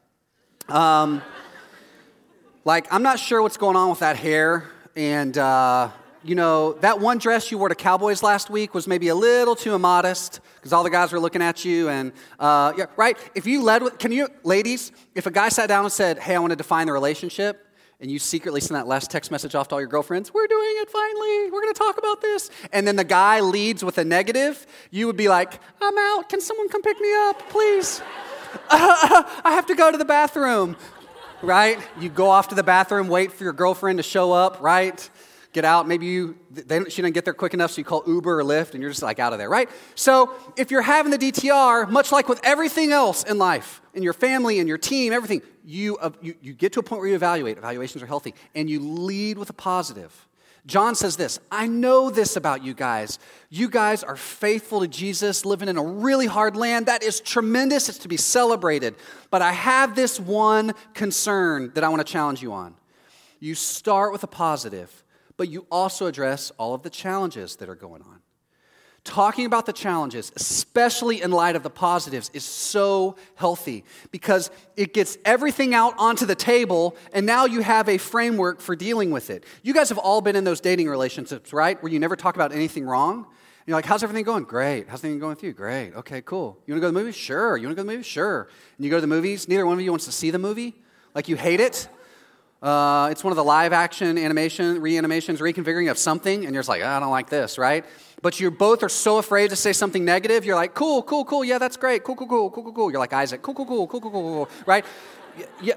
Um, 0.69 1.23
like, 2.65 2.93
I'm 2.93 3.05
not 3.05 3.21
sure 3.21 3.43
what's 3.43 3.59
going 3.59 3.77
on 3.77 3.91
with 3.91 4.01
that 4.01 4.17
hair, 4.17 4.65
and, 4.97 5.39
uh, 5.39 5.91
you 6.23 6.35
know, 6.35 6.75
that 6.75 7.01
one 7.01 7.19
dress 7.19 7.51
you 7.51 7.59
wore 7.59 7.69
to 7.69 7.75
Cowboys 7.75 8.23
last 8.23 8.51
week 8.51 8.75
was 8.75 8.87
maybe 8.87 9.09
a 9.09 9.15
little 9.15 9.57
too 9.57 9.75
immodest 9.75 10.41
because 10.57 10.73
all 10.73 10.83
the 10.83 10.91
guys 10.91 11.13
were 11.13 11.21
looking 11.21 11.41
at 11.41 11.65
you. 11.65 11.89
And, 11.89 12.13
uh, 12.39 12.75
yeah, 12.77 12.87
right? 12.97 13.17
If 13.35 13.47
you 13.47 13.63
led 13.63 13.83
with, 13.83 13.99
can 13.99 14.13
you, 14.13 14.29
ladies, 14.45 14.93
if 15.15 15.27
a 15.27 15.31
guy 15.31 15.49
sat 15.49 15.69
down 15.69 15.85
and 15.85 15.93
said, 15.93 16.19
hey, 16.19 16.35
I 16.35 16.39
want 16.39 16.51
to 16.51 16.57
define 16.57 16.87
the 16.87 16.93
relationship, 16.93 17.67
and 18.01 18.11
you 18.11 18.19
secretly 18.19 18.61
send 18.63 18.77
that 18.77 18.87
last 18.87 19.11
text 19.11 19.31
message 19.31 19.55
off 19.55 19.69
to 19.69 19.75
all 19.75 19.81
your 19.81 19.89
girlfriends, 19.89 20.33
we're 20.33 20.47
doing 20.47 20.75
it 20.77 20.91
finally, 20.91 21.51
we're 21.51 21.63
going 21.63 21.75
to 21.75 21.79
talk 21.79 21.99
about 21.99 22.21
this. 22.23 22.51
And 22.73 22.87
then 22.87 22.97
the 22.97 23.05
guy 23.05 23.41
leads 23.41 23.85
with 23.85 23.99
a 23.99 24.05
negative, 24.05 24.67
you 24.91 25.07
would 25.07 25.17
be 25.17 25.29
like, 25.29 25.61
I'm 25.81 25.97
out, 25.97 26.29
can 26.29 26.41
someone 26.41 26.69
come 26.69 26.83
pick 26.83 26.99
me 26.99 27.13
up, 27.15 27.49
please? 27.51 28.01
Uh, 28.71 29.23
I 29.45 29.53
have 29.53 29.67
to 29.67 29.75
go 29.75 29.93
to 29.93 29.99
the 29.99 30.05
bathroom, 30.07 30.77
right? 31.43 31.79
You 31.99 32.09
go 32.09 32.31
off 32.31 32.49
to 32.49 32.55
the 32.55 32.63
bathroom, 32.63 33.09
wait 33.09 33.33
for 33.33 33.45
your 33.45 33.53
girlfriend 33.53 33.99
to 33.99 34.03
show 34.03 34.33
up, 34.33 34.63
right? 34.63 35.09
Get 35.53 35.65
out. 35.65 35.89
Maybe 35.89 36.07
you, 36.07 36.37
they, 36.51 36.85
she 36.85 37.03
didn't 37.03 37.15
get 37.15 37.25
there 37.25 37.35
quick 37.35 37.55
enough, 37.55 37.73
so 37.73 37.79
you 37.79 37.85
call 37.85 38.03
Uber 38.07 38.41
or 38.41 38.45
Lyft, 38.45 38.75
and 38.75 38.83
you're 38.83 38.91
just 38.91 39.03
like 39.03 39.19
out 39.19 39.33
of 39.33 39.39
there, 39.39 39.49
right? 39.49 39.69
So 39.95 40.33
if 40.57 40.71
you're 40.71 40.83
having 40.83 41.11
the 41.11 41.19
DTR, 41.19 41.91
much 41.91 42.13
like 42.13 42.29
with 42.29 42.41
everything 42.45 42.93
else 42.93 43.25
in 43.25 43.39
life, 43.39 43.83
in 43.95 44.03
your 44.03 44.13
family, 44.13 44.59
in 44.59 44.67
your 44.67 44.79
team, 44.79 45.13
everything, 45.13 45.43
you, 45.65 45.97
uh, 45.99 46.11
you, 46.21 46.35
you 46.41 46.53
get 46.53 46.73
to 46.75 46.81
a 46.81 46.83
point 46.83 47.01
where 47.01 47.09
you 47.09 47.15
evaluate. 47.15 47.59
Evaluations 47.59 48.03
are 48.03 48.07
healthy, 48.07 48.35
and 48.55 48.71
you 48.71 48.81
lead 48.81 49.39
with 49.39 49.51
a 49.51 49.55
positive. 49.55 50.29
John 50.67 50.95
says 50.95 51.17
this 51.17 51.41
I 51.51 51.67
know 51.67 52.11
this 52.11 52.37
about 52.37 52.63
you 52.63 52.75
guys. 52.75 53.19
You 53.49 53.69
guys 53.69 54.03
are 54.03 54.17
faithful 54.17 54.81
to 54.81 54.89
Jesus, 54.89 55.45
living 55.45 55.69
in 55.69 55.77
a 55.77 55.83
really 55.83 56.27
hard 56.27 56.57
land. 56.57 56.87
That 56.87 57.03
is 57.03 57.21
tremendous. 57.21 57.89
It's 57.89 57.99
to 57.99 58.09
be 58.09 58.17
celebrated. 58.17 58.95
But 59.31 59.43
I 59.43 59.53
have 59.53 59.95
this 59.95 60.21
one 60.21 60.75
concern 60.95 61.73
that 61.75 61.85
I 61.85 61.89
want 61.89 62.07
to 62.07 62.11
challenge 62.11 62.43
you 62.43 62.53
on. 62.53 62.75
You 63.39 63.55
start 63.55 64.13
with 64.13 64.23
a 64.23 64.27
positive, 64.27 65.00
but 65.41 65.49
you 65.49 65.67
also 65.71 66.05
address 66.05 66.53
all 66.59 66.75
of 66.75 66.83
the 66.83 66.91
challenges 66.91 67.57
that 67.57 67.71
are 67.71 67.75
going 67.75 68.03
on. 68.03 68.21
Talking 69.05 69.47
about 69.47 69.65
the 69.65 69.73
challenges, 69.73 70.31
especially 70.37 71.23
in 71.23 71.31
light 71.31 71.57
of 71.57 71.63
the 71.63 71.71
positives, 71.71 72.31
is 72.35 72.45
so 72.45 73.17
healthy 73.37 73.87
because 74.11 74.51
it 74.77 74.93
gets 74.93 75.17
everything 75.25 75.75
out 75.75 75.95
onto 75.97 76.27
the 76.27 76.35
table, 76.35 76.95
and 77.15 77.25
now 77.25 77.47
you 77.47 77.63
have 77.63 77.89
a 77.89 77.97
framework 77.97 78.61
for 78.61 78.77
dealing 78.77 79.11
with 79.13 79.31
it. 79.31 79.47
You 79.63 79.73
guys 79.73 79.89
have 79.89 79.97
all 79.97 80.21
been 80.21 80.37
in 80.37 80.45
those 80.45 80.61
dating 80.61 80.91
relationships, 80.91 81.55
right? 81.55 81.83
Where 81.83 81.91
you 81.91 81.99
never 81.99 82.17
talk 82.17 82.35
about 82.35 82.53
anything 82.53 82.85
wrong. 82.85 83.27
You're 83.67 83.79
like, 83.79 83.87
how's 83.87 84.03
everything 84.03 84.27
going? 84.27 84.45
Great. 84.45 84.91
How's 84.91 85.01
everything 85.01 85.21
going 85.21 85.37
with 85.37 85.43
you? 85.43 85.55
Great. 85.55 85.95
Okay, 85.95 86.21
cool. 86.21 86.59
You 86.67 86.75
want 86.75 86.83
to 86.83 86.83
go 86.83 86.89
to 86.89 86.93
the 86.93 87.01
movies? 87.01 87.17
Sure. 87.17 87.57
You 87.57 87.67
want 87.67 87.79
to 87.79 87.83
go 87.83 87.87
to 87.87 87.89
the 87.89 87.93
movies? 87.95 88.07
Sure. 88.07 88.47
And 88.77 88.85
you 88.85 88.91
go 88.91 88.99
to 88.99 89.01
the 89.01 89.07
movies, 89.07 89.49
neither 89.49 89.65
one 89.65 89.79
of 89.79 89.81
you 89.81 89.91
wants 89.91 90.05
to 90.05 90.13
see 90.13 90.31
the 90.31 90.39
movie. 90.39 90.75
Like 91.15 91.31
you 91.31 91.37
hate 91.37 91.61
it. 91.61 91.89
Uh, 92.63 93.09
it's 93.11 93.25
one 93.25 93.33
of 93.33 93.37
the 93.37 93.45
live 93.45 93.73
action 93.73 94.19
animation, 94.19 94.81
reanimations, 94.83 95.41
reconfiguring 95.41 95.91
of 95.91 95.97
something, 95.97 96.45
and 96.45 96.53
you're 96.53 96.61
just 96.61 96.69
like, 96.69 96.83
I 96.83 97.01
don't 97.01 97.11
like 97.11 97.31
this, 97.31 97.57
right? 97.57 97.87
But 98.21 98.39
you 98.39 98.51
both 98.51 98.83
are 98.83 98.91
so 98.91 99.17
afraid 99.17 99.49
to 99.49 99.57
say 99.57 99.73
something 99.73 100.05
negative, 100.05 100.45
you're 100.45 100.57
like, 100.57 100.75
cool, 100.75 101.03
cool, 101.03 101.25
cool, 101.25 101.43
yeah, 101.43 101.57
that's 101.57 101.79
great, 101.79 102.05
cool, 102.05 102.17
cool, 102.17 102.27
cool, 102.27 102.51
cool, 102.51 102.65
cool, 102.65 102.73
cool. 102.73 102.91
You're 102.91 103.01
like 103.01 103.15
Isaac, 103.15 103.41
cool, 103.41 103.55
cool, 103.55 103.65
cool, 103.65 103.87
cool, 103.87 104.01
cool, 104.01 104.11
cool, 104.11 104.23
cool, 104.23 104.51
right? 104.67 104.85
Yeah. 105.63 105.75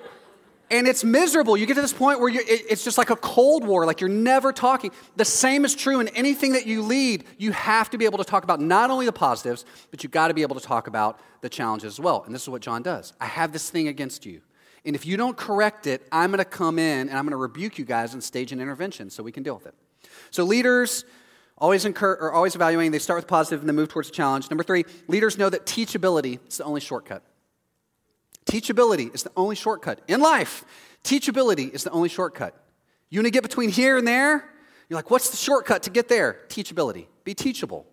And 0.71 0.87
it's 0.87 1.03
miserable. 1.03 1.55
You 1.55 1.67
get 1.67 1.75
to 1.75 1.81
this 1.81 1.93
point 1.93 2.19
where 2.19 2.29
it, 2.33 2.41
it's 2.47 2.83
just 2.83 2.97
like 2.97 3.11
a 3.11 3.15
cold 3.15 3.63
war, 3.63 3.85
like 3.85 4.01
you're 4.01 4.09
never 4.09 4.51
talking. 4.51 4.91
The 5.15 5.25
same 5.25 5.65
is 5.65 5.75
true 5.75 5.99
in 5.99 6.07
anything 6.09 6.53
that 6.53 6.65
you 6.65 6.81
lead. 6.81 7.25
You 7.37 7.51
have 7.51 7.91
to 7.91 7.97
be 7.97 8.05
able 8.05 8.17
to 8.17 8.23
talk 8.23 8.43
about 8.43 8.59
not 8.59 8.89
only 8.89 9.05
the 9.05 9.13
positives, 9.13 9.65
but 9.91 10.03
you've 10.03 10.11
got 10.11 10.29
to 10.29 10.33
be 10.33 10.41
able 10.41 10.59
to 10.59 10.65
talk 10.65 10.87
about 10.87 11.19
the 11.41 11.49
challenges 11.49 11.93
as 11.93 11.99
well. 11.99 12.23
And 12.25 12.33
this 12.33 12.41
is 12.41 12.49
what 12.49 12.61
John 12.61 12.81
does 12.81 13.13
I 13.21 13.27
have 13.27 13.53
this 13.53 13.69
thing 13.69 13.87
against 13.87 14.25
you. 14.25 14.41
And 14.85 14.95
if 14.95 15.05
you 15.05 15.15
don't 15.15 15.37
correct 15.37 15.87
it, 15.87 16.05
I'm 16.11 16.29
going 16.31 16.39
to 16.39 16.45
come 16.45 16.77
in 16.77 17.07
and 17.07 17.17
I'm 17.17 17.23
going 17.23 17.31
to 17.31 17.37
rebuke 17.37 17.77
you 17.77 17.85
guys 17.85 18.13
and 18.13 18.23
stage 18.23 18.51
an 18.51 18.59
intervention 18.59 19.09
so 19.09 19.23
we 19.23 19.31
can 19.31 19.43
deal 19.43 19.55
with 19.55 19.65
it. 19.65 19.75
So, 20.29 20.43
leaders 20.43 21.05
always 21.57 21.85
incur, 21.85 22.17
or 22.19 22.33
always 22.33 22.55
evaluating, 22.55 22.91
they 22.91 22.99
start 22.99 23.19
with 23.19 23.27
positive 23.27 23.61
and 23.61 23.69
then 23.69 23.75
move 23.75 23.89
towards 23.89 24.09
the 24.09 24.15
challenge. 24.15 24.49
Number 24.49 24.63
three, 24.63 24.83
leaders 25.07 25.37
know 25.37 25.49
that 25.49 25.65
teachability 25.65 26.39
is 26.47 26.57
the 26.57 26.63
only 26.65 26.81
shortcut. 26.81 27.23
Teachability 28.45 29.13
is 29.13 29.23
the 29.23 29.31
only 29.37 29.55
shortcut. 29.55 30.01
In 30.07 30.19
life, 30.19 30.65
teachability 31.03 31.73
is 31.73 31.83
the 31.83 31.91
only 31.91 32.09
shortcut. 32.09 32.53
You 33.09 33.19
want 33.19 33.27
to 33.27 33.31
get 33.31 33.43
between 33.43 33.69
here 33.69 33.97
and 33.97 34.07
there? 34.07 34.49
You're 34.89 34.97
like, 34.97 35.09
what's 35.09 35.29
the 35.29 35.37
shortcut 35.37 35.83
to 35.83 35.89
get 35.89 36.09
there? 36.09 36.39
Teachability. 36.49 37.05
Be 37.23 37.33
teachable. 37.33 37.85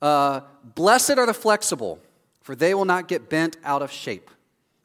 Uh, 0.00 0.40
Blessed 0.74 1.18
are 1.18 1.26
the 1.26 1.34
flexible, 1.34 1.98
for 2.40 2.56
they 2.56 2.74
will 2.74 2.84
not 2.84 3.08
get 3.08 3.28
bent 3.28 3.56
out 3.64 3.82
of 3.82 3.90
shape. 3.90 4.30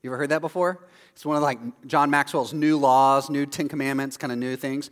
You 0.03 0.09
ever 0.09 0.17
heard 0.17 0.29
that 0.29 0.41
before? 0.41 0.85
It's 1.13 1.25
one 1.25 1.37
of 1.37 1.43
like 1.43 1.59
John 1.85 2.09
Maxwell's 2.09 2.53
new 2.53 2.77
laws, 2.77 3.29
new 3.29 3.45
Ten 3.45 3.67
Commandments, 3.67 4.17
kind 4.17 4.31
of 4.31 4.39
new 4.39 4.55
things. 4.55 4.89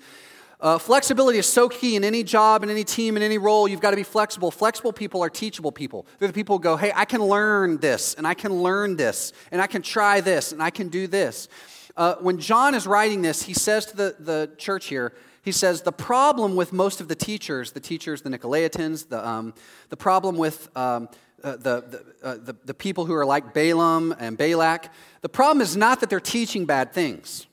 Uh, 0.61 0.77
flexibility 0.77 1.39
is 1.39 1.45
so 1.45 1.69
key 1.69 1.95
in 1.95 2.03
any 2.03 2.21
job, 2.21 2.63
in 2.63 2.69
any 2.69 2.83
team, 2.83 3.15
in 3.15 3.23
any 3.23 3.37
role. 3.37 3.65
You've 3.65 3.79
got 3.79 3.91
to 3.91 3.95
be 3.95 4.03
flexible. 4.03 4.51
Flexible 4.51 4.91
people 4.91 5.23
are 5.23 5.29
teachable 5.29 5.71
people. 5.71 6.05
They're 6.17 6.27
the 6.27 6.33
people 6.33 6.57
who 6.57 6.63
go, 6.63 6.75
hey, 6.75 6.91
I 6.93 7.05
can 7.05 7.23
learn 7.23 7.77
this, 7.77 8.13
and 8.15 8.27
I 8.27 8.33
can 8.33 8.53
learn 8.61 8.97
this, 8.97 9.31
and 9.51 9.61
I 9.61 9.67
can 9.67 9.81
try 9.81 10.19
this, 10.19 10.51
and 10.51 10.61
I 10.61 10.69
can 10.69 10.89
do 10.89 11.07
this. 11.07 11.47
Uh, 11.95 12.15
when 12.15 12.39
John 12.39 12.75
is 12.75 12.85
writing 12.85 13.21
this, 13.21 13.43
he 13.43 13.53
says 13.53 13.85
to 13.87 13.95
the, 13.95 14.15
the 14.19 14.51
church 14.57 14.87
here, 14.87 15.13
he 15.43 15.53
says, 15.53 15.81
the 15.81 15.93
problem 15.93 16.57
with 16.57 16.73
most 16.73 16.99
of 16.99 17.07
the 17.07 17.15
teachers, 17.15 17.71
the 17.71 17.79
teachers, 17.79 18.21
the 18.21 18.29
Nicolaitans, 18.29 19.07
the, 19.07 19.25
um, 19.25 19.53
the 19.87 19.97
problem 19.97 20.37
with 20.37 20.69
um, 20.75 21.07
uh, 21.43 21.51
the, 21.51 21.57
the, 21.59 22.05
uh, 22.23 22.35
the, 22.35 22.55
the 22.65 22.73
people 22.73 23.05
who 23.05 23.13
are 23.13 23.25
like 23.25 23.53
Balaam 23.53 24.13
and 24.19 24.37
Balak, 24.37 24.91
the 25.21 25.29
problem 25.29 25.61
is 25.61 25.75
not 25.75 25.99
that 25.99 26.09
they're 26.09 26.19
teaching 26.19 26.65
bad 26.65 26.93
things. 26.93 27.47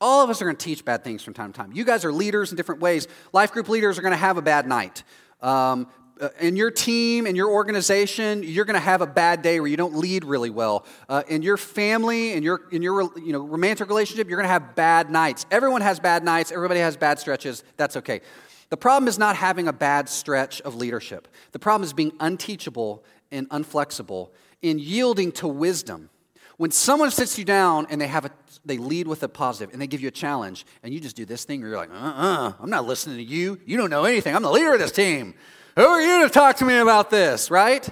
All 0.00 0.24
of 0.24 0.30
us 0.30 0.40
are 0.40 0.46
going 0.46 0.56
to 0.56 0.64
teach 0.64 0.84
bad 0.84 1.04
things 1.04 1.22
from 1.22 1.34
time 1.34 1.52
to 1.52 1.56
time. 1.58 1.72
You 1.72 1.84
guys 1.84 2.04
are 2.04 2.12
leaders 2.12 2.50
in 2.50 2.56
different 2.56 2.80
ways. 2.80 3.06
Life 3.32 3.52
group 3.52 3.68
leaders 3.68 3.98
are 3.98 4.02
going 4.02 4.12
to 4.12 4.16
have 4.16 4.38
a 4.38 4.42
bad 4.42 4.66
night. 4.66 5.02
Um, 5.42 5.88
uh, 6.20 6.28
in 6.38 6.54
your 6.54 6.70
team, 6.70 7.26
in 7.26 7.34
your 7.34 7.50
organization, 7.50 8.42
you're 8.42 8.66
going 8.66 8.74
to 8.74 8.80
have 8.80 9.00
a 9.00 9.06
bad 9.06 9.40
day 9.40 9.58
where 9.58 9.68
you 9.68 9.76
don't 9.76 9.96
lead 9.96 10.24
really 10.24 10.50
well. 10.50 10.84
Uh, 11.08 11.22
in 11.28 11.42
your 11.42 11.56
family, 11.56 12.32
in 12.32 12.42
your, 12.42 12.62
in 12.70 12.82
your 12.82 13.10
you 13.18 13.32
know, 13.32 13.40
romantic 13.40 13.88
relationship, 13.88 14.28
you're 14.28 14.36
going 14.36 14.48
to 14.48 14.52
have 14.52 14.74
bad 14.74 15.10
nights. 15.10 15.46
Everyone 15.50 15.80
has 15.80 15.98
bad 15.98 16.22
nights. 16.22 16.52
Everybody 16.52 16.80
has 16.80 16.96
bad 16.96 17.18
stretches. 17.18 17.64
That's 17.76 17.96
okay. 17.96 18.20
The 18.68 18.76
problem 18.76 19.08
is 19.08 19.18
not 19.18 19.34
having 19.34 19.66
a 19.66 19.72
bad 19.72 20.08
stretch 20.08 20.60
of 20.60 20.76
leadership. 20.76 21.26
The 21.52 21.58
problem 21.58 21.84
is 21.84 21.92
being 21.92 22.12
unteachable 22.20 23.02
and 23.30 23.48
unflexible 23.50 24.30
in 24.62 24.78
yielding 24.78 25.32
to 25.32 25.48
wisdom. 25.48 26.10
When 26.56 26.70
someone 26.70 27.10
sits 27.10 27.38
you 27.38 27.44
down 27.44 27.86
and 27.88 28.00
they 28.00 28.06
have 28.06 28.26
a, 28.26 28.30
they 28.66 28.76
lead 28.76 29.08
with 29.08 29.22
a 29.22 29.28
positive 29.28 29.72
and 29.72 29.80
they 29.80 29.86
give 29.86 30.02
you 30.02 30.08
a 30.08 30.12
challenge 30.12 30.66
and 30.82 30.92
you 30.92 31.00
just 31.00 31.16
do 31.16 31.24
this 31.24 31.44
thing 31.44 31.60
you're 31.60 31.76
like, 31.76 31.90
uh-uh, 31.90 32.52
I'm 32.60 32.68
not 32.68 32.84
listening 32.84 33.16
to 33.16 33.22
you. 33.22 33.58
You 33.64 33.78
don't 33.78 33.88
know 33.88 34.04
anything. 34.04 34.36
I'm 34.36 34.42
the 34.42 34.50
leader 34.50 34.74
of 34.74 34.78
this 34.78 34.92
team. 34.92 35.34
Who 35.76 35.86
are 35.86 36.02
you 36.02 36.26
to 36.26 36.28
talk 36.28 36.56
to 36.56 36.66
me 36.66 36.76
about 36.76 37.08
this, 37.08 37.50
right? 37.50 37.88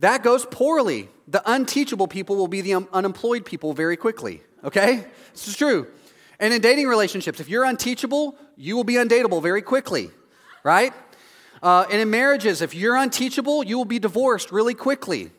That 0.00 0.24
goes 0.24 0.44
poorly. 0.46 1.08
The 1.28 1.42
unteachable 1.48 2.08
people 2.08 2.34
will 2.34 2.48
be 2.48 2.60
the 2.60 2.74
un- 2.74 2.88
unemployed 2.92 3.44
people 3.44 3.72
very 3.72 3.96
quickly, 3.96 4.42
okay? 4.64 5.06
This 5.32 5.46
is 5.46 5.56
true. 5.56 5.86
And 6.40 6.52
in 6.52 6.60
dating 6.60 6.88
relationships, 6.88 7.40
if 7.40 7.48
you're 7.48 7.64
unteachable, 7.64 8.36
you 8.56 8.76
will 8.76 8.84
be 8.84 8.94
undateable 8.94 9.42
very 9.42 9.62
quickly, 9.62 10.10
right? 10.64 10.92
Uh, 11.62 11.86
and 11.90 12.00
in 12.00 12.10
marriages, 12.10 12.62
if 12.62 12.74
you're 12.74 12.96
unteachable, 12.96 13.64
you 13.64 13.78
will 13.78 13.84
be 13.84 13.98
divorced 13.98 14.52
really 14.52 14.74
quickly. 14.74 15.30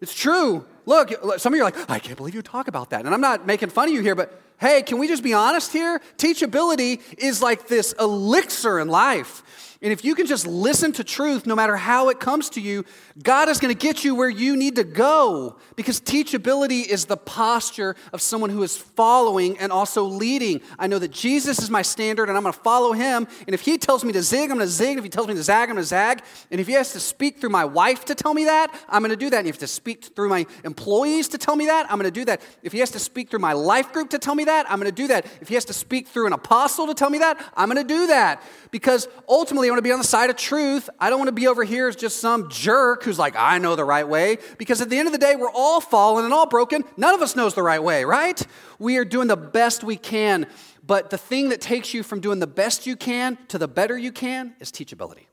It's 0.00 0.14
true. 0.14 0.66
Look, 0.86 1.12
some 1.38 1.54
of 1.54 1.56
you 1.56 1.62
are 1.62 1.66
like, 1.66 1.90
I 1.90 1.98
can't 1.98 2.16
believe 2.16 2.34
you 2.34 2.42
talk 2.42 2.68
about 2.68 2.90
that. 2.90 3.06
And 3.06 3.14
I'm 3.14 3.20
not 3.20 3.46
making 3.46 3.70
fun 3.70 3.88
of 3.88 3.94
you 3.94 4.02
here, 4.02 4.14
but 4.14 4.38
hey, 4.58 4.82
can 4.82 4.98
we 4.98 5.08
just 5.08 5.22
be 5.22 5.32
honest 5.32 5.72
here? 5.72 6.00
Teachability 6.18 7.00
is 7.18 7.40
like 7.40 7.68
this 7.68 7.94
elixir 7.98 8.78
in 8.78 8.88
life. 8.88 9.73
And 9.84 9.92
if 9.92 10.02
you 10.02 10.14
can 10.14 10.26
just 10.26 10.46
listen 10.46 10.92
to 10.92 11.04
truth, 11.04 11.44
no 11.44 11.54
matter 11.54 11.76
how 11.76 12.08
it 12.08 12.18
comes 12.18 12.48
to 12.50 12.60
you, 12.60 12.86
God 13.22 13.50
is 13.50 13.60
going 13.60 13.72
to 13.72 13.78
get 13.78 14.02
you 14.02 14.14
where 14.14 14.30
you 14.30 14.56
need 14.56 14.76
to 14.76 14.84
go. 14.84 15.58
Because 15.76 16.00
teachability 16.00 16.86
is 16.86 17.04
the 17.04 17.18
posture 17.18 17.94
of 18.14 18.22
someone 18.22 18.48
who 18.48 18.62
is 18.62 18.78
following 18.78 19.58
and 19.58 19.70
also 19.70 20.04
leading. 20.04 20.62
I 20.78 20.86
know 20.86 20.98
that 20.98 21.10
Jesus 21.10 21.58
is 21.58 21.68
my 21.68 21.82
standard 21.82 22.30
and 22.30 22.38
I'm 22.38 22.44
going 22.44 22.54
to 22.54 22.60
follow 22.60 22.92
him. 22.94 23.28
And 23.46 23.52
if 23.52 23.60
he 23.60 23.76
tells 23.76 24.06
me 24.06 24.12
to 24.14 24.22
zig, 24.22 24.50
I'm 24.50 24.56
going 24.56 24.60
to 24.60 24.72
zig. 24.72 24.96
If 24.96 25.04
he 25.04 25.10
tells 25.10 25.28
me 25.28 25.34
to 25.34 25.42
zag, 25.42 25.68
I'm 25.68 25.74
going 25.74 25.82
to 25.82 25.86
zag. 25.86 26.22
And 26.50 26.62
if 26.62 26.66
he 26.66 26.72
has 26.72 26.94
to 26.94 27.00
speak 27.00 27.38
through 27.38 27.50
my 27.50 27.66
wife 27.66 28.06
to 28.06 28.14
tell 28.14 28.32
me 28.32 28.46
that, 28.46 28.74
I'm 28.88 29.02
going 29.02 29.10
to 29.10 29.16
do 29.16 29.28
that. 29.28 29.40
And 29.40 29.48
if 29.48 29.56
he 29.56 29.60
has 29.60 29.70
to 29.70 29.74
speak 29.74 30.02
through 30.16 30.30
my 30.30 30.46
employees 30.64 31.28
to 31.28 31.36
tell 31.36 31.56
me 31.56 31.66
that, 31.66 31.84
I'm 31.90 31.98
going 31.98 32.10
to 32.10 32.20
do 32.20 32.24
that. 32.24 32.40
If 32.62 32.72
he 32.72 32.78
has 32.78 32.90
to 32.92 32.98
speak 32.98 33.28
through 33.28 33.40
my 33.40 33.52
life 33.52 33.92
group 33.92 34.08
to 34.10 34.18
tell 34.18 34.34
me 34.34 34.44
that, 34.44 34.64
I'm 34.70 34.80
going 34.80 34.90
to 34.90 35.02
do 35.02 35.08
that. 35.08 35.26
If 35.42 35.48
he 35.48 35.54
has 35.56 35.66
to 35.66 35.74
speak 35.74 36.08
through 36.08 36.26
an 36.26 36.32
apostle 36.32 36.86
to 36.86 36.94
tell 36.94 37.10
me 37.10 37.18
that, 37.18 37.38
I'm 37.54 37.68
going 37.68 37.86
to 37.86 37.94
do 37.94 38.06
that. 38.06 38.42
Because 38.70 39.08
ultimately, 39.28 39.73
want 39.74 39.84
to 39.84 39.88
be 39.88 39.92
on 39.92 39.98
the 39.98 40.06
side 40.06 40.30
of 40.30 40.36
truth. 40.36 40.88
I 41.00 41.10
don't 41.10 41.18
want 41.18 41.28
to 41.28 41.32
be 41.32 41.48
over 41.48 41.64
here 41.64 41.88
as 41.88 41.96
just 41.96 42.20
some 42.20 42.48
jerk 42.48 43.02
who's 43.02 43.18
like, 43.18 43.34
I 43.36 43.58
know 43.58 43.74
the 43.74 43.84
right 43.84 44.08
way. 44.08 44.38
Because 44.56 44.80
at 44.80 44.88
the 44.88 44.96
end 44.96 45.08
of 45.08 45.12
the 45.12 45.18
day, 45.18 45.34
we're 45.34 45.50
all 45.50 45.80
fallen 45.80 46.24
and 46.24 46.32
all 46.32 46.46
broken. 46.46 46.84
None 46.96 47.14
of 47.14 47.20
us 47.20 47.34
knows 47.34 47.54
the 47.54 47.62
right 47.62 47.82
way, 47.82 48.04
right? 48.04 48.40
We 48.78 48.96
are 48.98 49.04
doing 49.04 49.26
the 49.26 49.36
best 49.36 49.82
we 49.82 49.96
can. 49.96 50.46
But 50.86 51.10
the 51.10 51.18
thing 51.18 51.48
that 51.48 51.60
takes 51.60 51.92
you 51.92 52.04
from 52.04 52.20
doing 52.20 52.38
the 52.38 52.46
best 52.46 52.86
you 52.86 52.94
can 52.94 53.36
to 53.48 53.58
the 53.58 53.66
better 53.66 53.98
you 53.98 54.12
can 54.12 54.54
is 54.60 54.70
teachability. 54.70 55.26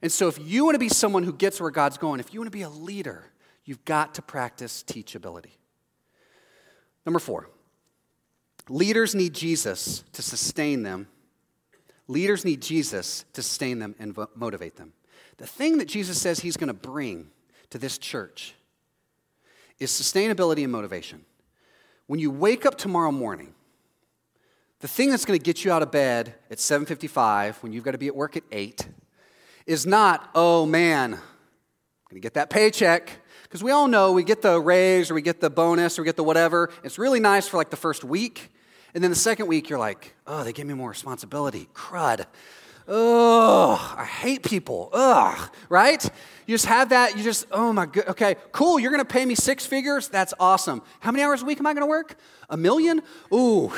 And 0.00 0.10
so, 0.10 0.28
if 0.28 0.38
you 0.38 0.64
want 0.64 0.76
to 0.76 0.80
be 0.80 0.88
someone 0.88 1.24
who 1.24 1.32
gets 1.32 1.60
where 1.60 1.72
God's 1.72 1.98
going, 1.98 2.20
if 2.20 2.32
you 2.32 2.40
want 2.40 2.46
to 2.46 2.56
be 2.56 2.62
a 2.62 2.70
leader, 2.70 3.24
you've 3.64 3.84
got 3.84 4.14
to 4.14 4.22
practice 4.22 4.84
teachability. 4.86 5.50
Number 7.04 7.18
four, 7.18 7.50
leaders 8.68 9.14
need 9.14 9.34
Jesus 9.34 10.04
to 10.12 10.22
sustain 10.22 10.84
them 10.84 11.08
Leaders 12.08 12.44
need 12.44 12.62
Jesus 12.62 13.24
to 13.34 13.42
sustain 13.42 13.78
them 13.78 13.94
and 13.98 14.16
motivate 14.34 14.76
them. 14.76 14.94
The 15.36 15.46
thing 15.46 15.78
that 15.78 15.86
Jesus 15.86 16.20
says 16.20 16.40
he's 16.40 16.56
going 16.56 16.68
to 16.68 16.74
bring 16.74 17.28
to 17.70 17.78
this 17.78 17.98
church 17.98 18.54
is 19.78 19.90
sustainability 19.90 20.64
and 20.64 20.72
motivation. 20.72 21.24
When 22.06 22.18
you 22.18 22.30
wake 22.30 22.66
up 22.66 22.76
tomorrow 22.76 23.12
morning, 23.12 23.54
the 24.80 24.88
thing 24.88 25.10
that's 25.10 25.24
going 25.24 25.38
to 25.38 25.42
get 25.42 25.64
you 25.64 25.70
out 25.70 25.82
of 25.82 25.90
bed 25.90 26.34
at 26.50 26.58
7:55 26.58 27.62
when 27.62 27.72
you've 27.72 27.84
got 27.84 27.92
to 27.92 27.98
be 27.98 28.06
at 28.06 28.16
work 28.16 28.36
at 28.36 28.44
8 28.50 28.88
is 29.66 29.84
not, 29.86 30.30
"Oh 30.34 30.64
man, 30.64 31.14
I'm 31.14 31.20
going 32.08 32.14
to 32.14 32.20
get 32.20 32.34
that 32.34 32.48
paycheck." 32.48 33.10
Because 33.42 33.62
we 33.62 33.70
all 33.70 33.88
know 33.88 34.12
we 34.12 34.24
get 34.24 34.42
the 34.42 34.60
raise 34.60 35.10
or 35.10 35.14
we 35.14 35.22
get 35.22 35.40
the 35.40 35.50
bonus 35.50 35.98
or 35.98 36.02
we 36.02 36.06
get 36.06 36.16
the 36.16 36.24
whatever. 36.24 36.70
It's 36.82 36.98
really 36.98 37.20
nice 37.20 37.48
for 37.48 37.56
like 37.56 37.70
the 37.70 37.76
first 37.76 38.04
week. 38.04 38.50
And 38.98 39.04
then 39.04 39.12
the 39.12 39.16
second 39.16 39.46
week, 39.46 39.70
you're 39.70 39.78
like, 39.78 40.16
oh, 40.26 40.42
they 40.42 40.52
gave 40.52 40.66
me 40.66 40.74
more 40.74 40.88
responsibility. 40.88 41.68
Crud. 41.72 42.26
Oh, 42.88 43.94
I 43.96 44.04
hate 44.04 44.42
people. 44.42 44.90
Ugh, 44.92 45.50
right? 45.68 46.04
You 46.48 46.54
just 46.54 46.66
have 46.66 46.88
that. 46.88 47.16
You 47.16 47.22
just, 47.22 47.46
oh 47.52 47.72
my 47.72 47.86
god. 47.86 48.08
Okay, 48.08 48.34
cool. 48.50 48.80
You're 48.80 48.90
going 48.90 49.04
to 49.04 49.08
pay 49.08 49.24
me 49.24 49.36
six 49.36 49.64
figures. 49.64 50.08
That's 50.08 50.34
awesome. 50.40 50.82
How 50.98 51.12
many 51.12 51.22
hours 51.22 51.42
a 51.42 51.44
week 51.44 51.60
am 51.60 51.66
I 51.68 51.74
going 51.74 51.84
to 51.84 51.88
work? 51.88 52.16
A 52.50 52.56
million? 52.56 53.00
Ooh. 53.32 53.70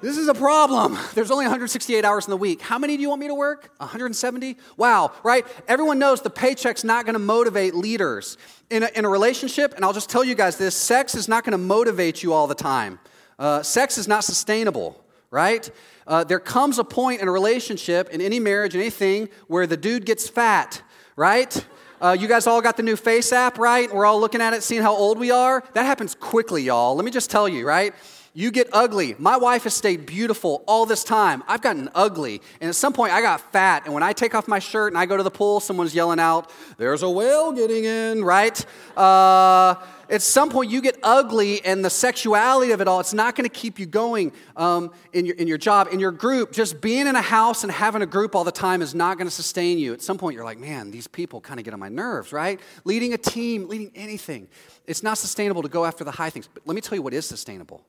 This 0.00 0.16
is 0.16 0.26
a 0.26 0.32
problem. 0.32 0.96
There's 1.12 1.30
only 1.30 1.44
168 1.44 2.02
hours 2.02 2.24
in 2.24 2.30
the 2.30 2.38
week. 2.38 2.62
How 2.62 2.78
many 2.78 2.96
do 2.96 3.02
you 3.02 3.10
want 3.10 3.20
me 3.20 3.28
to 3.28 3.34
work? 3.34 3.70
170? 3.76 4.56
Wow, 4.78 5.12
right? 5.22 5.46
Everyone 5.68 5.98
knows 5.98 6.22
the 6.22 6.30
paycheck's 6.30 6.82
not 6.82 7.04
going 7.04 7.12
to 7.12 7.18
motivate 7.18 7.74
leaders. 7.74 8.38
In 8.70 8.84
a, 8.84 8.88
in 8.94 9.04
a 9.04 9.08
relationship, 9.10 9.74
and 9.76 9.84
I'll 9.84 9.92
just 9.92 10.08
tell 10.08 10.24
you 10.24 10.34
guys 10.34 10.56
this 10.56 10.74
sex 10.74 11.14
is 11.14 11.28
not 11.28 11.44
going 11.44 11.52
to 11.52 11.58
motivate 11.58 12.22
you 12.22 12.32
all 12.32 12.46
the 12.46 12.54
time. 12.54 13.00
Uh, 13.40 13.62
sex 13.62 13.96
is 13.96 14.06
not 14.06 14.22
sustainable, 14.22 15.02
right? 15.30 15.70
Uh, 16.06 16.22
there 16.22 16.38
comes 16.38 16.78
a 16.78 16.84
point 16.84 17.22
in 17.22 17.26
a 17.26 17.32
relationship, 17.32 18.10
in 18.10 18.20
any 18.20 18.38
marriage, 18.38 18.74
in 18.74 18.80
anything, 18.82 19.30
where 19.46 19.66
the 19.66 19.78
dude 19.78 20.04
gets 20.04 20.28
fat, 20.28 20.82
right? 21.16 21.64
Uh, 22.02 22.14
you 22.18 22.28
guys 22.28 22.46
all 22.46 22.60
got 22.60 22.76
the 22.76 22.82
new 22.82 22.96
Face 22.96 23.32
app, 23.32 23.58
right? 23.58 23.90
We're 23.90 24.04
all 24.04 24.20
looking 24.20 24.42
at 24.42 24.52
it, 24.52 24.62
seeing 24.62 24.82
how 24.82 24.94
old 24.94 25.18
we 25.18 25.30
are. 25.30 25.64
That 25.72 25.86
happens 25.86 26.14
quickly, 26.14 26.64
y'all. 26.64 26.94
Let 26.94 27.04
me 27.06 27.10
just 27.10 27.30
tell 27.30 27.48
you, 27.48 27.66
right? 27.66 27.94
You 28.32 28.50
get 28.52 28.68
ugly. 28.72 29.16
My 29.18 29.36
wife 29.36 29.64
has 29.64 29.74
stayed 29.74 30.06
beautiful 30.06 30.62
all 30.68 30.86
this 30.86 31.02
time. 31.02 31.42
I've 31.48 31.62
gotten 31.62 31.88
ugly. 31.96 32.40
And 32.60 32.68
at 32.68 32.76
some 32.76 32.92
point, 32.92 33.12
I 33.12 33.22
got 33.22 33.40
fat. 33.52 33.86
And 33.86 33.94
when 33.94 34.04
I 34.04 34.12
take 34.12 34.36
off 34.36 34.46
my 34.46 34.60
shirt 34.60 34.92
and 34.92 34.98
I 34.98 35.04
go 35.06 35.16
to 35.16 35.22
the 35.22 35.32
pool, 35.32 35.58
someone's 35.58 35.94
yelling 35.94 36.20
out, 36.20 36.50
There's 36.76 37.02
a 37.02 37.10
whale 37.10 37.50
getting 37.50 37.84
in, 37.84 38.22
right? 38.22 38.64
Uh, 38.96 39.74
at 40.10 40.22
some 40.22 40.50
point, 40.50 40.70
you 40.70 40.80
get 40.80 40.98
ugly, 41.02 41.64
and 41.64 41.84
the 41.84 41.90
sexuality 41.90 42.72
of 42.72 42.80
it 42.80 42.88
all, 42.88 43.00
it's 43.00 43.14
not 43.14 43.36
going 43.36 43.48
to 43.48 43.54
keep 43.54 43.78
you 43.78 43.86
going 43.86 44.32
um, 44.56 44.90
in, 45.12 45.24
your, 45.24 45.36
in 45.36 45.46
your 45.46 45.58
job, 45.58 45.88
in 45.92 46.00
your 46.00 46.10
group. 46.10 46.52
Just 46.52 46.80
being 46.80 47.06
in 47.06 47.16
a 47.16 47.22
house 47.22 47.62
and 47.62 47.72
having 47.72 48.02
a 48.02 48.06
group 48.06 48.34
all 48.34 48.44
the 48.44 48.52
time 48.52 48.82
is 48.82 48.94
not 48.94 49.18
going 49.18 49.28
to 49.28 49.34
sustain 49.34 49.78
you. 49.78 49.92
At 49.92 50.02
some 50.02 50.18
point, 50.18 50.34
you're 50.34 50.44
like, 50.44 50.58
Man, 50.58 50.90
these 50.90 51.06
people 51.06 51.40
kind 51.40 51.60
of 51.60 51.64
get 51.64 51.72
on 51.72 51.80
my 51.80 51.88
nerves, 51.88 52.32
right? 52.32 52.60
Leading 52.84 53.14
a 53.14 53.18
team, 53.18 53.68
leading 53.68 53.92
anything, 53.94 54.48
it's 54.86 55.02
not 55.02 55.16
sustainable 55.16 55.62
to 55.62 55.68
go 55.68 55.84
after 55.84 56.04
the 56.04 56.10
high 56.10 56.30
things. 56.30 56.48
But 56.52 56.66
let 56.66 56.74
me 56.74 56.80
tell 56.80 56.96
you 56.96 57.02
what 57.02 57.14
is 57.14 57.24
sustainable 57.26 57.84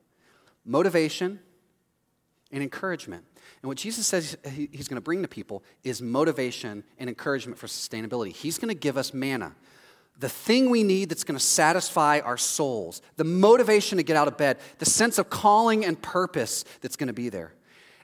motivation 0.63 1.39
and 2.51 2.61
encouragement. 2.61 3.23
And 3.61 3.67
what 3.67 3.77
Jesus 3.77 4.07
says 4.07 4.37
he's 4.43 4.87
going 4.87 4.97
to 4.97 5.01
bring 5.01 5.21
to 5.21 5.27
people 5.27 5.63
is 5.83 6.01
motivation 6.01 6.83
and 6.97 7.09
encouragement 7.09 7.57
for 7.57 7.67
sustainability. 7.67 8.33
He's 8.33 8.57
going 8.57 8.69
to 8.69 8.79
give 8.79 8.97
us 8.97 9.13
manna, 9.13 9.55
the 10.21 10.29
thing 10.29 10.69
we 10.69 10.83
need 10.83 11.09
that's 11.09 11.23
going 11.23 11.37
to 11.37 11.43
satisfy 11.43 12.19
our 12.19 12.37
souls, 12.37 13.01
the 13.17 13.23
motivation 13.23 13.97
to 13.97 14.03
get 14.03 14.15
out 14.15 14.27
of 14.27 14.37
bed, 14.37 14.57
the 14.77 14.85
sense 14.85 15.17
of 15.17 15.29
calling 15.29 15.83
and 15.83 16.01
purpose 16.01 16.63
that's 16.81 16.95
going 16.95 17.07
to 17.07 17.13
be 17.13 17.29
there. 17.29 17.53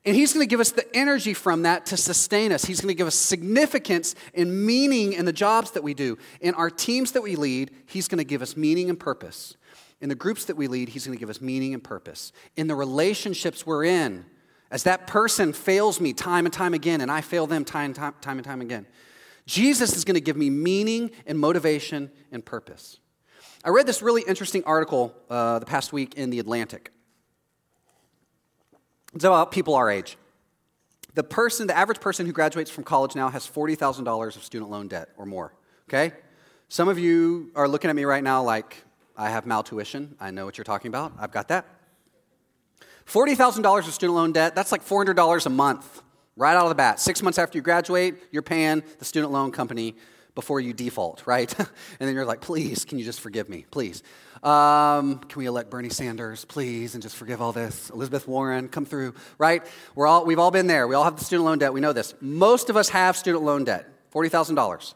And 0.04 0.16
he's 0.16 0.34
going 0.34 0.46
to 0.46 0.50
give 0.50 0.60
us 0.60 0.72
the 0.72 0.86
energy 0.96 1.34
from 1.34 1.64
that 1.64 1.86
to 1.88 1.98
sustain 1.98 2.52
us. 2.52 2.66
He's 2.66 2.82
going 2.82 2.90
to 2.90 2.98
give 2.98 3.08
us 3.08 3.16
significance 3.16 4.16
and 4.34 4.66
meaning 4.66 5.14
in 5.14 5.26
the 5.26 5.34
jobs 5.34 5.72
that 5.72 5.84
we 5.84 5.94
do. 5.94 6.18
In 6.40 6.54
our 6.56 6.70
teams 6.70 7.12
that 7.12 7.22
we 7.22 7.36
lead, 7.36 7.72
he's 7.86 8.08
going 8.08 8.20
to 8.20 8.24
give 8.24 8.42
us 8.42 8.56
meaning 8.56 8.90
and 8.90 9.00
purpose. 9.00 9.58
In 10.00 10.10
the 10.10 10.16
groups 10.16 10.46
that 10.46 10.56
we 10.56 10.68
lead, 10.68 10.90
He's 10.90 11.06
going 11.06 11.18
to 11.18 11.20
give 11.20 11.30
us 11.30 11.42
meaning 11.42 11.74
and 11.74 11.84
purpose. 11.84 12.32
In 12.56 12.68
the 12.68 12.76
relationships 12.76 13.66
we're 13.66 13.86
in, 13.86 14.26
as 14.70 14.84
that 14.84 15.08
person 15.08 15.54
fails 15.54 16.00
me 16.00 16.14
time 16.14 16.46
and 16.46 16.54
time 16.54 16.74
again, 16.74 17.02
and 17.02 17.12
I 17.12 17.22
fail 17.22 17.48
them 17.48 17.66
time, 17.66 17.94
time, 17.94 18.14
time 18.22 18.38
and 18.38 18.46
time 18.46 18.62
again, 18.62 18.86
Jesus 19.48 19.96
is 19.96 20.04
going 20.04 20.16
to 20.16 20.22
give 20.22 20.38
me 20.38 20.50
meaning 20.50 21.10
and 21.26 21.40
motivation 21.40 22.12
and 22.32 22.46
purpose. 22.46 23.00
I 23.64 23.70
read 23.70 23.88
this 23.88 24.02
really 24.02 24.24
interesting 24.28 24.64
article 24.66 25.16
uh, 25.30 25.60
the 25.60 25.66
past 25.66 25.92
week 25.94 26.16
in 26.16 26.30
The 26.30 26.40
Atlantic. 26.40 26.92
It's 29.16 29.24
about 29.24 29.52
people 29.52 29.74
our 29.74 29.90
age. 29.90 30.18
The 31.16 31.24
person, 31.24 31.66
the 31.66 31.76
average 31.76 32.02
person 32.02 32.26
who 32.26 32.34
graduates 32.34 32.70
from 32.70 32.84
college 32.84 33.16
now 33.16 33.30
has 33.30 33.48
$40,000 33.48 34.36
of 34.36 34.44
student 34.44 34.70
loan 34.70 34.90
debt 34.90 35.10
or 35.18 35.26
more, 35.26 35.54
okay? 35.90 36.14
Some 36.68 36.90
of 36.90 37.00
you 37.00 37.50
are 37.56 37.68
looking 37.68 37.90
at 37.90 37.96
me 37.96 38.04
right 38.04 38.24
now 38.24 38.44
like, 38.44 38.84
I 39.16 39.30
have 39.30 39.46
maltuition. 39.46 40.16
I 40.20 40.30
know 40.30 40.46
what 40.46 40.58
you're 40.58 40.66
talking 40.66 40.90
about. 40.90 41.14
I've 41.18 41.32
got 41.32 41.48
that. 41.48 41.66
$40,000 43.08 43.88
of 43.88 43.94
student 43.94 44.16
loan 44.16 44.34
debt, 44.34 44.54
that's 44.54 44.74
like 44.74 44.86
$400 44.86 45.46
a 45.46 45.50
month 45.50 46.04
right 46.38 46.56
out 46.56 46.64
of 46.64 46.70
the 46.70 46.76
bat. 46.76 47.00
Six 47.02 47.22
months 47.22 47.38
after 47.38 47.58
you 47.58 47.62
graduate, 47.62 48.16
you're 48.32 48.42
paying 48.42 48.84
the 49.00 49.06
student 49.06 49.34
loan 49.34 49.52
company 49.52 49.96
before 50.36 50.60
you 50.60 50.72
default, 50.72 51.26
right? 51.26 51.52
and 51.60 51.68
then 52.00 52.14
you're 52.14 52.24
like, 52.24 52.42
please, 52.42 52.86
can 52.86 53.00
you 53.00 53.04
just 53.04 53.20
forgive 53.20 53.50
me? 53.50 53.66
Please. 53.72 54.04
Um, 54.44 55.18
can 55.18 55.40
we 55.40 55.48
elect 55.48 55.72
Bernie 55.72 55.90
Sanders, 55.90 56.46
please, 56.46 56.94
and 56.94 57.02
just 57.02 57.16
forgive 57.16 57.42
all 57.42 57.52
this? 57.52 57.90
Elizabeth 57.90 58.28
Warren, 58.28 58.70
come 58.70 58.86
through, 58.86 59.16
right? 59.40 59.66
We're 59.96 60.06
all, 60.06 60.26
we've 60.26 60.38
all 60.38 60.52
been 60.52 60.68
there. 60.68 60.88
We 60.88 60.94
all 60.94 61.04
have 61.04 61.18
the 61.18 61.26
student 61.26 61.46
loan 61.46 61.58
debt. 61.58 61.74
We 61.74 61.82
know 61.82 61.92
this. 61.92 62.14
Most 62.22 62.70
of 62.70 62.78
us 62.78 62.90
have 62.90 63.18
student 63.18 63.44
loan 63.44 63.64
debt, 63.64 63.90
$40,000. 64.14 64.94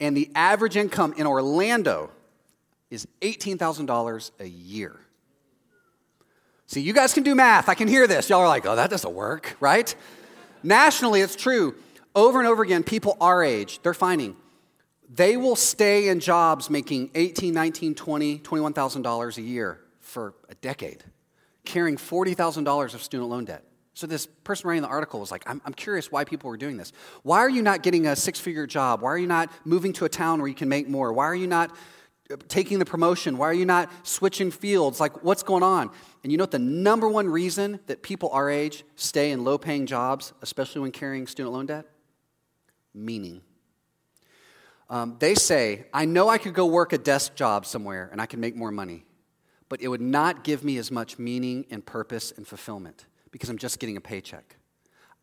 And 0.00 0.16
the 0.16 0.28
average 0.34 0.76
income 0.76 1.14
in 1.16 1.28
Orlando 1.28 2.10
is 2.90 3.06
$18,000 3.22 4.30
a 4.40 4.48
year. 4.48 4.98
See, 6.66 6.80
you 6.80 6.92
guys 6.92 7.14
can 7.14 7.22
do 7.22 7.36
math. 7.36 7.68
I 7.68 7.74
can 7.74 7.86
hear 7.86 8.08
this. 8.08 8.28
Y'all 8.28 8.40
are 8.40 8.48
like, 8.48 8.66
oh, 8.66 8.74
that 8.74 8.90
doesn't 8.90 9.14
work, 9.14 9.56
right? 9.60 9.94
Nationally, 10.64 11.20
it's 11.20 11.36
true. 11.36 11.76
Over 12.14 12.38
and 12.40 12.48
over 12.48 12.62
again, 12.62 12.82
people 12.82 13.16
our 13.20 13.44
age, 13.44 13.80
they're 13.82 13.94
finding 13.94 14.36
they 15.14 15.36
will 15.36 15.54
stay 15.54 16.08
in 16.08 16.18
jobs 16.18 16.68
making 16.68 17.10
18, 17.14 17.54
19, 17.54 17.94
20, 17.94 18.38
$21,000 18.40 19.36
a 19.36 19.42
year 19.42 19.80
for 20.00 20.34
a 20.48 20.54
decade, 20.56 21.04
carrying 21.64 21.96
$40,000 21.96 22.94
of 22.94 23.02
student 23.02 23.30
loan 23.30 23.44
debt. 23.44 23.64
So 23.92 24.08
this 24.08 24.26
person 24.26 24.66
writing 24.66 24.82
the 24.82 24.88
article 24.88 25.20
was 25.20 25.30
like, 25.30 25.44
I'm, 25.48 25.62
I'm 25.64 25.74
curious 25.74 26.10
why 26.10 26.24
people 26.24 26.50
were 26.50 26.56
doing 26.56 26.76
this. 26.76 26.92
Why 27.22 27.38
are 27.38 27.50
you 27.50 27.62
not 27.62 27.84
getting 27.84 28.08
a 28.08 28.16
six-figure 28.16 28.66
job? 28.66 29.02
Why 29.02 29.10
are 29.10 29.18
you 29.18 29.28
not 29.28 29.50
moving 29.64 29.92
to 29.94 30.04
a 30.04 30.08
town 30.08 30.40
where 30.40 30.48
you 30.48 30.54
can 30.54 30.68
make 30.68 30.88
more? 30.88 31.12
Why 31.12 31.26
are 31.26 31.34
you 31.34 31.46
not 31.46 31.76
taking 32.48 32.78
the 32.78 32.84
promotion? 32.84 33.36
Why 33.36 33.48
are 33.48 33.54
you 33.54 33.66
not 33.66 33.90
switching 34.06 34.50
fields? 34.50 35.00
Like, 35.00 35.22
what's 35.22 35.42
going 35.42 35.62
on? 35.62 35.90
And 36.22 36.32
you 36.32 36.38
know 36.38 36.44
what 36.44 36.50
the 36.50 36.58
number 36.58 37.08
one 37.08 37.28
reason 37.28 37.80
that 37.86 38.02
people 38.02 38.30
our 38.30 38.48
age 38.48 38.84
stay 38.96 39.30
in 39.30 39.44
low 39.44 39.58
paying 39.58 39.86
jobs, 39.86 40.32
especially 40.42 40.80
when 40.80 40.92
carrying 40.92 41.26
student 41.26 41.52
loan 41.52 41.66
debt? 41.66 41.86
Meaning. 42.94 43.42
Um, 44.88 45.16
they 45.18 45.34
say, 45.34 45.86
I 45.92 46.04
know 46.04 46.28
I 46.28 46.38
could 46.38 46.54
go 46.54 46.66
work 46.66 46.92
a 46.92 46.98
desk 46.98 47.34
job 47.34 47.66
somewhere 47.66 48.08
and 48.12 48.20
I 48.20 48.26
could 48.26 48.38
make 48.38 48.54
more 48.54 48.70
money, 48.70 49.04
but 49.68 49.80
it 49.80 49.88
would 49.88 50.00
not 50.00 50.44
give 50.44 50.62
me 50.62 50.78
as 50.78 50.90
much 50.90 51.18
meaning 51.18 51.66
and 51.70 51.84
purpose 51.84 52.32
and 52.36 52.46
fulfillment 52.46 53.06
because 53.30 53.48
I'm 53.48 53.58
just 53.58 53.78
getting 53.80 53.96
a 53.96 54.00
paycheck. 54.00 54.56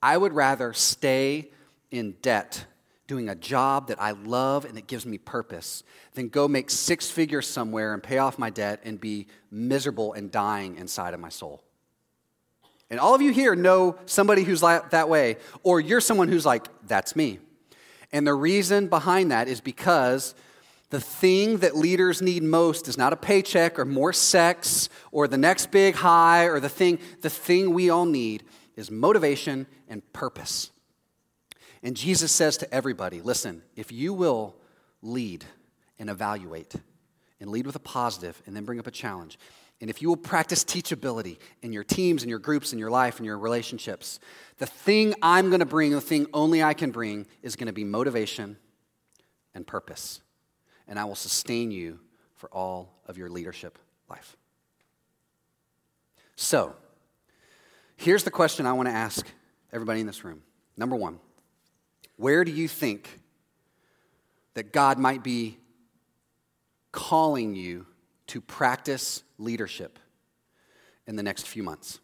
I 0.01 0.17
would 0.17 0.33
rather 0.33 0.73
stay 0.73 1.51
in 1.91 2.15
debt 2.21 2.65
doing 3.11 3.27
a 3.27 3.35
job 3.35 3.89
that 3.89 4.01
I 4.01 4.11
love 4.11 4.63
and 4.63 4.77
that 4.77 4.87
gives 4.87 5.05
me 5.05 5.17
purpose 5.17 5.83
than 6.13 6.29
go 6.29 6.47
make 6.47 6.69
six 6.69 7.11
figures 7.11 7.45
somewhere 7.45 7.93
and 7.93 8.01
pay 8.01 8.19
off 8.19 8.39
my 8.39 8.49
debt 8.49 8.79
and 8.85 9.01
be 9.01 9.27
miserable 9.51 10.13
and 10.13 10.31
dying 10.31 10.77
inside 10.77 11.13
of 11.13 11.19
my 11.19 11.27
soul. 11.27 11.61
And 12.89 13.01
all 13.01 13.13
of 13.13 13.21
you 13.21 13.33
here 13.33 13.53
know 13.53 13.97
somebody 14.05 14.43
who's 14.43 14.63
like 14.63 14.91
that 14.91 15.09
way, 15.09 15.35
or 15.61 15.81
you're 15.81 15.99
someone 15.99 16.29
who's 16.29 16.45
like, 16.45 16.67
that's 16.87 17.13
me. 17.13 17.39
And 18.13 18.25
the 18.25 18.33
reason 18.33 18.87
behind 18.87 19.31
that 19.31 19.49
is 19.49 19.59
because 19.59 20.33
the 20.89 21.01
thing 21.01 21.57
that 21.57 21.75
leaders 21.75 22.21
need 22.21 22.43
most 22.43 22.87
is 22.87 22.97
not 22.97 23.11
a 23.11 23.17
paycheck 23.17 23.77
or 23.77 23.83
more 23.83 24.13
sex 24.13 24.87
or 25.11 25.27
the 25.27 25.37
next 25.37 25.69
big 25.69 25.95
high 25.95 26.45
or 26.45 26.61
the 26.61 26.69
thing, 26.69 26.97
the 27.19 27.29
thing 27.29 27.73
we 27.73 27.89
all 27.89 28.05
need 28.05 28.43
is 28.77 28.89
motivation 28.89 29.67
and 29.89 30.01
purpose. 30.13 30.71
And 31.83 31.95
Jesus 31.95 32.31
says 32.31 32.57
to 32.57 32.73
everybody 32.73 33.21
listen, 33.21 33.63
if 33.75 33.91
you 33.91 34.13
will 34.13 34.55
lead 35.01 35.45
and 35.97 36.09
evaluate 36.09 36.75
and 37.39 37.49
lead 37.49 37.65
with 37.65 37.75
a 37.75 37.79
positive 37.79 38.41
and 38.45 38.55
then 38.55 38.65
bring 38.65 38.79
up 38.79 38.87
a 38.87 38.91
challenge, 38.91 39.37
and 39.81 39.89
if 39.89 39.99
you 39.99 40.09
will 40.09 40.17
practice 40.17 40.63
teachability 40.63 41.39
in 41.63 41.73
your 41.73 41.83
teams 41.83 42.21
and 42.21 42.29
your 42.29 42.37
groups 42.37 42.71
and 42.71 42.79
your 42.79 42.91
life 42.91 43.17
and 43.17 43.25
your 43.25 43.39
relationships, 43.39 44.19
the 44.59 44.67
thing 44.67 45.15
I'm 45.23 45.49
going 45.49 45.59
to 45.59 45.65
bring, 45.65 45.91
the 45.91 45.99
thing 45.99 46.27
only 46.33 46.61
I 46.61 46.75
can 46.75 46.91
bring, 46.91 47.25
is 47.41 47.55
going 47.55 47.65
to 47.65 47.73
be 47.73 47.83
motivation 47.83 48.57
and 49.55 49.65
purpose. 49.65 50.21
And 50.87 50.99
I 50.99 51.05
will 51.05 51.15
sustain 51.15 51.71
you 51.71 51.99
for 52.35 52.47
all 52.53 52.93
of 53.07 53.17
your 53.17 53.29
leadership 53.29 53.79
life. 54.07 54.37
So, 56.35 56.75
here's 57.97 58.23
the 58.23 58.31
question 58.31 58.67
I 58.67 58.73
want 58.73 58.87
to 58.87 58.93
ask 58.93 59.25
everybody 59.73 59.99
in 59.99 60.07
this 60.07 60.23
room. 60.23 60.43
Number 60.77 60.95
one, 60.95 61.19
where 62.21 62.43
do 62.43 62.51
you 62.51 62.67
think 62.67 63.19
that 64.53 64.71
God 64.71 64.99
might 64.99 65.23
be 65.23 65.57
calling 66.91 67.55
you 67.55 67.87
to 68.27 68.39
practice 68.39 69.23
leadership 69.39 69.97
in 71.07 71.15
the 71.15 71.23
next 71.23 71.47
few 71.47 71.63
months? 71.63 71.99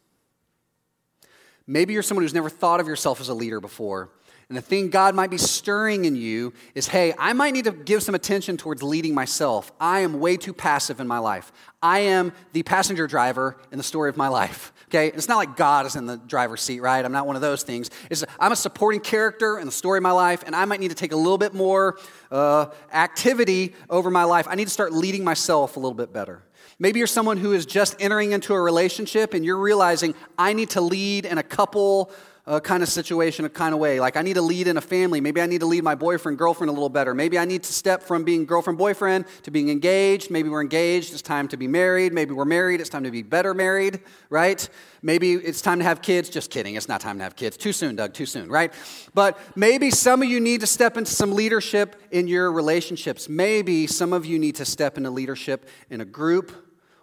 Maybe 1.67 1.93
you're 1.93 2.01
someone 2.01 2.23
who's 2.23 2.33
never 2.33 2.49
thought 2.49 2.79
of 2.79 2.87
yourself 2.87 3.21
as 3.21 3.29
a 3.29 3.35
leader 3.35 3.59
before, 3.59 4.09
and 4.49 4.57
the 4.57 4.61
thing 4.61 4.89
God 4.89 5.13
might 5.13 5.29
be 5.29 5.37
stirring 5.37 6.05
in 6.05 6.15
you 6.15 6.53
is 6.73 6.87
hey, 6.87 7.13
I 7.17 7.33
might 7.33 7.51
need 7.51 7.65
to 7.65 7.71
give 7.71 8.01
some 8.01 8.15
attention 8.15 8.55
towards 8.55 8.81
leading 8.81 9.13
myself. 9.13 9.73
I 9.79 10.01
am 10.01 10.19
way 10.21 10.37
too 10.37 10.53
passive 10.53 11.01
in 11.01 11.07
my 11.07 11.19
life. 11.19 11.51
I 11.81 11.99
am 11.99 12.31
the 12.53 12.63
passenger 12.63 13.07
driver 13.07 13.57
in 13.73 13.77
the 13.77 13.83
story 13.83 14.09
of 14.09 14.17
my 14.17 14.27
life. 14.27 14.73
Okay? 14.89 15.07
It's 15.07 15.27
not 15.27 15.35
like 15.35 15.57
God 15.57 15.85
is 15.85 15.97
in 15.97 16.05
the 16.05 16.15
driver's 16.15 16.61
seat, 16.61 16.79
right? 16.79 17.03
I'm 17.03 17.11
not 17.11 17.27
one 17.27 17.35
of 17.35 17.41
those 17.41 17.61
things. 17.61 17.89
It's, 18.09 18.23
I'm 18.39 18.53
a 18.53 18.55
supporting 18.55 19.01
character 19.01 19.59
in 19.59 19.65
the 19.65 19.71
story 19.73 19.97
of 19.97 20.03
my 20.03 20.11
life, 20.11 20.45
and 20.45 20.55
I 20.55 20.63
might 20.63 20.79
need 20.79 20.91
to 20.91 20.95
take 20.95 21.11
a 21.11 21.17
little 21.17 21.37
bit 21.37 21.53
more 21.53 21.99
uh, 22.31 22.67
activity 22.93 23.75
over 23.89 24.09
my 24.09 24.23
life. 24.23 24.47
I 24.49 24.55
need 24.55 24.63
to 24.63 24.73
start 24.73 24.93
leading 24.93 25.25
myself 25.25 25.75
a 25.75 25.81
little 25.81 25.93
bit 25.93 26.13
better. 26.13 26.41
Maybe 26.79 26.99
you're 26.99 27.07
someone 27.07 27.35
who 27.35 27.51
is 27.51 27.65
just 27.65 27.97
entering 27.99 28.31
into 28.31 28.53
a 28.53 28.61
relationship 28.61 29.33
and 29.33 29.43
you're 29.43 29.57
realizing, 29.57 30.15
I 30.37 30.53
need 30.53 30.69
to 30.69 30.79
lead 30.79 31.25
in 31.25 31.37
a 31.37 31.43
couple 31.43 32.09
uh, 32.47 32.61
kind 32.61 32.81
of 32.81 32.87
situation, 32.87 33.43
a 33.43 33.49
kind 33.49 33.73
of 33.73 33.79
way. 33.79 33.99
Like, 33.99 34.15
I 34.15 34.21
need 34.21 34.35
to 34.35 34.41
lead 34.41 34.67
in 34.67 34.77
a 34.77 34.81
family. 34.81 35.19
Maybe 35.19 35.41
I 35.41 35.45
need 35.45 35.59
to 35.59 35.65
lead 35.65 35.83
my 35.83 35.95
boyfriend, 35.95 36.37
girlfriend 36.37 36.69
a 36.69 36.73
little 36.73 36.87
better. 36.87 37.13
Maybe 37.13 37.37
I 37.37 37.43
need 37.43 37.63
to 37.63 37.73
step 37.73 38.01
from 38.01 38.23
being 38.23 38.45
girlfriend, 38.45 38.79
boyfriend 38.79 39.25
to 39.43 39.51
being 39.51 39.67
engaged. 39.67 40.31
Maybe 40.31 40.47
we're 40.47 40.61
engaged, 40.61 41.11
it's 41.11 41.21
time 41.21 41.49
to 41.49 41.57
be 41.57 41.67
married. 41.67 42.13
Maybe 42.13 42.33
we're 42.33 42.45
married, 42.45 42.79
it's 42.79 42.89
time 42.89 43.03
to 43.03 43.11
be 43.11 43.21
better 43.21 43.53
married, 43.53 43.99
right? 44.29 44.67
Maybe 45.01 45.33
it's 45.33 45.61
time 45.61 45.79
to 45.79 45.83
have 45.83 46.01
kids. 46.01 46.29
Just 46.29 46.49
kidding, 46.49 46.75
it's 46.75 46.87
not 46.87 47.01
time 47.01 47.17
to 47.17 47.23
have 47.23 47.35
kids. 47.35 47.57
Too 47.57 47.73
soon, 47.73 47.97
Doug, 47.97 48.13
too 48.13 48.25
soon, 48.25 48.47
right? 48.47 48.73
But 49.13 49.37
maybe 49.57 49.91
some 49.91 50.21
of 50.21 50.29
you 50.29 50.39
need 50.39 50.61
to 50.61 50.67
step 50.67 50.95
into 50.95 51.11
some 51.11 51.33
leadership 51.33 52.01
in 52.11 52.27
your 52.27 52.49
relationships. 52.49 53.27
Maybe 53.27 53.87
some 53.87 54.13
of 54.13 54.25
you 54.25 54.39
need 54.39 54.55
to 54.55 54.65
step 54.65 54.97
into 54.97 55.09
leadership 55.09 55.67
in 55.89 55.99
a 55.99 56.05
group 56.05 56.53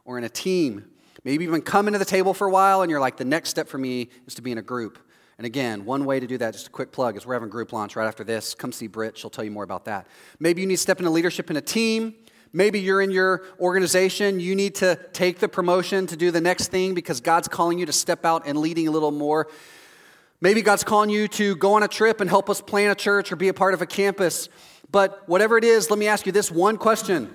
or 0.06 0.16
in 0.16 0.24
a 0.24 0.30
team. 0.30 0.86
Maybe 1.22 1.44
you've 1.44 1.52
been 1.52 1.62
coming 1.62 1.92
to 1.92 1.98
the 1.98 2.04
table 2.06 2.32
for 2.32 2.46
a 2.46 2.50
while 2.50 2.80
and 2.80 2.90
you're 2.90 3.00
like, 3.00 3.18
the 3.18 3.24
next 3.26 3.50
step 3.50 3.68
for 3.68 3.78
me 3.78 4.08
is 4.26 4.34
to 4.36 4.42
be 4.42 4.50
in 4.50 4.58
a 4.58 4.62
group. 4.62 4.98
And 5.44 5.48
again, 5.48 5.84
one 5.84 6.06
way 6.06 6.20
to 6.20 6.26
do 6.26 6.38
that, 6.38 6.54
just 6.54 6.68
a 6.68 6.70
quick 6.70 6.90
plug, 6.90 7.18
is 7.18 7.26
we're 7.26 7.34
having 7.34 7.50
group 7.50 7.74
launch 7.74 7.96
right 7.96 8.06
after 8.06 8.24
this. 8.24 8.54
Come 8.54 8.72
see 8.72 8.86
Britt, 8.86 9.18
she'll 9.18 9.28
tell 9.28 9.44
you 9.44 9.50
more 9.50 9.62
about 9.62 9.84
that. 9.84 10.06
Maybe 10.40 10.62
you 10.62 10.66
need 10.66 10.76
to 10.76 10.80
step 10.80 11.00
into 11.00 11.10
leadership 11.10 11.50
in 11.50 11.58
a 11.58 11.60
team. 11.60 12.14
Maybe 12.54 12.80
you're 12.80 13.02
in 13.02 13.10
your 13.10 13.42
organization, 13.60 14.40
you 14.40 14.54
need 14.54 14.74
to 14.76 14.98
take 15.12 15.40
the 15.40 15.48
promotion 15.50 16.06
to 16.06 16.16
do 16.16 16.30
the 16.30 16.40
next 16.40 16.68
thing 16.68 16.94
because 16.94 17.20
God's 17.20 17.46
calling 17.46 17.78
you 17.78 17.84
to 17.84 17.92
step 17.92 18.24
out 18.24 18.46
and 18.46 18.56
leading 18.56 18.88
a 18.88 18.90
little 18.90 19.10
more. 19.10 19.46
Maybe 20.40 20.62
God's 20.62 20.82
calling 20.82 21.10
you 21.10 21.28
to 21.28 21.56
go 21.56 21.74
on 21.74 21.82
a 21.82 21.88
trip 21.88 22.22
and 22.22 22.30
help 22.30 22.48
us 22.48 22.62
plan 22.62 22.90
a 22.90 22.94
church 22.94 23.30
or 23.30 23.36
be 23.36 23.48
a 23.48 23.54
part 23.54 23.74
of 23.74 23.82
a 23.82 23.86
campus. 23.86 24.48
But 24.90 25.28
whatever 25.28 25.58
it 25.58 25.64
is, 25.64 25.90
let 25.90 25.98
me 25.98 26.06
ask 26.06 26.24
you 26.24 26.32
this 26.32 26.50
one 26.50 26.78
question 26.78 27.30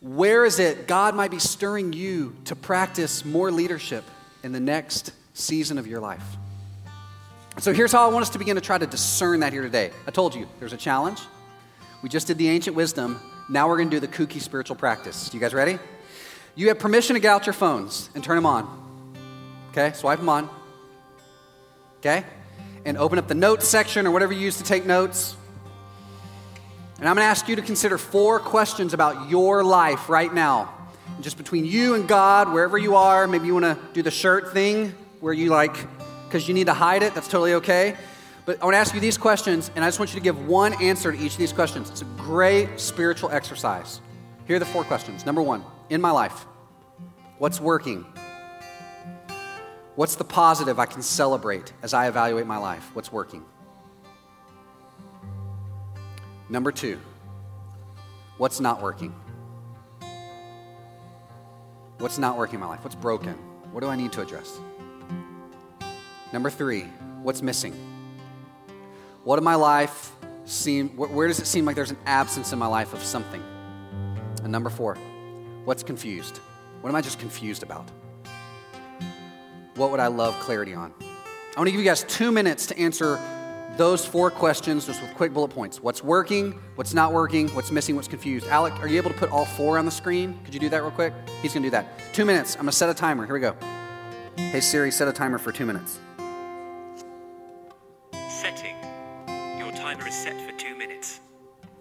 Where 0.00 0.44
is 0.44 0.60
it 0.60 0.86
God 0.86 1.16
might 1.16 1.32
be 1.32 1.40
stirring 1.40 1.92
you 1.92 2.36
to 2.44 2.54
practice 2.54 3.24
more 3.24 3.50
leadership 3.50 4.04
in 4.44 4.52
the 4.52 4.60
next 4.60 5.10
season 5.34 5.76
of 5.76 5.88
your 5.88 5.98
life? 5.98 6.22
So 7.60 7.72
here's 7.72 7.90
how 7.90 8.08
I 8.08 8.12
want 8.12 8.22
us 8.22 8.30
to 8.30 8.38
begin 8.38 8.54
to 8.54 8.60
try 8.60 8.78
to 8.78 8.86
discern 8.86 9.40
that 9.40 9.52
here 9.52 9.62
today. 9.62 9.90
I 10.06 10.12
told 10.12 10.32
you 10.32 10.46
there's 10.60 10.72
a 10.72 10.76
challenge. 10.76 11.20
We 12.02 12.08
just 12.08 12.28
did 12.28 12.38
the 12.38 12.48
ancient 12.48 12.76
wisdom. 12.76 13.20
Now 13.48 13.66
we're 13.66 13.78
going 13.78 13.90
to 13.90 13.96
do 13.96 13.98
the 13.98 14.06
kooky 14.06 14.40
spiritual 14.40 14.76
practice. 14.76 15.34
You 15.34 15.40
guys 15.40 15.52
ready? 15.52 15.80
You 16.54 16.68
have 16.68 16.78
permission 16.78 17.14
to 17.14 17.20
get 17.20 17.30
out 17.30 17.46
your 17.46 17.54
phones 17.54 18.10
and 18.14 18.22
turn 18.22 18.36
them 18.36 18.46
on. 18.46 19.12
Okay? 19.70 19.92
Swipe 19.92 20.20
them 20.20 20.28
on. 20.28 20.48
Okay? 21.98 22.24
And 22.84 22.96
open 22.96 23.18
up 23.18 23.26
the 23.26 23.34
notes 23.34 23.66
section 23.66 24.06
or 24.06 24.12
whatever 24.12 24.32
you 24.32 24.40
use 24.40 24.58
to 24.58 24.64
take 24.64 24.86
notes. 24.86 25.34
And 27.00 27.08
I'm 27.08 27.16
going 27.16 27.24
to 27.24 27.28
ask 27.28 27.48
you 27.48 27.56
to 27.56 27.62
consider 27.62 27.98
four 27.98 28.38
questions 28.38 28.94
about 28.94 29.28
your 29.28 29.64
life 29.64 30.08
right 30.08 30.32
now. 30.32 30.72
just 31.20 31.36
between 31.36 31.64
you 31.64 31.94
and 31.94 32.06
God, 32.06 32.52
wherever 32.52 32.78
you 32.78 32.94
are, 32.94 33.26
maybe 33.26 33.48
you 33.48 33.54
want 33.54 33.64
to 33.64 33.78
do 33.94 34.02
the 34.02 34.12
shirt 34.12 34.52
thing 34.52 34.94
where 35.18 35.32
you 35.32 35.50
like 35.50 35.76
because 36.28 36.46
you 36.46 36.54
need 36.54 36.66
to 36.66 36.74
hide 36.74 37.02
it. 37.02 37.14
That's 37.14 37.28
totally 37.28 37.54
okay. 37.54 37.96
But 38.44 38.60
I 38.60 38.64
want 38.64 38.74
to 38.74 38.78
ask 38.78 38.94
you 38.94 39.00
these 39.00 39.18
questions, 39.18 39.70
and 39.74 39.84
I 39.84 39.88
just 39.88 39.98
want 39.98 40.12
you 40.14 40.20
to 40.20 40.24
give 40.24 40.46
one 40.46 40.80
answer 40.82 41.10
to 41.12 41.18
each 41.18 41.32
of 41.32 41.38
these 41.38 41.52
questions. 41.52 41.90
It's 41.90 42.02
a 42.02 42.06
great 42.16 42.78
spiritual 42.78 43.30
exercise. 43.30 44.00
Here 44.46 44.56
are 44.56 44.58
the 44.58 44.66
four 44.66 44.84
questions. 44.84 45.26
Number 45.26 45.42
one, 45.42 45.64
in 45.90 46.00
my 46.00 46.10
life, 46.10 46.46
what's 47.38 47.60
working? 47.60 48.06
What's 49.96 50.14
the 50.14 50.24
positive 50.24 50.78
I 50.78 50.86
can 50.86 51.02
celebrate 51.02 51.72
as 51.82 51.92
I 51.92 52.08
evaluate 52.08 52.46
my 52.46 52.58
life? 52.58 52.88
What's 52.94 53.12
working? 53.12 53.44
Number 56.48 56.72
two, 56.72 56.98
what's 58.38 58.60
not 58.60 58.80
working? 58.80 59.14
What's 61.98 62.16
not 62.16 62.38
working 62.38 62.54
in 62.54 62.60
my 62.60 62.68
life? 62.68 62.84
What's 62.84 62.94
broken? 62.94 63.34
What 63.72 63.80
do 63.82 63.88
I 63.88 63.96
need 63.96 64.12
to 64.12 64.22
address? 64.22 64.58
Number 66.32 66.50
three, 66.50 66.82
what's 67.22 67.42
missing? 67.42 67.72
What 69.24 69.38
in 69.38 69.44
my 69.44 69.54
life 69.54 70.12
seem, 70.44 70.90
where 70.90 71.26
does 71.28 71.40
it 71.40 71.46
seem 71.46 71.64
like 71.64 71.76
there's 71.76 71.90
an 71.90 71.98
absence 72.06 72.52
in 72.52 72.58
my 72.58 72.66
life 72.66 72.92
of 72.92 73.02
something? 73.02 73.42
And 74.42 74.52
number 74.52 74.70
four, 74.70 74.96
what's 75.64 75.82
confused? 75.82 76.38
What 76.80 76.90
am 76.90 76.96
I 76.96 77.00
just 77.00 77.18
confused 77.18 77.62
about? 77.62 77.90
What 79.74 79.90
would 79.90 80.00
I 80.00 80.08
love 80.08 80.38
clarity 80.40 80.74
on? 80.74 80.92
I 81.00 81.60
want 81.60 81.68
to 81.68 81.70
give 81.70 81.80
you 81.80 81.86
guys 81.86 82.04
two 82.04 82.30
minutes 82.30 82.66
to 82.66 82.78
answer 82.78 83.18
those 83.76 84.04
four 84.04 84.30
questions 84.30 84.86
just 84.86 85.00
with 85.00 85.14
quick 85.14 85.32
bullet 85.32 85.48
points. 85.48 85.80
What's 85.80 86.02
working? 86.02 86.52
What's 86.74 86.94
not 86.94 87.12
working? 87.12 87.48
What's 87.50 87.70
missing? 87.70 87.96
What's 87.96 88.08
confused? 88.08 88.46
Alec, 88.48 88.74
are 88.80 88.88
you 88.88 88.96
able 88.96 89.10
to 89.10 89.16
put 89.16 89.30
all 89.30 89.44
four 89.44 89.78
on 89.78 89.84
the 89.84 89.90
screen? 89.90 90.38
Could 90.44 90.52
you 90.52 90.60
do 90.60 90.68
that 90.68 90.82
real 90.82 90.90
quick? 90.90 91.12
He's 91.42 91.52
going 91.54 91.62
to 91.62 91.68
do 91.68 91.70
that. 91.70 91.86
Two 92.12 92.24
minutes. 92.24 92.54
I'm 92.54 92.62
going 92.62 92.70
to 92.70 92.76
set 92.76 92.90
a 92.90 92.94
timer. 92.94 93.24
Here 93.24 93.34
we 93.34 93.40
go. 93.40 93.56
Hey 94.36 94.60
Siri, 94.60 94.90
set 94.90 95.08
a 95.08 95.12
timer 95.12 95.38
for 95.38 95.52
two 95.52 95.66
minutes. 95.66 95.98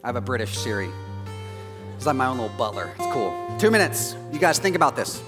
I 0.07 0.09
have 0.09 0.15
a 0.15 0.21
British 0.21 0.57
Siri. 0.57 0.89
It's 1.97 2.05
like 2.05 2.15
my 2.15 2.27
own 2.27 2.37
little 2.37 2.57
butler. 2.57 2.89
It's 2.97 3.11
cool. 3.11 3.35
Two 3.59 3.69
minutes. 3.69 4.15
You 4.31 4.39
guys 4.39 4.57
think 4.57 4.73
about 4.73 4.95
this. 4.95 5.21